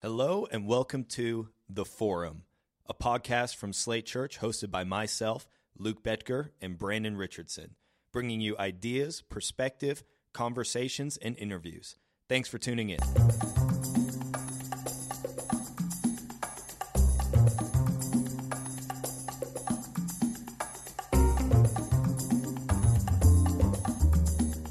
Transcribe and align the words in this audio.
Hello, 0.00 0.46
and 0.52 0.64
welcome 0.64 1.02
to 1.02 1.48
The 1.68 1.84
Forum, 1.84 2.44
a 2.86 2.94
podcast 2.94 3.56
from 3.56 3.72
Slate 3.72 4.06
Church 4.06 4.38
hosted 4.38 4.70
by 4.70 4.84
myself, 4.84 5.48
Luke 5.76 6.04
Betker, 6.04 6.50
and 6.60 6.78
Brandon 6.78 7.16
Richardson, 7.16 7.74
bringing 8.12 8.40
you 8.40 8.56
ideas, 8.58 9.22
perspective, 9.22 10.04
conversations, 10.32 11.16
and 11.16 11.36
interviews. 11.36 11.96
Thanks 12.28 12.48
for 12.48 12.58
tuning 12.58 12.90
in. 12.90 13.00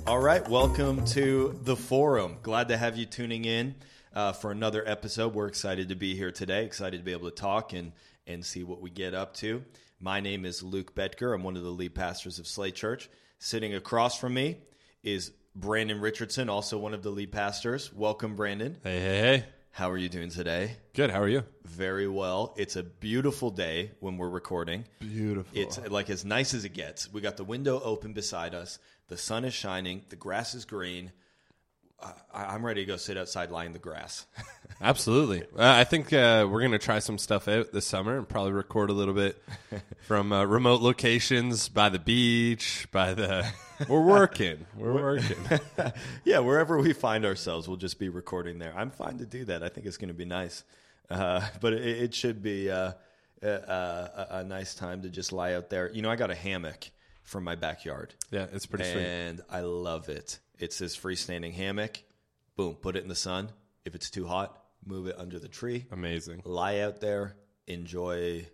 All 0.08 0.20
right, 0.20 0.48
welcome 0.48 1.04
to 1.08 1.60
The 1.64 1.76
Forum. 1.76 2.38
Glad 2.44 2.70
to 2.70 2.78
have 2.78 2.96
you 2.96 3.06
tuning 3.06 3.44
in 3.44 3.76
uh, 4.18 4.32
for 4.32 4.50
another 4.50 4.84
episode. 4.88 5.36
We're 5.36 5.48
excited 5.48 5.90
to 5.90 5.96
be 5.96 6.16
here 6.16 6.32
today, 6.32 6.66
excited 6.66 6.98
to 6.98 7.04
be 7.04 7.12
able 7.12 7.30
to 7.30 7.36
talk 7.36 7.72
and, 7.74 7.92
and 8.26 8.44
see 8.44 8.64
what 8.64 8.82
we 8.82 8.90
get 8.90 9.14
up 9.14 9.36
to. 9.36 9.64
My 10.00 10.22
name 10.22 10.44
is 10.44 10.64
Luke 10.64 10.96
Betker. 10.96 11.36
I'm 11.36 11.44
one 11.44 11.56
of 11.56 11.62
the 11.62 11.70
lead 11.70 11.94
pastors 11.94 12.40
of 12.40 12.48
Slate 12.48 12.74
Church. 12.74 13.12
Sitting 13.38 13.76
across 13.76 14.18
from 14.20 14.34
me 14.34 14.58
is 15.04 15.34
Brandon 15.56 16.02
Richardson, 16.02 16.50
also 16.50 16.80
one 16.80 16.96
of 16.96 17.04
the 17.04 17.12
lead 17.12 17.32
pastors. 17.32 17.94
Welcome, 17.94 18.36
Brandon. 18.36 18.78
Hey, 18.84 19.00
hey, 19.00 19.18
hey. 19.20 19.46
How 19.70 19.92
are 19.92 19.98
you 19.98 20.10
doing 20.10 20.32
today? 20.32 20.78
Good. 20.96 21.12
How 21.12 21.22
are 21.22 21.30
you? 21.30 21.44
Very 21.66 22.08
well. 22.08 22.56
It's 22.58 22.76
a 22.76 22.82
beautiful 22.82 23.52
day 23.52 23.92
when 24.00 24.18
we're 24.18 24.30
recording. 24.30 24.86
Beautiful. 24.98 25.56
It's 25.56 25.80
like 25.90 26.10
as 26.10 26.26
nice 26.26 26.56
as 26.56 26.66
it 26.66 26.74
gets. 26.74 27.14
We 27.14 27.22
got 27.22 27.38
the 27.38 27.44
window 27.44 27.80
open 27.84 28.14
beside 28.14 28.56
us. 28.56 28.80
The 29.10 29.18
sun 29.18 29.46
is 29.46 29.54
shining. 29.54 30.06
The 30.10 30.16
grass 30.16 30.56
is 30.56 30.66
green. 30.66 31.12
I, 32.02 32.14
I'm 32.34 32.66
ready 32.66 32.82
to 32.82 32.86
go 32.86 32.98
sit 32.98 33.18
outside, 33.18 33.50
lying 33.50 33.68
in 33.68 33.74
the 33.74 33.80
grass. 33.80 34.26
Absolutely. 34.82 35.42
Uh, 35.44 35.46
I 35.58 35.84
think 35.84 36.14
uh, 36.14 36.48
we're 36.50 36.60
going 36.60 36.72
to 36.72 36.78
try 36.78 37.00
some 37.00 37.18
stuff 37.18 37.48
out 37.48 37.72
this 37.72 37.86
summer 37.88 38.18
and 38.18 38.30
probably 38.30 38.52
record 38.52 38.90
a 38.92 38.94
little 38.94 39.14
bit 39.16 39.42
from 40.02 40.32
uh, 40.32 40.46
remote 40.46 40.82
locations 40.82 41.70
by 41.70 41.90
the 41.90 42.00
beach, 42.00 42.88
by 42.92 43.14
the. 43.14 43.46
We're 43.88 44.02
working. 44.06 44.66
We're 44.76 44.94
working. 44.94 45.38
yeah, 46.24 46.40
wherever 46.40 46.80
we 46.80 46.94
find 46.94 47.26
ourselves, 47.26 47.68
we'll 47.68 47.78
just 47.78 48.00
be 48.00 48.10
recording 48.10 48.60
there. 48.60 48.74
I'm 48.76 48.90
fine 48.92 49.18
to 49.20 49.26
do 49.26 49.46
that. 49.46 49.64
I 49.64 49.70
think 49.70 49.86
it's 49.88 49.98
going 49.98 50.08
to 50.08 50.16
be 50.16 50.26
nice. 50.26 50.64
Uh, 51.10 51.48
but 51.62 51.74
it, 51.74 51.86
it 51.86 52.14
should 52.14 52.42
be 52.42 52.70
uh, 52.72 52.94
a, 53.42 53.48
a, 53.48 54.28
a 54.32 54.44
nice 54.44 54.76
time 54.76 55.02
to 55.04 55.10
just 55.10 55.32
lie 55.32 55.54
out 55.54 55.70
there. 55.70 55.92
You 55.92 56.02
know, 56.02 56.10
I 56.10 56.16
got 56.16 56.32
a 56.32 56.36
hammock 56.36 56.90
from 57.24 57.44
my 57.44 57.56
backyard. 57.56 58.14
Yeah, 58.32 58.48
it's 58.52 58.66
pretty 58.66 58.86
sweet. 58.86 59.04
and 59.04 59.42
I 59.50 59.62
love 59.62 60.10
it. 60.10 60.40
It's 60.60 60.78
this 60.80 60.98
freestanding 60.98 61.54
hammock. 61.54 62.04
Boom, 62.56 62.76
put 62.76 62.96
it 62.96 63.04
in 63.04 63.10
the 63.10 63.16
sun. 63.16 63.50
If 63.86 63.96
it's 63.96 64.10
too 64.10 64.26
hot, 64.28 64.58
move 64.86 65.08
it 65.08 65.16
under 65.18 65.40
the 65.40 65.48
tree. 65.48 65.86
Amazing. 65.92 66.42
Lie 66.44 66.80
out 66.80 67.00
there, 67.00 67.36
enjoy 67.68 68.48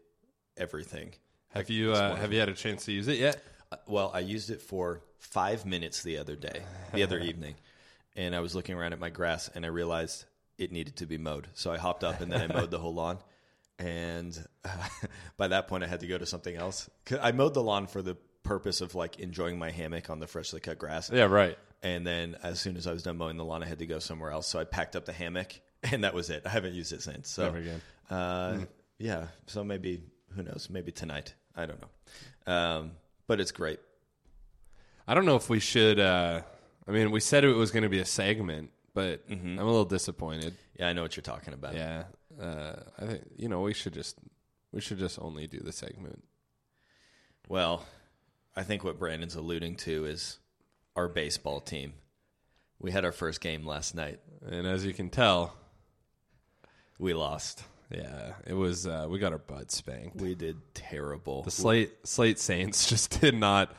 everything. 0.57 1.13
Have 1.49 1.69
you 1.69 1.93
uh, 1.93 2.15
have 2.15 2.33
you 2.33 2.39
had 2.39 2.49
a 2.49 2.53
chance 2.53 2.85
to 2.85 2.91
use 2.91 3.07
it 3.07 3.17
yet? 3.19 3.43
Uh, 3.71 3.77
Well, 3.87 4.11
I 4.13 4.19
used 4.19 4.49
it 4.49 4.61
for 4.61 5.01
five 5.19 5.65
minutes 5.65 6.03
the 6.03 6.17
other 6.17 6.35
day, 6.35 6.63
the 6.93 7.03
other 7.03 7.19
evening, 7.31 7.55
and 8.15 8.35
I 8.35 8.39
was 8.39 8.55
looking 8.55 8.75
around 8.75 8.93
at 8.93 8.99
my 8.99 9.09
grass 9.09 9.49
and 9.53 9.65
I 9.65 9.69
realized 9.69 10.25
it 10.57 10.71
needed 10.71 10.97
to 10.97 11.05
be 11.05 11.17
mowed. 11.17 11.47
So 11.53 11.71
I 11.71 11.77
hopped 11.77 12.03
up 12.03 12.21
and 12.21 12.31
then 12.31 12.51
I 12.51 12.53
mowed 12.53 12.71
the 12.71 12.79
whole 12.79 12.93
lawn. 12.93 13.19
And 13.79 14.37
uh, 14.63 14.69
by 15.37 15.47
that 15.47 15.67
point, 15.67 15.83
I 15.83 15.87
had 15.87 16.01
to 16.01 16.07
go 16.07 16.17
to 16.17 16.25
something 16.25 16.55
else. 16.55 16.89
I 17.21 17.31
mowed 17.31 17.53
the 17.55 17.63
lawn 17.63 17.87
for 17.87 18.01
the 18.01 18.15
purpose 18.43 18.81
of 18.81 18.93
like 18.93 19.19
enjoying 19.19 19.57
my 19.57 19.71
hammock 19.71 20.09
on 20.09 20.19
the 20.19 20.27
freshly 20.27 20.59
cut 20.59 20.77
grass. 20.77 21.09
Yeah, 21.11 21.23
right. 21.23 21.57
And 21.83 22.07
then 22.07 22.37
as 22.41 22.59
soon 22.61 22.77
as 22.77 22.87
I 22.87 22.93
was 22.93 23.03
done 23.03 23.17
mowing 23.17 23.37
the 23.37 23.43
lawn, 23.43 23.61
I 23.61 23.67
had 23.67 23.79
to 23.79 23.85
go 23.85 23.99
somewhere 23.99 24.31
else. 24.31 24.47
So 24.47 24.57
I 24.57 24.63
packed 24.63 24.95
up 24.95 25.05
the 25.05 25.13
hammock, 25.13 25.59
and 25.83 26.03
that 26.05 26.13
was 26.13 26.29
it. 26.29 26.43
I 26.45 26.49
haven't 26.49 26.73
used 26.73 26.93
it 26.93 27.03
since. 27.03 27.29
So 27.29 27.43
Never 27.43 27.57
again. 27.57 27.81
Uh, 28.09 28.59
yeah. 28.97 29.27
So 29.47 29.63
maybe 29.63 30.01
who 30.35 30.43
knows? 30.43 30.69
Maybe 30.71 30.91
tonight. 30.91 31.33
I 31.55 31.65
don't 31.65 31.79
know. 31.81 32.53
Um, 32.53 32.91
but 33.27 33.39
it's 33.39 33.51
great. 33.51 33.79
I 35.07 35.13
don't 35.13 35.25
know 35.25 35.35
if 35.35 35.49
we 35.49 35.59
should. 35.59 35.99
Uh, 35.99 36.41
I 36.87 36.91
mean, 36.91 37.11
we 37.11 37.19
said 37.19 37.43
it 37.43 37.53
was 37.53 37.71
going 37.71 37.83
to 37.83 37.89
be 37.89 37.99
a 37.99 38.05
segment, 38.05 38.71
but 38.93 39.23
I'm 39.29 39.59
a 39.59 39.63
little 39.65 39.85
disappointed. 39.85 40.55
Yeah, 40.79 40.87
I 40.87 40.93
know 40.93 41.01
what 41.01 41.15
you're 41.15 41.21
talking 41.21 41.53
about. 41.53 41.75
Yeah, 41.75 42.03
uh, 42.41 42.75
I 42.97 43.05
think 43.05 43.21
you 43.37 43.49
know 43.49 43.61
we 43.61 43.73
should 43.73 43.93
just 43.93 44.17
we 44.71 44.81
should 44.81 44.99
just 44.99 45.19
only 45.19 45.47
do 45.47 45.59
the 45.59 45.73
segment. 45.73 46.23
Well, 47.49 47.85
I 48.55 48.63
think 48.63 48.83
what 48.83 48.97
Brandon's 48.97 49.35
alluding 49.35 49.75
to 49.77 50.05
is 50.05 50.39
our 50.95 51.07
baseball 51.07 51.59
team. 51.59 51.93
We 52.79 52.91
had 52.91 53.05
our 53.05 53.11
first 53.11 53.41
game 53.41 53.65
last 53.65 53.95
night. 53.95 54.19
And 54.45 54.67
as 54.67 54.85
you 54.85 54.93
can 54.93 55.09
tell, 55.09 55.55
We 56.99 57.13
lost. 57.13 57.63
yeah, 57.89 58.33
it 58.45 58.53
was 58.53 58.85
uh, 58.87 59.07
we 59.09 59.19
got 59.19 59.31
our 59.31 59.37
butt 59.37 59.71
spanked. 59.71 60.17
We 60.21 60.35
did 60.35 60.57
terrible. 60.73 61.43
The 61.43 61.51
Slate 61.51 62.05
Slate 62.07 62.39
Saints 62.39 62.87
just 62.89 63.19
did 63.21 63.35
not. 63.35 63.73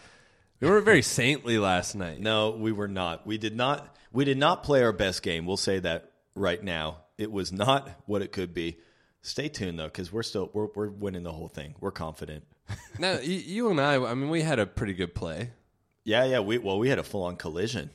We 0.61 0.69
weren't 0.69 0.85
very 0.85 1.03
saintly 1.03 1.59
last 1.59 1.95
night. 1.95 2.21
No, 2.21 2.51
we 2.51 2.73
were 2.73 2.89
not. 2.89 3.27
We 3.27 3.39
did 3.39 3.55
not. 3.57 3.95
We 4.13 4.25
did 4.25 4.39
not 4.39 4.63
play 4.63 4.83
our 4.83 4.93
best 4.93 5.23
game. 5.23 5.45
We'll 5.47 5.57
say 5.57 5.81
that 5.81 6.11
right 6.35 6.63
now. 6.63 6.99
It 7.19 7.31
was 7.31 7.53
not 7.53 7.91
what 8.07 8.23
it 8.23 8.33
could 8.33 8.55
be. 8.55 8.79
Stay 9.23 9.49
tuned 9.49 9.79
though, 9.79 9.85
because 9.87 10.13
we're 10.13 10.23
still 10.23 10.51
we're 10.55 10.69
we're 10.75 10.89
winning 10.91 11.23
the 11.25 11.33
whole 11.33 11.49
thing. 11.49 11.75
We're 11.81 11.91
confident. 11.91 12.45
Now 12.99 13.19
you, 13.19 13.35
you 13.35 13.71
and 13.71 13.81
I, 13.81 13.97
I 13.97 14.15
mean, 14.15 14.31
we 14.31 14.41
had 14.41 14.59
a 14.59 14.65
pretty 14.67 14.95
good 14.95 15.15
play. 15.15 15.51
Yeah, 16.05 16.25
yeah. 16.25 16.41
We 16.41 16.59
well, 16.59 16.79
we 16.79 16.89
had 16.89 16.99
a 16.99 17.03
full 17.03 17.23
on 17.25 17.37
collision. 17.37 17.91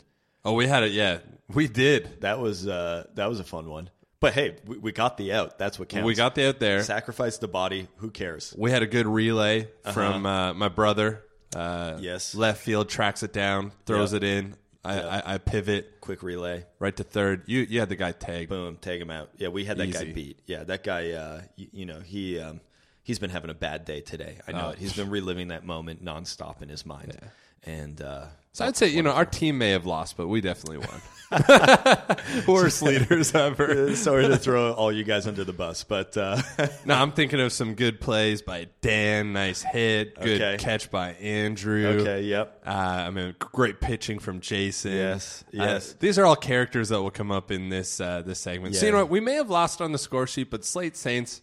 Oh, 0.45 0.53
we 0.53 0.67
had 0.67 0.83
it. 0.83 0.91
Yeah, 0.91 1.19
we 1.53 1.67
did. 1.67 2.21
That 2.21 2.39
was 2.39 2.67
uh 2.67 3.05
that 3.15 3.29
was 3.29 3.39
a 3.39 3.43
fun 3.43 3.69
one. 3.69 3.89
But 4.19 4.33
hey, 4.33 4.57
we, 4.65 4.77
we 4.77 4.91
got 4.91 5.17
the 5.17 5.31
out. 5.33 5.57
That's 5.57 5.79
what 5.79 5.87
counts. 5.89 6.05
We 6.05 6.13
got 6.15 6.35
the 6.35 6.49
out 6.49 6.59
there. 6.59 6.83
sacrifice 6.83 7.37
the 7.37 7.47
body. 7.47 7.87
Who 7.97 8.09
cares? 8.11 8.53
We 8.57 8.69
had 8.71 8.83
a 8.83 8.87
good 8.87 9.07
relay 9.07 9.69
from 9.93 10.25
uh, 10.25 10.53
my 10.53 10.67
brother. 10.69 11.23
Uh, 11.55 11.97
Yes. 12.01 12.35
left 12.35 12.61
field 12.61 12.89
tracks 12.89 13.23
it 13.23 13.31
down, 13.33 13.71
throws 13.85 14.13
Yep. 14.13 14.23
it 14.23 14.27
in. 14.27 14.55
I, 14.83 14.95
Yep. 14.95 15.05
I, 15.05 15.33
I 15.33 15.37
pivot 15.37 16.01
Quick 16.01 16.21
relay. 16.23 16.65
right 16.79 16.95
to 16.97 17.03
third. 17.03 17.43
You 17.47 17.61
you 17.61 17.79
had 17.79 17.89
the 17.89 17.95
guy 17.95 18.11
tagged. 18.11 18.49
Boom, 18.49 18.77
take 18.81 19.01
him 19.01 19.09
out. 19.09 19.29
Yeah, 19.37 19.47
we 19.49 19.63
had 19.65 19.77
that 19.77 19.91
guy 19.91 20.01
Easy. 20.03 20.13
beat. 20.13 20.39
Yeah, 20.47 20.63
that 20.65 20.83
guy. 20.83 21.11
Uh, 21.11 21.41
you, 21.55 21.67
you 21.71 21.85
know, 21.85 21.99
he 22.01 22.39
um, 22.39 22.59
he's 23.03 23.19
been 23.19 23.29
having 23.29 23.49
a 23.49 23.53
bad 23.55 23.85
day 23.85 24.01
today. 24.01 24.37
I 24.47 24.51
know 24.51 24.67
Oh. 24.67 24.69
it. 24.71 24.79
He's 24.79 24.93
been 24.95 25.09
reliving 25.09 25.47
that 25.49 25.65
moment 25.65 26.03
nonstop 26.03 26.61
in 26.61 26.69
his 26.69 26.85
mind. 26.85 27.17
And 27.63 28.01
uh, 28.01 28.25
So 28.53 28.65
I'd 28.65 28.77
say 28.77 28.87
you 28.87 29.03
know 29.03 29.11
our 29.11 29.25
team 29.25 29.57
may 29.57 29.71
have 29.71 29.85
lost, 29.85 30.17
but 30.17 30.27
we 30.27 30.41
definitely 30.41 30.79
won. 30.79 31.01
Worst 32.47 32.81
leaders 32.81 33.35
ever. 33.35 33.95
sorry 33.95 34.27
to 34.27 34.37
throw 34.37 34.73
all 34.73 34.91
you 34.91 35.03
guys 35.03 35.27
under 35.27 35.43
the 35.43 35.53
bus, 35.53 35.83
but 35.83 36.17
uh, 36.17 36.41
No, 36.85 36.95
I'm 36.95 37.11
thinking 37.11 37.39
of 37.39 37.51
some 37.53 37.75
good 37.75 38.01
plays 38.01 38.41
by 38.41 38.67
Dan. 38.81 39.33
Nice 39.33 39.61
hit. 39.61 40.15
Good 40.19 40.41
Okay. 40.41 40.57
catch 40.57 40.89
by 40.89 41.11
Andrew. 41.13 41.85
okay, 42.01 42.21
yep. 42.23 42.61
Uh, 42.65 42.69
I 42.71 43.09
mean, 43.11 43.35
great 43.39 43.79
pitching 43.79 44.17
from 44.19 44.39
Jason. 44.39 44.93
Yes, 44.93 45.43
Uh, 45.47 45.57
yes. 45.63 45.93
these 45.99 46.17
are 46.17 46.25
all 46.25 46.35
characters 46.35 46.89
that 46.89 47.01
will 47.01 47.11
come 47.11 47.31
up 47.31 47.51
in 47.51 47.69
this 47.69 48.01
uh, 48.01 48.21
this 48.23 48.39
segment. 48.39 48.75
So 48.75 48.81
Yeah. 48.81 48.85
you 48.87 48.91
know 48.93 48.97
what? 49.03 49.09
We 49.11 49.19
may 49.19 49.33
have 49.35 49.49
lost 49.49 49.81
on 49.81 49.91
the 49.91 49.97
score 49.99 50.25
sheet, 50.27 50.49
but 50.49 50.65
Slate 50.65 50.97
Saints, 50.97 51.41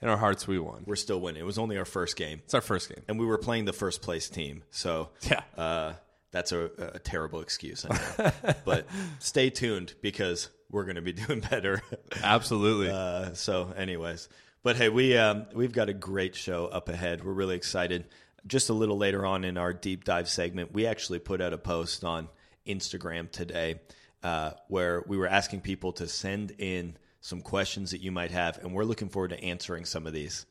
in 0.00 0.08
our 0.08 0.16
hearts, 0.16 0.46
we 0.46 0.58
won. 0.58 0.84
We're 0.86 0.96
still 0.96 1.20
winning. 1.20 1.40
It 1.42 1.46
was 1.46 1.58
only 1.58 1.76
our 1.78 1.84
first 1.84 2.16
game, 2.16 2.40
It's 2.44 2.54
our 2.54 2.60
first 2.60 2.88
game. 2.88 3.02
and 3.08 3.18
we 3.18 3.26
were 3.26 3.38
playing 3.38 3.64
the 3.64 3.72
first 3.72 4.02
place 4.02 4.28
team. 4.28 4.62
So 4.70 5.10
Yeah. 5.28 5.42
uh, 5.56 5.92
that's 6.30 6.52
a, 6.52 6.70
a 6.94 6.98
terrible 6.98 7.40
excuse. 7.40 7.86
I 7.88 7.98
know. 8.18 8.54
but 8.64 8.86
stay 9.18 9.50
tuned 9.50 9.94
because 10.02 10.50
we're 10.70 10.84
going 10.84 10.96
to 10.96 11.02
be 11.02 11.12
doing 11.26 11.40
better. 11.40 11.82
Absolutely. 12.22 12.90
Uh, 12.90 13.32
so, 13.34 13.72
anyways, 13.76 14.28
but 14.62 14.76
hey, 14.76 14.88
we 14.90 15.16
um, 15.16 15.46
we've 15.54 15.72
got 15.72 15.88
a 15.88 15.94
great 15.94 16.34
show 16.34 16.66
up 16.66 16.88
ahead. 16.90 17.24
We're 17.24 17.32
really 17.32 17.56
excited. 17.56 18.04
Just 18.46 18.68
a 18.68 18.74
little 18.74 18.98
later 18.98 19.24
on 19.24 19.42
in 19.44 19.56
our 19.56 19.72
deep 19.72 20.04
dive 20.04 20.28
segment, 20.28 20.72
we 20.74 20.86
actually 20.86 21.18
put 21.18 21.40
out 21.40 21.52
a 21.54 21.58
post 21.58 22.04
on 22.04 22.28
Instagram 22.66 23.30
today 23.30 23.80
uh, 24.22 24.50
where 24.68 25.02
we 25.06 25.16
were 25.16 25.26
asking 25.28 25.62
people 25.62 25.92
to 25.92 26.06
send 26.06 26.52
in 26.58 26.96
some 27.20 27.40
questions 27.40 27.90
that 27.90 28.00
you 28.00 28.12
might 28.12 28.30
have, 28.30 28.58
and 28.58 28.72
we're 28.72 28.84
looking 28.84 29.08
forward 29.08 29.30
to 29.30 29.42
answering 29.42 29.84
some 29.84 30.06
of 30.06 30.12
these. 30.12 30.46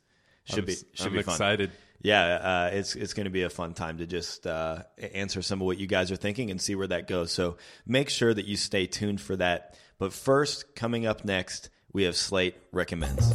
Should 0.46 0.66
be 0.66 0.76
should 0.76 1.08
I'm 1.08 1.14
be 1.14 1.22
fun. 1.24 1.34
excited. 1.34 1.72
Yeah, 2.02 2.26
uh, 2.26 2.70
it's 2.72 2.96
it's 2.96 3.14
going 3.14 3.26
to 3.26 3.32
be 3.32 3.44
a 3.44 3.50
fun 3.50 3.74
time 3.74 3.98
to 3.98 4.08
just 4.08 4.48
uh, 4.48 4.84
answer 5.14 5.42
some 5.42 5.62
of 5.62 5.66
what 5.66 5.78
you 5.78 5.88
guys 5.88 6.12
are 6.12 6.16
thinking 6.16 6.52
and 6.52 6.62
see 6.62 6.76
where 6.76 6.88
that 6.88 7.08
goes. 7.08 7.32
So 7.32 7.58
make 7.86 8.10
sure 8.10 8.34
that 8.34 8.46
you 8.46 8.56
stay 8.56 8.86
tuned 8.86 9.20
for 9.20 9.36
that. 9.36 9.78
But 10.00 10.14
first, 10.14 10.76
coming 10.76 11.06
up 11.06 11.26
next, 11.26 11.70
we 11.92 12.04
have 12.04 12.16
Slate 12.16 12.56
recommends. 12.72 13.34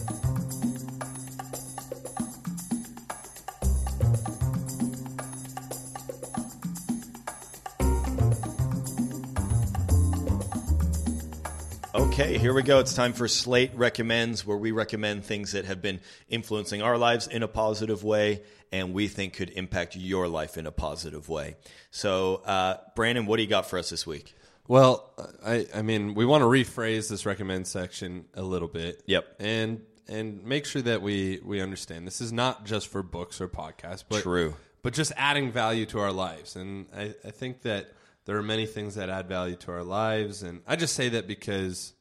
Okay, 12.13 12.37
here 12.37 12.53
we 12.53 12.63
go. 12.63 12.79
It's 12.79 12.93
time 12.93 13.15
for 13.15 13.27
Slate 13.27 13.71
Recommends, 13.75 14.45
where 14.45 14.59
we 14.59 14.71
recommend 14.71 15.25
things 15.25 15.53
that 15.53 15.65
have 15.65 15.81
been 15.81 15.99
influencing 16.29 16.83
our 16.83 16.99
lives 16.99 17.27
in 17.27 17.43
a 17.43 17.49
positive 17.49 18.05
way 18.05 18.43
and 18.71 18.93
we 18.93 19.09
think 19.09 19.33
could 19.33 19.49
impact 19.49 19.97
your 19.97 20.29
life 20.29 20.59
in 20.59 20.67
a 20.67 20.71
positive 20.71 21.31
way. 21.31 21.57
So, 21.91 22.43
uh, 22.45 22.77
Brandon, 22.95 23.25
what 23.25 23.39
do 23.39 23.43
you 23.45 23.49
got 23.49 23.65
for 23.65 23.79
us 23.79 23.89
this 23.89 24.07
week? 24.07 24.35
Well, 24.69 25.11
I, 25.43 25.67
I 25.75 25.81
mean, 25.81 26.13
we 26.13 26.27
want 26.27 26.43
to 26.43 26.47
rephrase 26.47 27.09
this 27.09 27.25
recommend 27.25 27.67
section 27.67 28.27
a 28.35 28.43
little 28.43 28.69
bit. 28.69 29.03
Yep. 29.07 29.37
And 29.41 29.81
and 30.07 30.45
make 30.45 30.67
sure 30.67 30.83
that 30.83 31.01
we 31.01 31.41
we 31.43 31.63
understand 31.63 32.07
this 32.07 32.21
is 32.21 32.31
not 32.31 32.67
just 32.67 32.89
for 32.89 33.03
books 33.03 33.41
or 33.41 33.49
podcasts, 33.49 34.05
but 34.07 34.23
True. 34.23 34.55
but 34.83 34.93
just 34.93 35.13
adding 35.17 35.51
value 35.51 35.87
to 35.87 35.99
our 36.01 36.13
lives. 36.13 36.57
And 36.57 36.89
I, 36.95 37.15
I 37.25 37.31
think 37.31 37.63
that 37.63 37.91
there 38.27 38.37
are 38.37 38.43
many 38.43 38.67
things 38.67 38.97
that 38.97 39.09
add 39.09 39.29
value 39.29 39.57
to 39.57 39.73
our 39.73 39.83
lives. 39.83 40.43
And 40.43 40.61
I 40.67 40.77
just 40.77 40.95
say 40.95 41.09
that 41.09 41.27
because, 41.27 41.95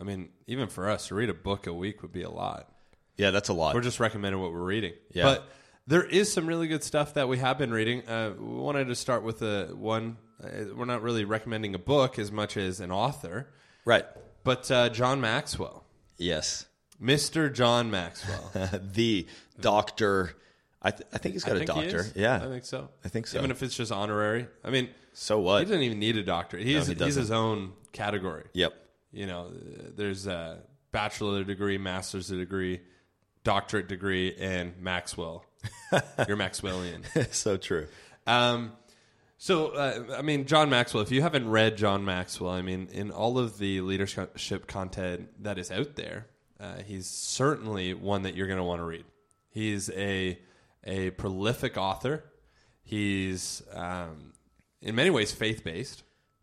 I 0.00 0.04
mean, 0.04 0.30
even 0.46 0.68
for 0.68 0.88
us 0.88 1.08
to 1.08 1.14
read 1.14 1.28
a 1.28 1.34
book 1.34 1.66
a 1.66 1.74
week 1.74 2.02
would 2.02 2.12
be 2.12 2.22
a 2.22 2.30
lot. 2.30 2.72
Yeah, 3.16 3.30
that's 3.30 3.50
a 3.50 3.52
lot. 3.52 3.74
We're 3.74 3.82
just 3.82 4.00
recommending 4.00 4.40
what 4.40 4.52
we're 4.52 4.64
reading. 4.64 4.94
Yeah. 5.12 5.24
But 5.24 5.48
there 5.86 6.02
is 6.02 6.32
some 6.32 6.46
really 6.46 6.68
good 6.68 6.82
stuff 6.82 7.14
that 7.14 7.28
we 7.28 7.38
have 7.38 7.58
been 7.58 7.70
reading. 7.70 8.06
Uh, 8.08 8.32
we 8.38 8.46
wanted 8.46 8.86
to 8.88 8.94
start 8.94 9.22
with 9.22 9.42
a 9.42 9.66
one. 9.74 10.16
Uh, 10.42 10.48
we're 10.74 10.86
not 10.86 11.02
really 11.02 11.24
recommending 11.24 11.74
a 11.74 11.78
book 11.78 12.18
as 12.18 12.32
much 12.32 12.56
as 12.56 12.80
an 12.80 12.90
author, 12.90 13.48
right. 13.84 14.06
but 14.42 14.70
uh, 14.70 14.88
John 14.88 15.20
Maxwell, 15.20 15.84
Yes. 16.16 16.66
Mr. 17.02 17.52
John 17.52 17.90
Maxwell. 17.90 18.50
the 18.92 19.26
doctor. 19.60 20.36
I, 20.82 20.90
th- 20.90 21.08
I 21.12 21.18
think 21.18 21.34
he's 21.34 21.44
got 21.44 21.58
I 21.58 21.60
a 21.60 21.64
doctor. 21.66 22.06
Yeah. 22.14 22.36
I 22.36 22.46
think 22.46 22.64
so. 22.64 22.88
I 23.04 23.08
think 23.08 23.26
so. 23.26 23.38
Even 23.38 23.50
if 23.50 23.62
it's 23.62 23.76
just 23.76 23.92
honorary. 23.92 24.46
I 24.64 24.70
mean, 24.70 24.88
so 25.12 25.40
what? 25.40 25.58
he 25.58 25.64
doesn't 25.64 25.82
even 25.82 25.98
need 25.98 26.16
a 26.16 26.22
doctorate. 26.22 26.64
He's 26.64 26.86
he 26.86 26.94
he's 26.94 27.16
his 27.16 27.30
own 27.30 27.72
category. 27.92 28.44
Yep. 28.54 28.74
You 29.12 29.26
know, 29.26 29.52
there's 29.96 30.26
a 30.26 30.62
bachelor 30.92 31.44
degree, 31.44 31.78
master's 31.78 32.28
degree, 32.28 32.80
doctorate 33.44 33.88
degree, 33.88 34.34
and 34.38 34.78
Maxwell. 34.80 35.44
You're 36.28 36.36
Maxwellian. 36.36 37.04
so 37.32 37.56
true. 37.56 37.86
Um, 38.26 38.72
so, 39.42 39.68
uh, 39.68 40.16
I 40.18 40.22
mean, 40.22 40.44
John 40.44 40.68
Maxwell, 40.68 41.02
if 41.02 41.10
you 41.10 41.22
haven't 41.22 41.48
read 41.48 41.76
John 41.76 42.04
Maxwell, 42.04 42.52
I 42.52 42.62
mean, 42.62 42.88
in 42.92 43.10
all 43.10 43.38
of 43.38 43.58
the 43.58 43.80
leadership 43.80 44.66
content 44.66 45.30
that 45.42 45.58
is 45.58 45.70
out 45.70 45.96
there, 45.96 46.26
uh, 46.60 46.82
he's 46.86 47.06
certainly 47.06 47.94
one 47.94 48.22
that 48.22 48.36
you're 48.36 48.46
going 48.46 48.58
to 48.58 48.64
want 48.64 48.80
to 48.80 48.84
read. 48.84 49.04
He's 49.48 49.88
a, 49.90 50.38
a 50.84 51.10
prolific 51.10 51.78
author. 51.78 52.24
He's, 52.82 53.62
um, 53.72 54.34
in 54.82 54.94
many 54.94 55.10
ways, 55.10 55.32
faith 55.32 55.64
based. 55.64 56.02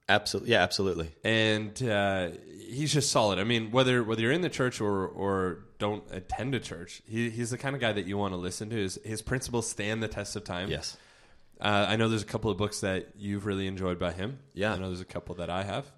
Absolutely. 0.10 0.52
Yeah, 0.52 0.64
absolutely. 0.64 1.10
And 1.24 1.82
uh, 1.84 2.30
he's 2.68 2.94
just 2.94 3.12
solid. 3.12 3.40
I 3.40 3.44
mean, 3.44 3.72
whether 3.72 4.04
whether 4.04 4.22
you're 4.22 4.32
in 4.32 4.42
the 4.42 4.50
church 4.50 4.80
or 4.80 5.06
or 5.08 5.66
don't 5.80 6.04
attend 6.12 6.56
a 6.56 6.60
church, 6.60 7.02
he, 7.06 7.30
he's 7.30 7.52
the 7.52 7.58
kind 7.58 7.76
of 7.76 7.82
guy 7.82 7.94
that 7.94 8.06
you 8.06 8.18
want 8.18 8.34
to 8.34 8.38
listen 8.38 8.70
to. 8.70 8.76
His, 8.76 9.00
his 9.04 9.22
principles 9.22 9.70
stand 9.70 10.02
the 10.02 10.08
test 10.08 10.36
of 10.36 10.44
time. 10.44 10.70
Yes. 10.70 10.98
Uh, 11.60 11.86
I 11.88 11.96
know 11.96 12.08
there's 12.08 12.24
a 12.24 12.26
couple 12.26 12.52
of 12.52 12.58
books 12.58 12.82
that 12.82 13.10
you've 13.18 13.46
really 13.46 13.68
enjoyed 13.68 14.00
by 14.00 14.12
him. 14.12 14.40
Yeah. 14.54 14.74
I 14.74 14.78
know 14.78 14.88
there's 14.88 15.02
a 15.02 15.06
couple 15.06 15.36
that 15.36 15.50
I 15.50 15.64
have. 15.64 15.92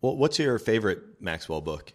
Well, 0.00 0.16
what's 0.16 0.38
your 0.38 0.58
favorite 0.58 1.20
Maxwell 1.20 1.60
book? 1.60 1.92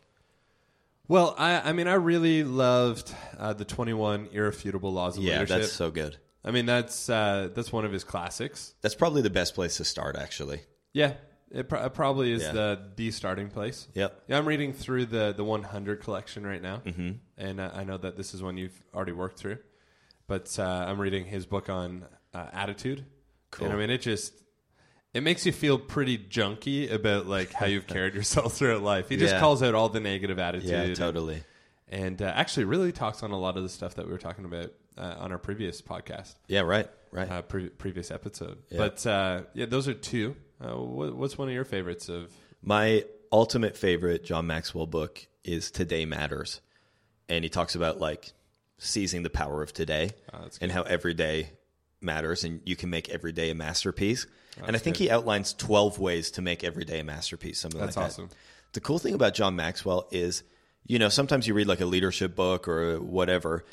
Well, 1.07 1.35
I, 1.37 1.59
I 1.69 1.73
mean, 1.73 1.87
I 1.87 1.95
really 1.95 2.43
loved 2.43 3.13
uh, 3.37 3.53
the 3.53 3.65
21 3.65 4.29
Irrefutable 4.31 4.93
Laws 4.93 5.17
of 5.17 5.23
Yeah, 5.23 5.33
Leadership. 5.33 5.49
Yeah, 5.49 5.57
that's 5.61 5.73
so 5.73 5.91
good. 5.91 6.17
I 6.43 6.51
mean, 6.51 6.65
that's 6.65 7.09
uh, 7.09 7.49
that's 7.53 7.71
one 7.73 7.83
of 7.83 7.91
his 7.91 8.03
classics. 8.03 8.73
That's 8.81 8.95
probably 8.95 9.21
the 9.21 9.29
best 9.29 9.55
place 9.55 9.77
to 9.77 9.83
start, 9.85 10.15
actually. 10.15 10.61
Yeah, 10.93 11.13
it, 11.51 11.67
pro- 11.69 11.83
it 11.85 11.93
probably 11.93 12.31
is 12.31 12.43
Yeah. 12.43 12.51
the 12.51 12.79
the 12.95 13.11
starting 13.11 13.49
place. 13.49 13.87
Yep. 13.93 14.23
Yeah, 14.27 14.37
I'm 14.37 14.47
reading 14.47 14.73
through 14.73 15.05
the 15.07 15.33
the 15.35 15.43
100 15.43 16.01
collection 16.01 16.45
right 16.45 16.61
now, 16.61 16.81
mm-hmm. 16.85 17.11
and 17.37 17.59
uh, 17.59 17.71
I 17.73 17.83
know 17.83 17.97
that 17.97 18.17
this 18.17 18.33
is 18.33 18.41
one 18.43 18.57
you've 18.57 18.83
already 18.93 19.11
worked 19.13 19.37
through. 19.39 19.57
But 20.27 20.57
uh, 20.59 20.63
I'm 20.87 21.01
reading 21.01 21.25
his 21.25 21.45
book 21.47 21.69
on 21.69 22.05
uh, 22.33 22.45
attitude. 22.53 23.05
Cool. 23.51 23.65
And 23.65 23.75
I 23.75 23.77
mean, 23.79 23.89
it 23.89 24.01
just 24.01 24.33
it 25.13 25.21
makes 25.23 25.43
you 25.45 25.51
feel 25.51 25.79
pretty 25.79 26.17
junky 26.19 26.91
about 26.91 27.25
like 27.25 27.51
how 27.51 27.65
you've 27.65 27.87
carried 27.95 28.13
yourself 28.13 28.53
throughout 28.53 28.83
life. 28.83 29.09
He 29.09 29.17
just 29.17 29.33
Yeah. 29.33 29.39
calls 29.39 29.63
out 29.63 29.73
all 29.73 29.89
the 29.89 29.99
negative 29.99 30.37
attitude. 30.37 30.69
Yeah, 30.69 30.81
and- 30.83 30.95
totally. 30.95 31.43
and 31.87 32.21
uh, 32.21 32.25
actually 32.35 32.65
really 32.65 32.91
talks 32.91 33.23
on 33.23 33.31
a 33.31 33.39
lot 33.39 33.57
of 33.57 33.63
the 33.63 33.69
stuff 33.69 33.95
that 33.95 34.05
we 34.05 34.11
were 34.11 34.19
talking 34.19 34.45
about 34.45 34.71
uh, 34.99 35.15
on 35.17 35.31
our 35.31 35.39
previous 35.39 35.81
podcast, 35.81 36.35
Yeah, 36.47 36.61
right, 36.61 36.87
right. 37.11 37.27
uh, 37.31 37.41
pre- 37.41 37.69
previous 37.69 38.11
episode. 38.11 38.59
But 38.69 39.03
uh, 39.07 39.41
yeah, 39.55 39.65
those 39.65 39.87
are 39.87 39.93
two. 39.95 40.35
Uh, 40.63 40.75
what, 40.77 41.15
what's 41.15 41.37
one 41.37 41.47
of 41.47 41.53
your 41.53 41.65
favorites 41.65 42.09
of? 42.09 42.31
My 42.61 43.05
ultimate 43.31 43.77
favorite 43.77 44.23
John 44.25 44.47
Maxwell 44.47 44.87
book 44.87 45.25
is 45.43 45.71
Today 45.71 46.05
Matters. 46.05 46.61
And 47.29 47.43
he 47.43 47.49
talks 47.49 47.75
about 47.75 47.99
like 47.99 48.31
seizing 48.77 49.23
the 49.23 49.29
power 49.29 49.61
of 49.61 49.71
today 49.73 50.11
Oh, 50.33 50.47
and 50.61 50.71
how 50.71 50.81
every 50.83 51.13
day 51.13 51.51
matters 52.01 52.43
and 52.43 52.61
you 52.65 52.75
can 52.75 52.89
make 52.89 53.09
every 53.09 53.31
day 53.31 53.51
a 53.51 53.55
masterpiece. 53.55 54.25
and 54.65 54.75
I 54.75 54.79
think 54.79 54.97
good. 54.97 55.03
he 55.03 55.09
outlines 55.11 55.53
12 55.53 55.99
ways 55.99 56.31
to 56.31 56.41
make 56.41 56.63
every 56.63 56.85
day 56.85 56.99
a 56.99 57.03
masterpiece, 57.03 57.59
something 57.59 57.79
That's 57.79 57.95
like 57.97 58.05
that. 58.07 58.11
awesome. 58.13 58.29
The 58.73 58.79
cool 58.81 58.97
thing 58.99 59.13
about 59.13 59.33
John 59.33 59.55
Maxwell 59.55 60.07
is, 60.11 60.43
you 60.87 60.97
know, 60.97 61.09
sometimes 61.09 61.47
you 61.47 61.53
read 61.53 61.67
like 61.67 61.81
a 61.81 61.85
leadership 61.85 62.35
book 62.35 62.67
or 62.67 62.99
whatever, 63.01 63.65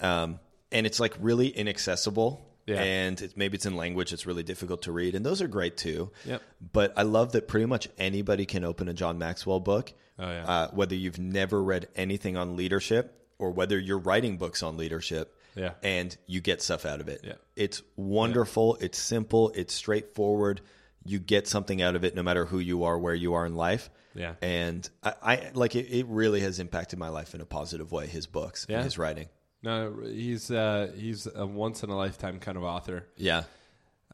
um, 0.00 0.40
and 0.72 0.86
it's 0.86 0.98
like 0.98 1.14
really 1.20 1.48
inaccessible. 1.48 2.44
Yeah. 2.66 2.82
And 2.82 3.20
it's, 3.20 3.36
maybe 3.36 3.56
it's 3.56 3.66
in 3.66 3.76
language 3.76 4.10
that's 4.10 4.26
really 4.26 4.42
difficult 4.42 4.82
to 4.82 4.92
read, 4.92 5.14
and 5.14 5.24
those 5.24 5.42
are 5.42 5.48
great 5.48 5.76
too. 5.76 6.10
Yep. 6.24 6.42
But 6.72 6.94
I 6.96 7.02
love 7.02 7.32
that 7.32 7.46
pretty 7.48 7.66
much 7.66 7.88
anybody 7.98 8.46
can 8.46 8.64
open 8.64 8.88
a 8.88 8.94
John 8.94 9.18
Maxwell 9.18 9.60
book. 9.60 9.92
Oh, 10.18 10.30
yeah. 10.30 10.44
Uh, 10.44 10.68
whether 10.70 10.94
you've 10.94 11.18
never 11.18 11.62
read 11.62 11.88
anything 11.96 12.36
on 12.36 12.56
leadership 12.56 13.20
or 13.38 13.50
whether 13.50 13.78
you're 13.78 13.98
writing 13.98 14.36
books 14.38 14.62
on 14.62 14.76
leadership. 14.76 15.36
Yeah. 15.56 15.72
And 15.82 16.16
you 16.26 16.40
get 16.40 16.62
stuff 16.62 16.84
out 16.84 17.00
of 17.00 17.08
it. 17.08 17.20
Yeah. 17.22 17.34
It's 17.54 17.82
wonderful. 17.96 18.76
It's 18.80 18.98
simple. 18.98 19.52
It's 19.54 19.74
straightforward. 19.74 20.60
You 21.04 21.18
get 21.18 21.46
something 21.46 21.82
out 21.82 21.96
of 21.96 22.04
it 22.04 22.14
no 22.14 22.22
matter 22.22 22.44
who 22.46 22.58
you 22.58 22.84
are, 22.84 22.98
where 22.98 23.14
you 23.14 23.34
are 23.34 23.44
in 23.46 23.54
life. 23.54 23.90
Yeah. 24.14 24.34
And 24.40 24.88
I, 25.02 25.12
I 25.22 25.50
like 25.54 25.76
it, 25.76 25.86
it 25.90 26.06
really 26.08 26.40
has 26.40 26.58
impacted 26.60 26.98
my 26.98 27.08
life 27.08 27.34
in 27.34 27.40
a 27.40 27.44
positive 27.46 27.92
way, 27.92 28.06
his 28.06 28.26
books 28.26 28.66
Yeah. 28.68 28.76
and 28.76 28.84
his 28.84 28.96
writing. 28.98 29.28
No, 29.64 29.94
he's 30.04 30.50
uh, 30.50 30.92
he's 30.94 31.26
a 31.26 31.46
once 31.46 31.82
in 31.82 31.88
a 31.88 31.96
lifetime 31.96 32.38
kind 32.38 32.58
of 32.58 32.64
author. 32.64 33.06
Yeah. 33.16 33.44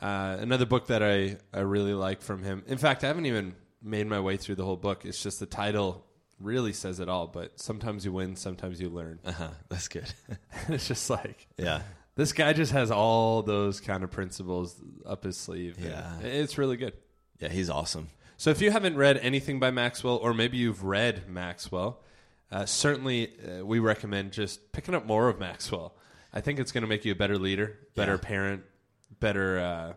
Uh, 0.01 0.37
another 0.39 0.65
book 0.65 0.87
that 0.87 1.03
I, 1.03 1.39
I 1.53 1.63
really 1.63 1.93
like 1.93 2.23
from 2.23 2.45
him. 2.45 2.63
In 2.69 2.79
fact, 2.79 3.03
I 3.03 3.09
haven't 3.09 3.27
even 3.27 3.57
made 3.83 4.07
my 4.07 4.21
way 4.21 4.37
through 4.37 4.55
the 4.55 4.65
whole 4.65 4.77
book. 4.77 5.05
It's 5.05 5.21
just 5.21 5.41
the 5.41 5.47
title 5.47 6.07
really 6.39 6.73
says 6.73 7.01
it 7.01 7.09
all. 7.09 7.27
But 7.27 7.59
sometimes 7.59 8.05
you 8.05 8.13
win, 8.13 8.37
sometimes 8.37 8.81
you 8.81 8.91
learn. 8.91 9.19
Uh-huh. 9.25 9.49
That's 9.69 9.89
good. 9.89 10.11
it's 10.69 10.87
just 10.87 11.11
like 11.11 11.49
yeah. 11.59 11.83
this 12.15 12.33
guy 12.33 12.53
just 12.53 12.71
has 12.71 12.93
all 12.93 13.43
those 13.43 13.81
kind 13.81 14.05
of 14.05 14.13
principles 14.13 14.81
up 15.05 15.25
his 15.25 15.37
sleeve. 15.37 15.79
Yeah. 15.81 16.21
it's 16.21 16.59
really 16.59 16.77
good. 16.77 16.93
Yeah. 17.41 17.49
He's 17.49 17.69
awesome. 17.69 18.09
So 18.37 18.51
if 18.51 18.63
you 18.63 18.71
haven't 18.71 18.97
read 18.97 19.19
anything 19.19 19.59
by 19.59 19.73
Maxwell, 19.73 20.17
or 20.17 20.33
maybe 20.33 20.59
you've 20.59 20.85
read 20.85 21.29
Maxwell, 21.29 22.01
uh, 22.53 22.67
certainly 22.67 23.33
uh, 23.41 23.65
we 23.65 23.79
recommend 23.79 24.33
just 24.33 24.73
picking 24.73 24.95
up 24.95 25.07
more 25.07 25.29
of 25.29 25.39
Maxwell. 25.39 25.95
I 26.33 26.41
think 26.41 26.59
it's 26.59 26.73
going 26.73 26.83
to 26.83 26.89
make 26.89 27.05
you 27.05 27.13
a 27.13 27.17
better 27.17 27.39
leader, 27.39 27.79
better 27.97 28.13
Yeah. 28.13 28.19
parent, 28.29 28.63
better 29.19 29.59
uh, 29.59 29.93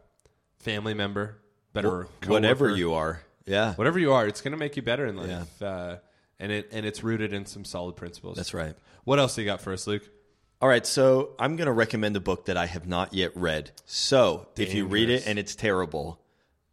family 0.59 0.93
member, 0.93 1.41
better 1.73 2.07
Whatever 2.25 2.75
you 2.75 2.93
are. 2.93 3.21
Yeah. 3.45 3.73
whatever 3.75 3.99
you 3.99 4.13
are, 4.13 4.25
it's 4.25 4.41
going 4.41 4.53
to 4.53 4.57
make 4.57 4.75
you 4.77 4.81
better 4.81 5.05
in 5.05 5.17
life. 5.17 5.61
Uh, 5.61 5.97
and 6.39 6.51
it 6.51 6.69
and 6.71 6.85
it's 6.85 7.03
rooted 7.03 7.33
in 7.33 7.45
some 7.45 7.65
solid 7.65 7.95
principles. 7.95 8.35
That's 8.37 8.53
right. 8.53 8.75
What 9.03 9.19
else 9.19 9.35
do 9.35 9.41
you 9.41 9.45
got 9.45 9.61
for 9.61 9.73
us, 9.73 9.85
Luke? 9.85 10.09
All 10.61 10.69
right, 10.69 10.85
so 10.85 11.31
I'm 11.37 11.57
going 11.57 11.65
to 11.65 11.73
recommend 11.73 12.15
a 12.15 12.21
book 12.21 12.45
that 12.45 12.55
I 12.55 12.67
have 12.67 12.87
not 12.87 13.13
yet 13.13 13.35
read. 13.35 13.71
So 13.85 14.47
if 14.57 14.73
you 14.73 14.85
read 14.85 15.09
it 15.09 15.27
and 15.27 15.37
it's 15.37 15.55
terrible, 15.55 16.21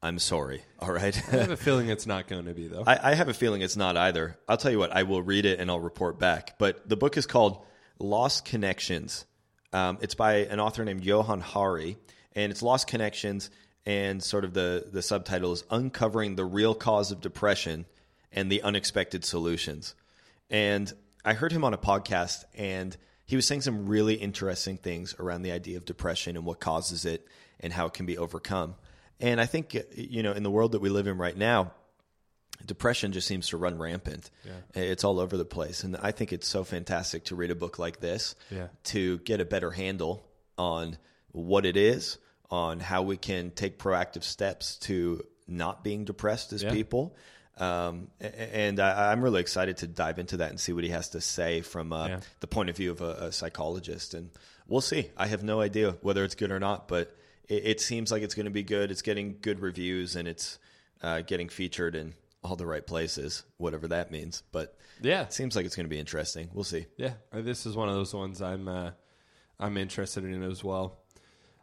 I'm 0.02 0.18
sorry. 0.18 0.62
All 0.80 0.92
right. 0.92 1.16
I 1.32 1.36
have 1.36 1.50
a 1.50 1.56
feeling 1.56 1.88
it's 1.88 2.06
not 2.06 2.26
going 2.26 2.46
to 2.46 2.54
be 2.54 2.68
though. 2.68 2.84
I, 2.86 3.12
I 3.12 3.14
have 3.14 3.28
a 3.28 3.34
feeling 3.34 3.62
it's 3.62 3.76
not 3.76 3.96
either. 3.96 4.38
I'll 4.48 4.56
tell 4.56 4.70
you 4.70 4.78
what, 4.78 4.92
I 4.92 5.02
will 5.02 5.22
read 5.22 5.44
it 5.44 5.60
and 5.60 5.70
I'll 5.70 5.80
report 5.80 6.18
back. 6.18 6.58
But 6.58 6.88
the 6.88 6.96
book 6.96 7.16
is 7.16 7.26
called 7.26 7.64
Lost 7.98 8.44
Connections. 8.44 9.26
Um, 9.72 9.98
it's 10.00 10.14
by 10.14 10.36
an 10.46 10.58
author 10.58 10.84
named 10.84 11.04
Johan 11.04 11.40
Hari, 11.40 11.96
and 12.34 12.50
it's 12.50 12.62
Lost 12.62 12.88
Connections, 12.88 13.50
and 13.86 14.22
sort 14.22 14.44
of 14.44 14.52
the, 14.52 14.88
the 14.90 15.02
subtitle 15.02 15.52
is 15.52 15.64
Uncovering 15.70 16.34
the 16.34 16.44
Real 16.44 16.74
Cause 16.74 17.12
of 17.12 17.20
Depression 17.20 17.86
and 18.32 18.50
the 18.50 18.62
Unexpected 18.62 19.24
Solutions. 19.24 19.94
And 20.48 20.92
I 21.24 21.34
heard 21.34 21.52
him 21.52 21.64
on 21.64 21.74
a 21.74 21.78
podcast, 21.78 22.44
and 22.54 22.96
he 23.26 23.36
was 23.36 23.46
saying 23.46 23.60
some 23.60 23.86
really 23.86 24.14
interesting 24.14 24.76
things 24.76 25.14
around 25.20 25.42
the 25.42 25.52
idea 25.52 25.76
of 25.76 25.84
depression 25.84 26.36
and 26.36 26.44
what 26.44 26.58
causes 26.58 27.04
it 27.04 27.26
and 27.60 27.72
how 27.72 27.86
it 27.86 27.92
can 27.92 28.06
be 28.06 28.18
overcome. 28.18 28.74
And 29.20 29.40
I 29.40 29.46
think, 29.46 29.76
you 29.94 30.22
know, 30.22 30.32
in 30.32 30.42
the 30.42 30.50
world 30.50 30.72
that 30.72 30.80
we 30.80 30.88
live 30.88 31.06
in 31.06 31.18
right 31.18 31.36
now, 31.36 31.72
depression 32.64 33.12
just 33.12 33.26
seems 33.26 33.48
to 33.48 33.56
run 33.56 33.78
rampant. 33.78 34.30
Yeah. 34.44 34.82
It's 34.82 35.04
all 35.04 35.20
over 35.20 35.36
the 35.36 35.44
place. 35.44 35.82
And 35.84 35.96
I 35.96 36.10
think 36.12 36.32
it's 36.32 36.48
so 36.48 36.64
fantastic 36.64 37.24
to 37.26 37.34
read 37.36 37.50
a 37.50 37.54
book 37.54 37.78
like 37.78 38.00
this 38.00 38.34
Yeah. 38.50 38.68
to 38.84 39.18
get 39.18 39.40
a 39.40 39.44
better 39.44 39.70
handle 39.70 40.22
on 40.58 40.98
what 41.32 41.64
it 41.64 41.76
is, 41.76 42.18
on 42.50 42.80
how 42.80 43.02
we 43.02 43.16
can 43.16 43.50
take 43.50 43.78
proactive 43.78 44.22
steps 44.24 44.76
to 44.80 45.24
not 45.46 45.82
being 45.84 46.04
depressed 46.04 46.52
as 46.52 46.62
Yeah. 46.62 46.70
people. 46.72 47.14
Um, 47.56 48.08
and 48.20 48.80
I, 48.80 49.12
I'm 49.12 49.22
really 49.22 49.40
excited 49.40 49.78
to 49.78 49.86
dive 49.86 50.18
into 50.18 50.38
that 50.38 50.50
and 50.50 50.58
see 50.58 50.72
what 50.72 50.82
he 50.84 50.90
has 50.90 51.10
to 51.10 51.20
say 51.20 51.60
from 51.60 51.92
uh, 51.92 52.08
Yeah. 52.08 52.20
the 52.40 52.46
point 52.46 52.70
of 52.70 52.76
view 52.76 52.90
of 52.90 53.00
a, 53.02 53.26
a 53.26 53.32
psychologist. 53.32 54.14
And 54.14 54.30
we'll 54.66 54.80
see. 54.80 55.10
I 55.16 55.26
have 55.26 55.42
no 55.42 55.60
idea 55.60 55.92
whether 56.02 56.24
it's 56.24 56.34
good 56.34 56.50
or 56.50 56.58
not, 56.60 56.88
but 56.88 57.14
it, 57.50 57.62
it 57.66 57.80
seems 57.80 58.10
like 58.10 58.22
it's 58.22 58.34
going 58.34 58.46
to 58.46 58.50
be 58.50 58.62
good. 58.62 58.90
It's 58.90 59.02
getting 59.02 59.36
good 59.42 59.60
reviews, 59.60 60.16
and 60.16 60.26
it's 60.26 60.58
uh, 61.02 61.20
getting 61.22 61.48
featured 61.50 61.94
in 61.94 62.14
all 62.42 62.56
the 62.56 62.66
right 62.66 62.86
places, 62.86 63.42
whatever 63.58 63.88
that 63.88 64.10
means. 64.10 64.42
But 64.52 64.78
Yeah, 65.02 65.22
it 65.22 65.32
seems 65.34 65.54
like 65.56 65.66
it's 65.66 65.76
going 65.76 65.84
to 65.86 65.90
be 65.90 65.98
interesting. 65.98 66.48
We'll 66.54 66.64
see. 66.64 66.86
yeah. 66.96 67.14
Uh, 67.32 67.42
This 67.42 67.66
is 67.66 67.76
one 67.76 67.88
of 67.88 67.94
those 67.94 68.14
ones 68.14 68.40
I'm 68.40 68.66
uh, 68.68 68.90
I'm 69.58 69.76
interested 69.76 70.24
in 70.24 70.42
as 70.42 70.64
well. 70.64 70.96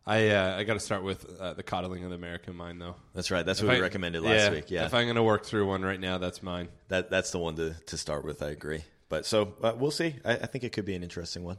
I 0.06 0.30
uh, 0.30 0.56
I 0.58 0.64
got 0.64 0.76
to 0.76 0.80
start 0.80 1.04
with 1.04 1.26
uh, 1.40 1.54
the 1.54 1.64
coddling 1.64 2.04
of 2.06 2.12
the 2.12 2.16
American 2.16 2.56
mind, 2.56 2.80
though. 2.82 2.96
That's 3.14 3.30
right. 3.32 3.46
That's 3.46 3.60
If 3.60 3.66
what 3.68 3.76
we 3.76 3.82
recommended 3.82 4.22
last 4.22 4.44
yeah, 4.46 4.52
week. 4.52 4.72
Yeah, 4.72 4.86
If 4.86 4.94
I'm 4.94 5.06
going 5.06 5.16
to 5.18 5.24
work 5.24 5.46
through 5.46 5.68
one 5.68 5.82
right 5.84 6.00
now, 6.00 6.18
that's 6.18 6.42
mine. 6.42 6.70
that 6.90 7.10
that's 7.10 7.32
the 7.32 7.40
one 7.40 7.56
to, 7.58 7.74
to 7.88 7.98
start 7.98 8.24
with. 8.24 8.42
I 8.42 8.50
agree. 8.52 8.84
But 9.10 9.26
so 9.26 9.56
uh, 9.64 9.74
we'll 9.78 9.92
see. 9.92 10.16
I, 10.24 10.34
I 10.34 10.46
think 10.46 10.64
it 10.64 10.72
could 10.74 10.86
be 10.86 10.94
an 10.96 11.04
interesting 11.04 11.44
one. 11.44 11.58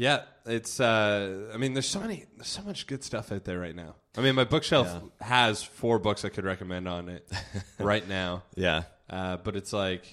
Yeah, 0.00 0.22
it's. 0.46 0.78
Uh, 0.78 1.50
I 1.52 1.56
mean, 1.56 1.72
there's 1.74 1.88
so 1.88 1.98
many, 1.98 2.24
there's 2.36 2.46
so 2.46 2.62
much 2.62 2.86
good 2.86 3.02
stuff 3.02 3.32
out 3.32 3.44
there 3.44 3.58
right 3.58 3.74
now. 3.74 3.96
I 4.16 4.20
mean, 4.20 4.36
my 4.36 4.44
bookshelf 4.44 4.88
has 5.20 5.60
four 5.62 5.98
books 5.98 6.24
I 6.24 6.28
could 6.28 6.44
recommend 6.44 6.86
on 6.86 7.08
it 7.08 7.28
right 7.80 8.06
now. 8.08 8.44
Yeah, 8.54 8.84
Uh, 9.10 9.38
but 9.38 9.56
it's 9.56 9.72
like, 9.72 10.04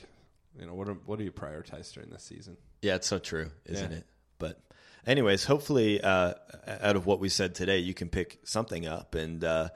you 0.59 0.65
know, 0.65 0.73
what 0.73 0.89
are, 0.89 0.93
what 1.05 1.19
do 1.19 1.23
you 1.23 1.31
prioritize 1.31 1.93
during 1.93 2.09
this 2.09 2.23
season? 2.23 2.57
yeah, 2.81 2.95
it's 2.95 3.05
so 3.07 3.19
true, 3.19 3.51
isn't 3.67 3.91
Yeah. 3.91 3.97
it? 3.99 4.05
But 4.39 4.59
anyways, 5.05 5.43
hopefully, 5.45 6.01
uh, 6.01 6.33
out 6.67 6.95
of 6.95 7.05
what 7.05 7.19
we 7.19 7.29
said 7.29 7.53
today, 7.53 7.77
you 7.77 7.93
can 7.93 8.09
pick 8.09 8.39
something 8.43 8.87
up 8.87 9.13
and 9.13 9.43
uh, 9.43 9.69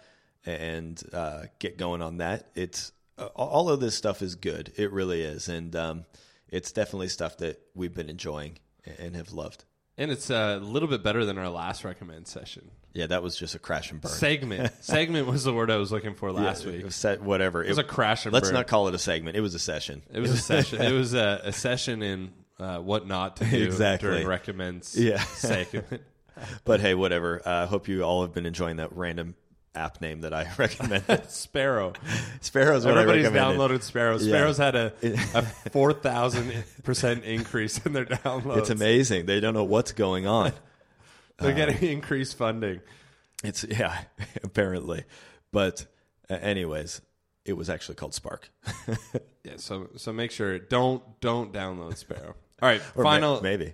and 0.44 1.02
uh, 1.14 1.44
get 1.60 1.78
going 1.78 2.02
on 2.02 2.18
that. 2.18 2.50
It's 2.56 2.92
uh, 3.20 3.26
all 3.36 3.70
of 3.70 3.80
this 3.80 3.94
stuff 3.96 4.24
is 4.24 4.34
good. 4.34 4.74
It 4.76 4.92
really 4.92 5.22
is, 5.22 5.50
and 5.50 5.76
um, 5.76 6.06
it's 6.48 6.72
definitely 6.72 7.10
stuff 7.10 7.38
that 7.38 7.60
we've 7.76 7.94
been 7.94 8.10
enjoying 8.10 8.58
and 8.98 9.16
have 9.16 9.34
loved. 9.34 9.66
And 10.00 10.12
it's 10.12 10.30
a 10.30 10.58
little 10.58 10.88
bit 10.88 11.04
better 11.04 11.26
than 11.26 11.38
our 11.38 11.50
last 11.50 11.84
recommend 11.84 12.26
session. 12.26 12.72
Yeah, 12.94 13.08
that 13.08 13.22
was 13.22 13.38
just 13.38 13.54
a 13.54 13.60
crash 13.60 13.92
and 13.92 14.00
burn. 14.00 14.12
Segment. 14.12 14.72
segment 14.82 15.28
was 15.28 15.44
the 15.44 15.54
word 15.54 15.70
I 15.70 15.76
was 15.76 15.92
looking 15.92 16.16
for 16.16 16.32
last 16.32 16.66
Yeah, 16.66 16.72
week. 16.72 16.92
Set 16.94 17.22
whatever. 17.22 17.64
It 17.64 17.70
was 17.70 17.78
a 17.78 17.84
crash 17.84 18.26
and 18.26 18.32
burn. 18.32 18.40
Let's 18.40 18.50
burn. 18.50 18.56
not 18.56 18.68
call 18.68 18.88
it 18.88 18.96
a 18.96 18.98
segment. 18.98 19.36
It 19.36 19.42
was 19.42 19.54
a 19.56 19.60
session. 19.60 20.02
It 20.12 20.22
was 20.22 20.32
a 20.32 20.38
session. 20.42 20.82
It 20.82 20.94
was 20.94 21.14
a, 21.14 21.42
a 21.44 21.52
session 21.52 22.02
in 22.02 22.32
uh, 22.60 22.80
what 22.80 23.08
not 23.08 23.36
to 23.38 23.46
do 23.46 23.64
Exactly. 23.64 24.10
during 24.10 24.26
recommends 24.28 24.98
Yeah. 24.98 25.20
segment. 25.36 26.02
But 26.64 26.80
hey, 26.80 26.94
whatever. 26.96 27.42
I 27.46 27.50
uh, 27.50 27.68
hope 27.68 27.90
you 27.90 28.02
all 28.04 28.22
have 28.22 28.34
been 28.34 28.46
enjoying 28.46 28.78
that 28.78 28.96
random 28.96 29.36
app 29.76 30.02
name 30.02 30.22
that 30.22 30.34
I 30.34 30.50
recommended. 30.58 31.30
Sparrow. 31.30 31.94
Sparrow's 32.42 32.86
what 32.86 32.98
Everybody's 32.98 33.28
I 33.28 33.30
recommended. 33.30 33.60
downloaded 33.80 33.84
Sparrow. 33.84 34.18
Yeah. 34.18 34.28
Sparrow's 34.30 34.58
had 34.58 34.76
a, 34.76 34.94
a 35.34 35.42
four 35.72 35.94
thousand 35.94 36.52
percent 36.84 37.24
increase 37.24 37.78
in 37.86 37.94
their 37.94 38.06
downloads. 38.06 38.58
It's 38.58 38.70
amazing. 38.70 39.26
They 39.26 39.40
don't 39.40 39.54
know 39.54 39.64
what's 39.64 39.92
going 39.92 40.28
on. 40.28 40.54
They're 41.38 41.54
getting 41.54 41.90
increased 41.90 42.38
funding. 42.38 42.82
It's 43.44 43.64
yeah, 43.64 43.98
apparently. 44.44 45.06
But 45.54 45.86
uh, 46.30 46.34
anyways, 46.34 47.02
it 47.46 47.54
was 47.54 47.70
actually 47.70 47.96
called 47.96 48.14
Spark. 48.14 48.52
Yeah, 49.46 49.54
so 49.56 49.88
so 49.96 50.12
make 50.12 50.32
sure 50.32 50.60
don't 50.60 51.02
don't 51.22 51.54
download 51.54 51.96
Sparrow. 51.96 52.36
All 52.62 52.68
right, 52.70 52.82
Or 52.96 53.04
final 53.06 53.42
maybe. 53.42 53.74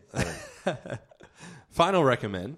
final 1.72 2.04
recommend. 2.04 2.58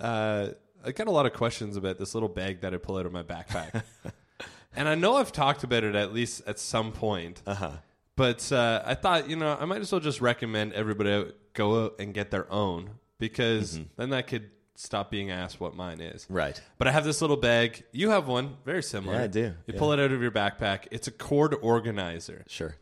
Uh, 0.00 0.48
I 0.84 0.92
got 0.92 1.06
a 1.06 1.10
lot 1.10 1.26
of 1.26 1.32
questions 1.32 1.76
about 1.76 1.98
this 1.98 2.14
little 2.14 2.28
bag 2.28 2.60
that 2.62 2.74
I 2.74 2.76
pull 2.78 2.96
out 2.96 3.06
of 3.06 3.12
my 3.12 3.22
backpack, 3.22 3.82
and 4.76 4.88
I 4.88 4.94
know 4.94 5.16
I've 5.16 5.32
talked 5.32 5.64
about 5.64 5.84
it 5.84 5.94
at 5.94 6.12
least 6.12 6.42
at 6.46 6.58
some 6.58 6.92
point. 6.92 7.42
Uh-huh. 7.46 7.70
But 8.16 8.50
uh, 8.52 8.82
I 8.84 8.94
thought, 8.94 9.30
you 9.30 9.36
know, 9.36 9.56
I 9.58 9.64
might 9.64 9.80
as 9.80 9.90
well 9.90 10.00
just 10.00 10.20
recommend 10.20 10.74
everybody 10.74 11.10
out, 11.12 11.34
go 11.54 11.84
out 11.84 11.94
and 11.98 12.12
get 12.12 12.30
their 12.30 12.50
own 12.52 12.90
because 13.18 13.74
Mm-hmm. 13.78 13.82
then 13.96 14.10
that 14.10 14.26
could 14.26 14.50
stop 14.74 15.10
being 15.10 15.30
asked 15.30 15.60
what 15.60 15.74
mine 15.74 16.00
is. 16.00 16.26
Right. 16.28 16.60
But 16.78 16.88
I 16.88 16.92
have 16.92 17.04
this 17.04 17.20
little 17.22 17.36
bag. 17.36 17.84
You 17.92 18.10
have 18.10 18.26
one, 18.28 18.56
very 18.64 18.82
similar. 18.82 19.16
Yeah, 19.16 19.22
I 19.24 19.26
do. 19.28 19.40
You 19.40 19.54
Yeah. 19.74 19.78
pull 19.78 19.92
it 19.92 20.00
out 20.00 20.12
of 20.12 20.20
your 20.20 20.30
backpack. 20.30 20.88
It's 20.90 21.06
a 21.06 21.10
cord 21.10 21.54
organizer. 21.62 22.44
Sure. 22.48 22.76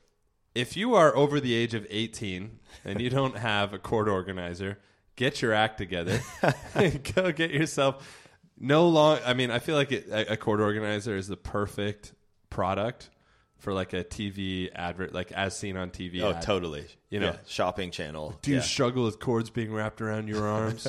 If 0.54 0.76
you 0.76 0.94
are 0.94 1.14
over 1.14 1.38
the 1.40 1.54
age 1.54 1.74
of 1.74 1.86
18 1.90 2.58
and 2.84 3.00
you 3.00 3.08
don't 3.10 3.36
have 3.36 3.72
a 3.72 3.78
cord 3.78 4.08
organizer, 4.08 4.78
get 5.16 5.42
your 5.42 5.52
act 5.52 5.78
together. 5.78 6.20
Go 7.14 7.32
get 7.32 7.50
yourself 7.50 8.26
no 8.58 8.88
long 8.88 9.18
I 9.24 9.34
mean, 9.34 9.50
I 9.50 9.58
feel 9.58 9.74
like 9.76 9.92
it, 9.92 10.08
a, 10.08 10.32
a 10.32 10.36
cord 10.36 10.60
organizer 10.60 11.16
is 11.16 11.28
the 11.28 11.36
perfect 11.36 12.12
product 12.50 13.10
for 13.58 13.72
like 13.72 13.92
a 13.92 14.02
TV 14.04 14.70
advert 14.74 15.12
like 15.14 15.32
as 15.32 15.56
seen 15.56 15.76
on 15.76 15.90
TV. 15.90 16.22
Oh, 16.22 16.32
ad. 16.32 16.42
totally. 16.42 16.86
You 17.10 17.20
know. 17.20 17.26
Yeah, 17.26 17.36
shopping 17.46 17.90
channel. 17.90 18.38
Do 18.42 18.50
you 18.50 18.58
Yeah. 18.58 18.62
struggle 18.62 19.04
with 19.04 19.18
cords 19.20 19.50
being 19.50 19.72
wrapped 19.72 20.00
around 20.00 20.28
your 20.28 20.46
arms? 20.48 20.86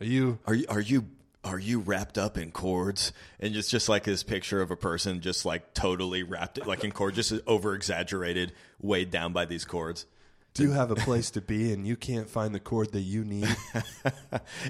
are 0.00 0.06
you 0.06 0.38
Are 0.46 0.54
you 0.54 0.66
are 0.68 0.80
you 0.80 1.06
are 1.44 1.58
you 1.58 1.78
wrapped 1.80 2.16
up 2.16 2.38
in 2.38 2.50
cords? 2.52 3.12
And 3.38 3.54
it's 3.54 3.68
just 3.68 3.88
like 3.88 4.04
this 4.04 4.22
picture 4.22 4.60
of 4.62 4.70
a 4.70 4.76
person 4.76 5.20
just 5.20 5.44
like 5.44 5.74
totally 5.74 6.22
wrapped 6.22 6.64
like 6.66 6.84
in 6.84 6.90
cords, 6.90 7.16
just 7.16 7.32
over 7.46 7.74
exaggerated, 7.74 8.52
weighed 8.80 9.10
down 9.10 9.32
by 9.32 9.44
these 9.44 9.64
cords. 9.64 10.06
Do 10.54 10.62
you 10.62 10.70
have 10.70 10.90
a 10.90 10.94
place 11.06 11.30
to 11.32 11.40
be 11.40 11.72
and 11.72 11.86
you 11.86 11.96
can't 11.96 12.30
find 12.30 12.54
the 12.54 12.60
cord 12.60 12.92
that 12.92 13.00
you 13.00 13.24
need? 13.24 13.48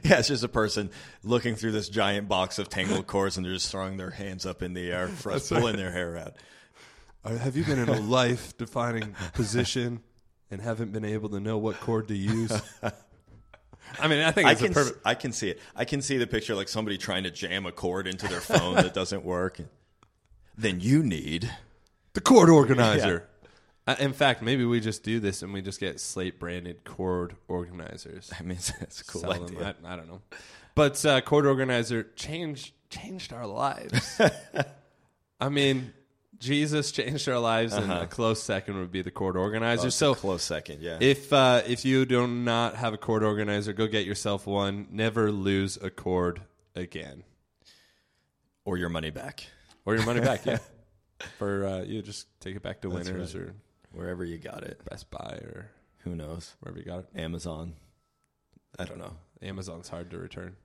Yeah, 0.02 0.18
it's 0.18 0.28
just 0.28 0.44
a 0.44 0.48
person 0.48 0.90
looking 1.22 1.56
through 1.56 1.72
this 1.72 1.88
giant 1.88 2.28
box 2.28 2.58
of 2.58 2.68
tangled 2.68 3.06
cords 3.06 3.36
and 3.36 3.44
they're 3.44 3.54
just 3.54 3.70
throwing 3.70 3.96
their 3.96 4.10
hands 4.10 4.44
up 4.44 4.62
in 4.62 4.74
the 4.74 4.90
air, 4.92 5.08
for 5.08 5.38
pulling 5.40 5.76
their 5.76 5.90
hair 5.90 6.16
out. 6.16 6.36
Uh, 7.24 7.36
have 7.38 7.56
you 7.56 7.64
been 7.64 7.78
in 7.78 7.88
a 7.88 7.98
life 8.00 8.56
defining 8.58 9.14
position 9.32 10.00
and 10.50 10.60
haven't 10.60 10.92
been 10.92 11.04
able 11.04 11.30
to 11.30 11.40
know 11.40 11.56
what 11.58 11.80
cord 11.80 12.08
to 12.08 12.16
use? 12.16 12.52
I 13.98 14.08
mean, 14.08 14.20
I 14.20 14.30
think 14.30 14.46
I 14.46 14.54
can 14.54 14.72
a 14.72 14.74
perfect. 14.74 14.98
I 15.04 15.14
can 15.14 15.32
see 15.32 15.48
it. 15.50 15.60
I 15.74 15.84
can 15.84 16.02
see 16.02 16.18
the 16.18 16.26
picture 16.26 16.54
like 16.54 16.68
somebody 16.68 16.98
trying 16.98 17.22
to 17.24 17.30
jam 17.30 17.64
a 17.66 17.72
cord 17.72 18.06
into 18.06 18.28
their 18.28 18.40
phone 18.40 18.74
that 18.76 18.92
doesn't 18.94 19.24
work. 19.24 19.60
Then 20.56 20.80
you 20.80 21.02
need 21.02 21.50
The 22.12 22.20
cord 22.20 22.50
organizer. 22.50 23.28
Uh, 23.86 23.96
in 23.98 24.12
fact, 24.12 24.40
maybe 24.40 24.64
we 24.64 24.80
just 24.80 25.02
do 25.02 25.20
this 25.20 25.42
and 25.42 25.52
we 25.52 25.60
just 25.60 25.78
get 25.78 26.00
slate 26.00 26.40
branded 26.40 26.84
cord 26.84 27.36
organizers. 27.48 28.30
I 28.38 28.42
mean 28.42 28.58
that's 28.80 29.02
cool 29.02 29.20
Sell 29.20 29.32
them. 29.32 29.74
I, 29.84 29.92
I 29.92 29.96
don't 29.96 30.08
know, 30.08 30.22
but 30.74 31.04
uh, 31.04 31.20
cord 31.20 31.46
organizer 31.46 32.04
changed 32.16 32.72
changed 32.90 33.32
our 33.32 33.46
lives. 33.46 34.20
I 35.40 35.48
mean, 35.48 35.92
Jesus 36.38 36.92
changed 36.92 37.28
our 37.28 37.38
lives, 37.38 37.74
and 37.74 37.90
a 37.90 38.06
close 38.06 38.42
second 38.42 38.78
would 38.78 38.92
be 38.92 39.02
the 39.02 39.10
cord 39.10 39.36
organizer. 39.36 39.88
A 39.88 39.90
so 39.90 40.14
close 40.14 40.42
second, 40.42 40.80
yeah. 40.80 40.98
If 41.00 41.32
uh, 41.32 41.62
if 41.66 41.84
you 41.84 42.04
do 42.06 42.26
not 42.26 42.76
have 42.76 42.94
a 42.94 42.98
cord 42.98 43.22
organizer, 43.22 43.72
go 43.72 43.86
get 43.86 44.06
yourself 44.06 44.46
one. 44.46 44.86
Never 44.90 45.30
lose 45.30 45.76
a 45.76 45.90
cord 45.90 46.42
again, 46.74 47.24
or 48.64 48.76
your 48.76 48.88
money 48.88 49.10
back. 49.10 49.46
or 49.84 49.94
your 49.94 50.04
money 50.04 50.20
back. 50.20 50.44
Yeah, 50.46 50.58
for 51.38 51.66
uh, 51.66 51.82
you 51.82 52.02
just 52.02 52.26
take 52.40 52.56
it 52.56 52.62
back 52.62 52.80
to 52.82 52.88
That's 52.88 53.08
Winners 53.08 53.34
right. 53.34 53.44
or 53.44 53.54
Wherever 53.94 54.24
you 54.24 54.38
got 54.38 54.62
it. 54.64 54.84
Best 54.84 55.10
Buy 55.10 55.40
or 55.42 55.70
Who 55.98 56.14
knows? 56.14 56.54
wherever 56.60 56.78
you 56.78 56.84
got 56.84 57.00
it. 57.00 57.08
Amazon. 57.16 57.74
I 58.78 58.84
don't 58.84 58.98
know. 58.98 59.16
Amazon's 59.42 59.88
hard 59.88 60.10
to 60.10 60.18
return. 60.18 60.56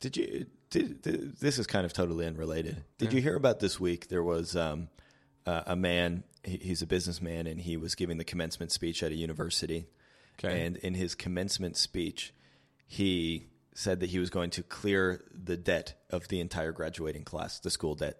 Did 0.00 0.16
you? 0.16 0.46
Did, 0.70 1.02
did, 1.02 1.36
this 1.38 1.58
is 1.58 1.66
kind 1.66 1.84
of 1.84 1.92
totally 1.92 2.26
unrelated. 2.26 2.82
Did 2.98 3.12
you 3.12 3.20
hear 3.20 3.36
about 3.36 3.60
this 3.60 3.78
week? 3.78 4.08
There 4.08 4.22
was 4.22 4.56
um, 4.56 4.88
uh, 5.44 5.62
a 5.66 5.76
man. 5.76 6.24
He, 6.44 6.56
he's 6.56 6.82
a 6.82 6.86
businessman, 6.86 7.46
and 7.46 7.60
he 7.60 7.76
was 7.76 7.94
giving 7.94 8.16
the 8.16 8.24
commencement 8.24 8.72
speech 8.72 9.02
at 9.02 9.12
a 9.12 9.14
university. 9.14 9.86
Okay. 10.38 10.64
And 10.64 10.76
in 10.78 10.94
his 10.94 11.14
commencement 11.14 11.76
speech, 11.76 12.32
he 12.86 13.48
said 13.74 14.00
that 14.00 14.10
he 14.10 14.18
was 14.18 14.30
going 14.30 14.50
to 14.50 14.62
clear 14.62 15.22
the 15.32 15.56
debt 15.56 15.94
of 16.10 16.28
the 16.28 16.40
entire 16.40 16.72
graduating 16.72 17.24
class, 17.24 17.58
the 17.60 17.70
school 17.70 17.94
debt. 17.94 18.16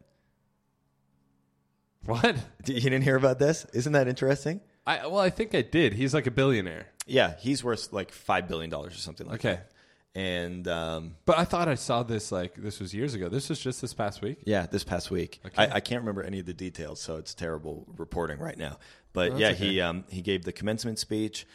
What? 2.07 2.37
You 2.67 2.81
didn't 2.81 3.03
hear 3.03 3.17
about 3.17 3.39
this? 3.39 3.67
Isn't 3.73 3.93
that 3.93 4.09
interesting? 4.09 4.61
I 4.87 5.07
well, 5.07 5.19
I 5.21 5.31
think 5.31 5.55
I 5.55 5.63
did. 5.63 5.93
He's 5.95 6.15
like 6.15 6.27
a 6.27 6.31
billionaire. 6.31 6.87
Yeah, 7.07 7.35
he's 7.39 7.63
worth 7.65 7.93
like 7.93 8.13
five 8.13 8.49
billion 8.49 8.71
dollars 8.71 8.95
or 8.95 8.99
something 8.99 9.27
like 9.27 9.41
Okay. 9.45 9.55
that. 9.57 9.69
And 10.15 10.69
um, 10.69 11.17
But 11.25 11.39
I 11.39 11.45
thought 11.45 11.69
I 11.69 11.75
saw 11.75 12.03
this 12.03 12.31
like 12.31 12.55
this 12.57 12.81
was 12.81 12.93
years 12.95 13.15
ago. 13.15 13.29
This 13.29 13.49
was 13.49 13.59
just 13.61 13.81
this 13.81 13.95
past 13.95 14.21
week. 14.23 14.39
Yeah, 14.45 14.67
this 14.67 14.85
past 14.85 15.11
week. 15.11 15.41
Okay. 15.47 15.63
I, 15.63 15.77
I 15.77 15.81
can't 15.81 16.03
remember 16.03 16.23
any 16.23 16.39
of 16.41 16.47
the 16.47 16.53
details, 16.55 17.01
so 17.01 17.17
it's 17.17 17.33
terrible 17.35 17.87
reporting 17.97 18.39
right 18.39 18.59
now. 18.59 18.79
But 19.13 19.39
yeah, 19.39 19.53
he 19.53 19.81
um, 19.81 20.05
he 20.09 20.21
gave 20.21 20.45
the 20.45 20.53
commencement 20.53 20.99
speech, 20.99 21.47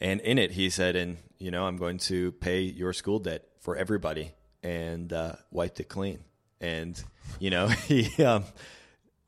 and 0.00 0.20
in 0.20 0.38
it 0.38 0.52
he 0.52 0.70
said, 0.70 0.94
"And 0.96 1.16
you 1.38 1.50
know, 1.50 1.66
I'm 1.66 1.76
going 1.76 1.98
to 1.98 2.32
pay 2.32 2.60
your 2.60 2.92
school 2.92 3.18
debt 3.18 3.44
for 3.58 3.76
everybody," 3.76 4.32
and 4.62 5.12
uh, 5.12 5.32
wiped 5.50 5.80
it 5.80 5.88
clean. 5.88 6.20
And 6.60 7.02
you 7.40 7.50
know, 7.50 7.66
he 7.88 8.22
um, 8.22 8.44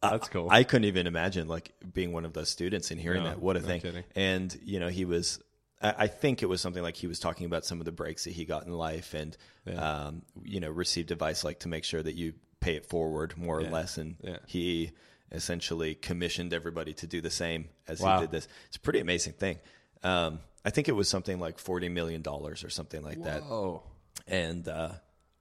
That's 0.02 0.28
cool. 0.28 0.48
I 0.50 0.64
couldn't 0.64 0.86
even 0.86 1.06
imagine 1.06 1.46
like 1.48 1.72
being 1.94 2.12
one 2.12 2.24
of 2.24 2.32
those 2.32 2.48
students 2.50 2.90
and 2.90 3.00
hearing 3.00 3.22
No, 3.22 3.30
that. 3.30 3.40
What 3.40 3.56
a 3.56 3.60
no 3.60 3.66
thing! 3.66 3.80
kidding. 3.80 4.04
And 4.16 4.56
you 4.64 4.80
know, 4.80 4.88
he 4.88 5.04
was. 5.04 5.38
I 5.80 5.94
I 5.98 6.06
think 6.08 6.42
it 6.42 6.46
was 6.46 6.60
something 6.60 6.82
like 6.82 6.96
he 6.96 7.06
was 7.06 7.18
talking 7.20 7.46
about 7.46 7.64
some 7.64 7.78
of 7.80 7.84
the 7.84 7.92
breaks 7.92 8.24
that 8.24 8.32
he 8.32 8.44
got 8.44 8.66
in 8.66 8.72
life, 8.72 9.14
and 9.14 9.36
Yeah. 9.66 9.74
um, 10.06 10.22
you 10.42 10.60
know, 10.60 10.70
received 10.70 11.10
advice 11.12 11.44
like 11.44 11.60
to 11.60 11.68
make 11.68 11.84
sure 11.84 12.02
that 12.02 12.14
you 12.14 12.34
pay 12.60 12.74
it 12.76 12.86
forward 12.86 13.36
more 13.38 13.58
or 13.58 13.62
less. 13.62 13.96
And 13.98 14.16
Yeah. 14.22 14.38
he 14.46 14.90
essentially 15.30 15.94
commissioned 15.94 16.52
everybody 16.52 16.92
to 16.94 17.06
do 17.06 17.20
the 17.20 17.30
same 17.30 17.68
as 17.88 18.00
Wow. 18.00 18.16
he 18.20 18.22
did 18.26 18.30
this. 18.32 18.48
It's 18.68 18.76
a 18.76 18.80
pretty 18.80 19.00
amazing 19.00 19.32
thing. 19.34 19.58
Um, 20.02 20.40
I 20.64 20.70
think 20.70 20.88
it 20.88 20.92
was 20.92 21.08
something 21.08 21.38
like 21.40 21.58
forty 21.58 21.88
million 21.88 22.22
dollars 22.22 22.64
or 22.64 22.70
something 22.70 23.02
like 23.02 23.22
that. 23.24 23.42
Oh, 23.42 23.82
And 24.26 24.66
uh, 24.68 24.92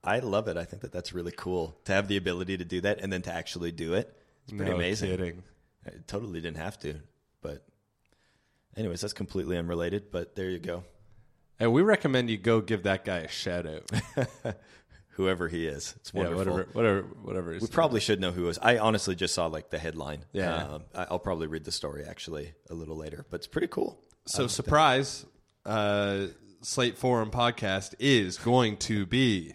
I 0.02 0.18
love 0.20 0.48
it. 0.48 0.56
I 0.56 0.64
think 0.64 0.82
that 0.82 0.92
that's 0.92 1.12
really 1.12 1.32
cool 1.36 1.78
to 1.84 1.92
have 1.92 2.08
the 2.08 2.16
ability 2.16 2.56
to 2.56 2.64
do 2.64 2.80
that 2.80 3.00
and 3.00 3.12
then 3.12 3.22
to 3.22 3.32
actually 3.32 3.70
do 3.72 3.94
it. 3.94 4.16
It's 4.44 4.52
pretty 4.52 4.70
No 4.70 4.76
amazing. 4.76 5.10
kidding. 5.10 5.42
I 5.86 5.90
totally 6.06 6.40
didn't 6.40 6.58
have 6.58 6.78
to, 6.80 6.94
but 7.42 7.64
anyways, 8.76 9.00
that's 9.00 9.12
completely 9.12 9.56
unrelated. 9.58 10.10
But 10.12 10.34
there 10.36 10.48
you 10.50 10.58
go. 10.58 10.84
And 11.58 11.72
we 11.72 11.82
recommend 11.82 12.30
you 12.30 12.38
go 12.38 12.60
give 12.60 12.84
that 12.84 13.04
guy 13.04 13.18
a 13.18 13.28
shout 13.28 13.66
out. 13.66 14.56
Whoever 15.16 15.46
he 15.48 15.66
is, 15.66 15.92
it's 15.96 16.10
yeah, 16.14 16.22
wonderful. 16.22 16.54
whatever, 16.54 16.68
whatever, 16.72 17.02
whatever. 17.22 17.58
We 17.60 17.66
probably 17.66 18.00
should 18.00 18.18
know 18.18 18.30
who 18.32 18.44
it 18.44 18.46
was. 18.46 18.58
I 18.62 18.78
honestly 18.78 19.14
just 19.14 19.34
saw 19.34 19.46
like 19.46 19.68
the 19.68 19.78
headline. 19.78 20.24
Yeah. 20.32 20.56
um, 20.56 20.84
I'll 20.94 21.18
probably 21.18 21.48
read 21.48 21.64
the 21.64 21.70
story 21.72 22.04
actually 22.04 22.54
a 22.70 22.74
little 22.74 22.96
later, 22.96 23.26
but 23.30 23.36
it's 23.36 23.46
pretty 23.46 23.66
cool. 23.66 24.00
So 24.24 24.46
surprise, 24.46 25.26
uh, 25.66 26.28
Slate 26.62 26.96
Forum 26.96 27.30
podcast 27.30 27.94
is 27.98 28.38
going 28.38 28.78
to 28.78 29.04
be 29.04 29.52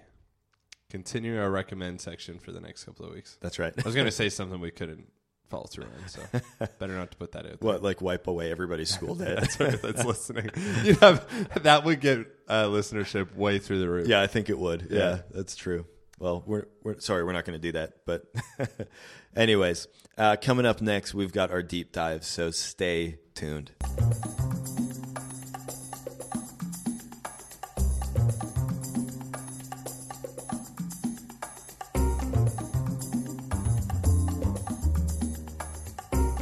continuing 0.90 1.40
our 1.40 1.50
recommend 1.50 2.02
section 2.02 2.40
for 2.40 2.52
the 2.52 2.60
next 2.62 2.84
couple 2.86 3.06
of 3.06 3.14
weeks. 3.14 3.38
That's 3.42 3.60
right. 3.60 3.74
I 3.78 3.82
was 3.84 3.96
going 3.96 4.06
to 4.08 4.12
say 4.12 4.30
something 4.30 4.60
we 4.60 4.72
couldn't 4.72 5.08
follow 5.50 5.66
through 5.66 5.86
on, 5.86 6.08
so 6.08 6.22
better 6.80 6.94
not 6.94 7.12
to 7.12 7.18
put 7.18 7.32
that 7.34 7.46
out. 7.46 7.60
There. 7.60 7.68
what 7.72 7.82
like 7.84 8.02
wipe 8.02 8.28
away 8.28 8.52
everybody's 8.52 8.90
school 8.90 9.16
day? 9.24 9.36
That's 9.40 9.60
right. 9.60 9.82
That's 9.82 10.04
listening. 10.06 10.50
You 10.84 10.96
have 10.96 11.64
that 11.64 11.84
would 11.86 12.02
get 12.02 12.26
uh, 12.48 12.66
listenership 12.66 13.36
way 13.36 13.60
through 13.60 13.80
the 13.80 13.90
roof. 13.90 14.08
Yeah, 14.08 14.22
I 14.22 14.28
think 14.28 14.50
it 14.50 14.58
would. 14.60 14.88
Yeah, 14.90 14.98
Yeah. 15.00 15.20
that's 15.32 15.56
true. 15.56 15.86
Well, 16.20 16.44
we're, 16.48 16.66
we're 16.84 17.00
sorry, 17.00 17.24
we're 17.24 17.34
not 17.34 17.46
going 17.46 17.60
to 17.60 17.62
do 17.62 17.74
that. 17.74 17.94
But, 18.08 18.26
anyways, 19.36 19.88
uh, 20.18 20.36
coming 20.42 20.66
up 20.66 20.82
next, 20.82 21.14
we've 21.14 21.32
got 21.32 21.52
our 21.52 21.62
deep 21.62 21.92
dive. 21.92 22.24
So 22.26 22.50
stay 22.50 23.20
tuned. 23.36 23.72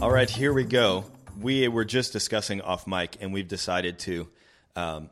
All 0.06 0.12
right, 0.12 0.30
here 0.30 0.54
we 0.54 0.66
go. 0.66 1.04
We 1.42 1.68
were 1.68 1.84
just 1.84 2.14
discussing 2.14 2.62
off 2.62 2.86
mic, 2.86 3.18
and 3.22 3.34
we've 3.34 3.48
decided 3.48 3.98
to 4.02 4.28
um, 4.76 5.10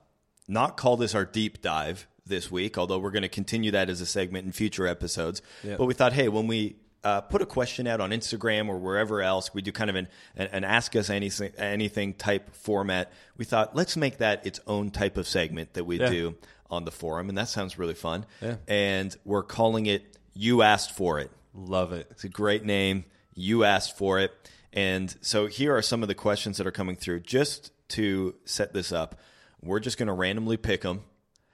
not 0.48 0.78
call 0.78 0.98
this 0.98 1.16
our 1.16 1.26
deep 1.26 1.64
dive 1.64 2.06
this 2.28 2.52
week, 2.52 2.78
although 2.78 3.00
we're 3.00 3.10
going 3.10 3.24
to 3.24 3.28
continue 3.28 3.72
that 3.72 3.90
as 3.90 4.02
a 4.02 4.06
segment 4.06 4.46
in 4.46 4.52
future 4.52 4.86
episodes. 4.86 5.42
But 5.64 5.86
we 5.86 5.96
thought, 5.96 6.14
hey, 6.14 6.28
when 6.30 6.46
we 6.46 6.76
uh, 7.04 7.22
put 7.22 7.42
a 7.42 7.48
question 7.48 7.88
out 7.88 8.02
on 8.02 8.12
Instagram 8.12 8.70
or 8.70 8.78
wherever 8.78 9.24
else, 9.24 9.52
we 9.52 9.64
do 9.64 9.72
kind 9.72 9.90
of 9.90 9.96
an, 9.96 10.10
an, 10.36 10.50
an 10.52 10.64
ask 10.64 10.96
us 10.96 11.10
anything, 11.10 11.52
anything 11.58 12.14
type 12.14 12.54
format. 12.54 13.12
We 13.36 13.46
thought, 13.46 13.76
let's 13.76 13.98
make 13.98 14.20
that 14.20 14.46
its 14.46 14.60
own 14.68 14.92
type 14.92 15.18
of 15.18 15.28
segment 15.28 15.74
that 15.74 15.86
we 15.86 16.00
Yeah. 16.00 16.12
do 16.12 16.36
on 16.70 16.86
the 16.86 16.92
forum, 16.92 17.30
and 17.30 17.38
that 17.40 17.50
sounds 17.50 17.80
really 17.80 17.96
fun. 17.96 18.28
Yeah. 18.44 18.58
And 18.68 19.18
we're 19.26 19.42
calling 19.42 19.88
it 19.88 20.20
You 20.36 20.62
Asked 20.62 20.92
For 20.92 21.20
It. 21.20 21.32
Love 21.56 21.94
it. 21.94 22.06
It's 22.12 22.26
a 22.26 22.30
great 22.30 22.64
name. 22.64 23.06
You 23.34 23.64
asked 23.64 23.98
for 23.98 24.20
it. 24.20 24.32
And 24.74 25.16
so 25.22 25.46
here 25.48 25.76
are 25.76 25.82
some 25.82 26.02
of 26.02 26.08
the 26.08 26.16
questions 26.16 26.58
that 26.58 26.68
are 26.68 26.72
coming 26.72 26.96
through. 26.96 27.22
Just 27.22 27.72
to 27.90 28.36
set 28.46 28.74
this 28.74 28.92
up, 28.92 29.20
we're 29.62 29.80
just 29.80 29.98
going 29.98 30.08
to 30.08 30.14
randomly 30.14 30.58
pick 30.58 30.82
them 30.82 31.04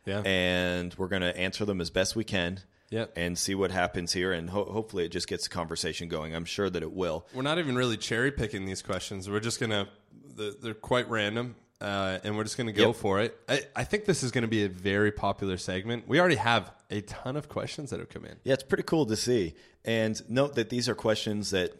Yeah. 0.05 0.21
and 0.25 0.93
we're 0.97 1.09
going 1.09 1.21
to 1.21 1.35
answer 1.38 1.65
them 1.65 1.81
as 1.81 1.89
best 1.89 2.15
we 2.15 2.23
can 2.23 2.61
Yep. 2.91 3.13
and 3.17 3.38
see 3.38 3.53
what 3.55 3.71
happens 3.71 4.13
here. 4.13 4.31
And 4.31 4.49
ho- 4.49 4.65
hopefully 4.71 5.05
it 5.05 5.09
just 5.09 5.27
gets 5.27 5.43
the 5.43 5.49
conversation 5.53 6.07
going. 6.07 6.33
I'm 6.33 6.45
sure 6.45 6.69
that 6.69 6.81
it 6.81 6.91
will. 6.93 7.27
We're 7.33 7.43
not 7.43 7.59
even 7.59 7.75
really 7.75 7.97
cherry 7.97 8.31
picking 8.31 8.65
these 8.65 8.81
questions. 8.81 9.29
We're 9.29 9.39
just 9.41 9.59
gonna 9.59 9.89
they're, 10.35 10.51
they're 10.61 10.73
quite 10.73 11.07
random, 11.09 11.55
uh, 11.81 12.17
and 12.23 12.35
we're 12.38 12.43
just 12.45 12.57
gonna 12.57 12.71
go 12.71 12.88
Yep. 12.88 12.95
for 12.95 13.19
it. 13.19 13.38
I, 13.47 13.61
I 13.75 13.83
think 13.83 14.05
this 14.05 14.23
is 14.23 14.31
gonna 14.31 14.47
be 14.47 14.63
a 14.63 14.69
very 14.69 15.11
popular 15.11 15.57
segment. 15.57 16.07
We 16.07 16.19
already 16.19 16.38
have 16.38 16.71
a 16.89 17.01
ton 17.01 17.35
of 17.35 17.47
questions 17.49 17.89
that 17.91 17.99
have 17.99 18.09
come 18.09 18.25
in. 18.25 18.38
Yeah, 18.43 18.53
it's 18.53 18.63
pretty 18.63 18.83
cool 18.83 19.05
to 19.07 19.15
see. 19.15 19.53
And 19.85 20.19
note 20.29 20.55
that 20.55 20.69
these 20.69 20.89
are 20.89 20.95
questions 20.95 21.51
that 21.51 21.73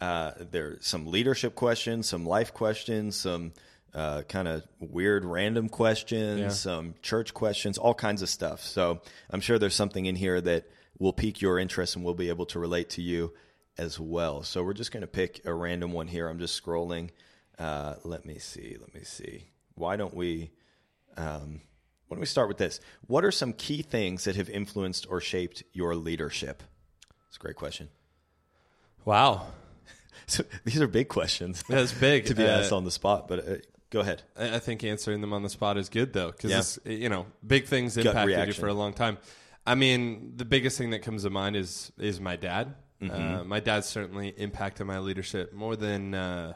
uh, 0.00 0.32
there 0.50 0.66
are 0.66 0.78
some 0.80 1.06
leadership 1.06 1.54
questions, 1.54 2.08
some 2.08 2.26
life 2.26 2.52
questions, 2.52 3.16
some 3.16 3.52
uh, 3.94 4.22
kind 4.22 4.48
of 4.48 4.64
weird 4.80 5.24
random 5.24 5.68
questions, 5.68 6.40
Yeah. 6.40 6.48
some 6.48 6.94
church 7.02 7.32
questions, 7.32 7.78
all 7.78 7.94
kinds 7.94 8.22
of 8.22 8.28
stuff. 8.28 8.60
So 8.60 9.00
I'm 9.30 9.40
sure 9.40 9.58
there's 9.58 9.74
something 9.74 10.06
in 10.06 10.16
here 10.16 10.40
that 10.40 10.64
will 10.98 11.12
pique 11.12 11.40
your 11.40 11.58
interest 11.58 11.94
and 11.96 12.04
we'll 12.04 12.14
be 12.14 12.28
able 12.28 12.46
to 12.46 12.58
relate 12.58 12.90
to 12.90 13.02
you 13.02 13.32
as 13.78 13.98
well. 14.00 14.42
So 14.42 14.62
we're 14.62 14.72
just 14.74 14.90
going 14.92 15.02
to 15.02 15.06
pick 15.06 15.44
a 15.44 15.54
random 15.54 15.92
one 15.92 16.08
here. 16.08 16.28
I'm 16.28 16.38
just 16.38 16.60
scrolling. 16.60 17.10
Uh, 17.58 17.94
let 18.04 18.24
me 18.24 18.38
see. 18.38 18.76
Let 18.80 18.92
me 18.94 19.02
see. 19.04 19.44
Why 19.76 19.96
don't 19.96 20.14
we? 20.14 20.50
Um, 21.16 21.60
why 22.08 22.16
don't 22.16 22.20
we 22.20 22.26
start 22.26 22.48
with 22.48 22.58
this? 22.58 22.80
What 23.06 23.24
are 23.24 23.30
some 23.32 23.52
key 23.52 23.82
things 23.82 24.24
that 24.24 24.36
have 24.36 24.50
influenced 24.50 25.06
or 25.08 25.20
shaped 25.20 25.62
your 25.72 25.94
leadership? 25.94 26.62
It's 27.28 27.36
a 27.36 27.40
great 27.40 27.56
question. 27.56 27.88
Wow, 29.04 29.46
So 30.26 30.44
these 30.64 30.80
are 30.80 30.86
big 30.88 31.08
questions 31.08 31.62
that's 31.68 31.92
big. 31.92 32.24
to 32.30 32.34
be 32.34 32.44
Uh, 32.44 32.58
asked 32.60 32.72
on 32.72 32.84
the 32.84 32.90
spot, 32.90 33.28
but 33.28 33.38
uh, 33.48 33.54
go 33.90 34.00
ahead. 34.00 34.22
I 34.36 34.56
I 34.56 34.58
think 34.58 34.82
answering 34.84 35.20
them 35.20 35.32
on 35.32 35.42
the 35.42 35.50
spot 35.50 35.76
is 35.76 35.88
good 35.88 36.12
though, 36.12 36.28
Yeah. 36.42 36.48
because 36.48 36.78
you 36.84 37.08
know 37.08 37.26
big 37.46 37.66
things 37.66 37.96
impacted 37.96 38.46
you 38.48 38.52
for 38.54 38.68
a 38.68 38.74
long 38.74 38.92
time. 38.94 39.18
I 39.66 39.74
mean, 39.74 40.32
the 40.36 40.44
biggest 40.44 40.76
thing 40.78 40.90
that 40.90 41.00
comes 41.00 41.22
to 41.24 41.30
mind 41.30 41.56
is 41.56 41.92
is 41.98 42.20
my 42.20 42.36
dad. 42.36 42.74
Mm-hmm. 43.02 43.34
Uh, 43.40 43.44
my 43.44 43.60
dad 43.60 43.84
certainly 43.84 44.28
impacted 44.28 44.86
my 44.86 44.98
leadership 44.98 45.52
more 45.52 45.76
than, 45.76 46.14
uh, 46.14 46.54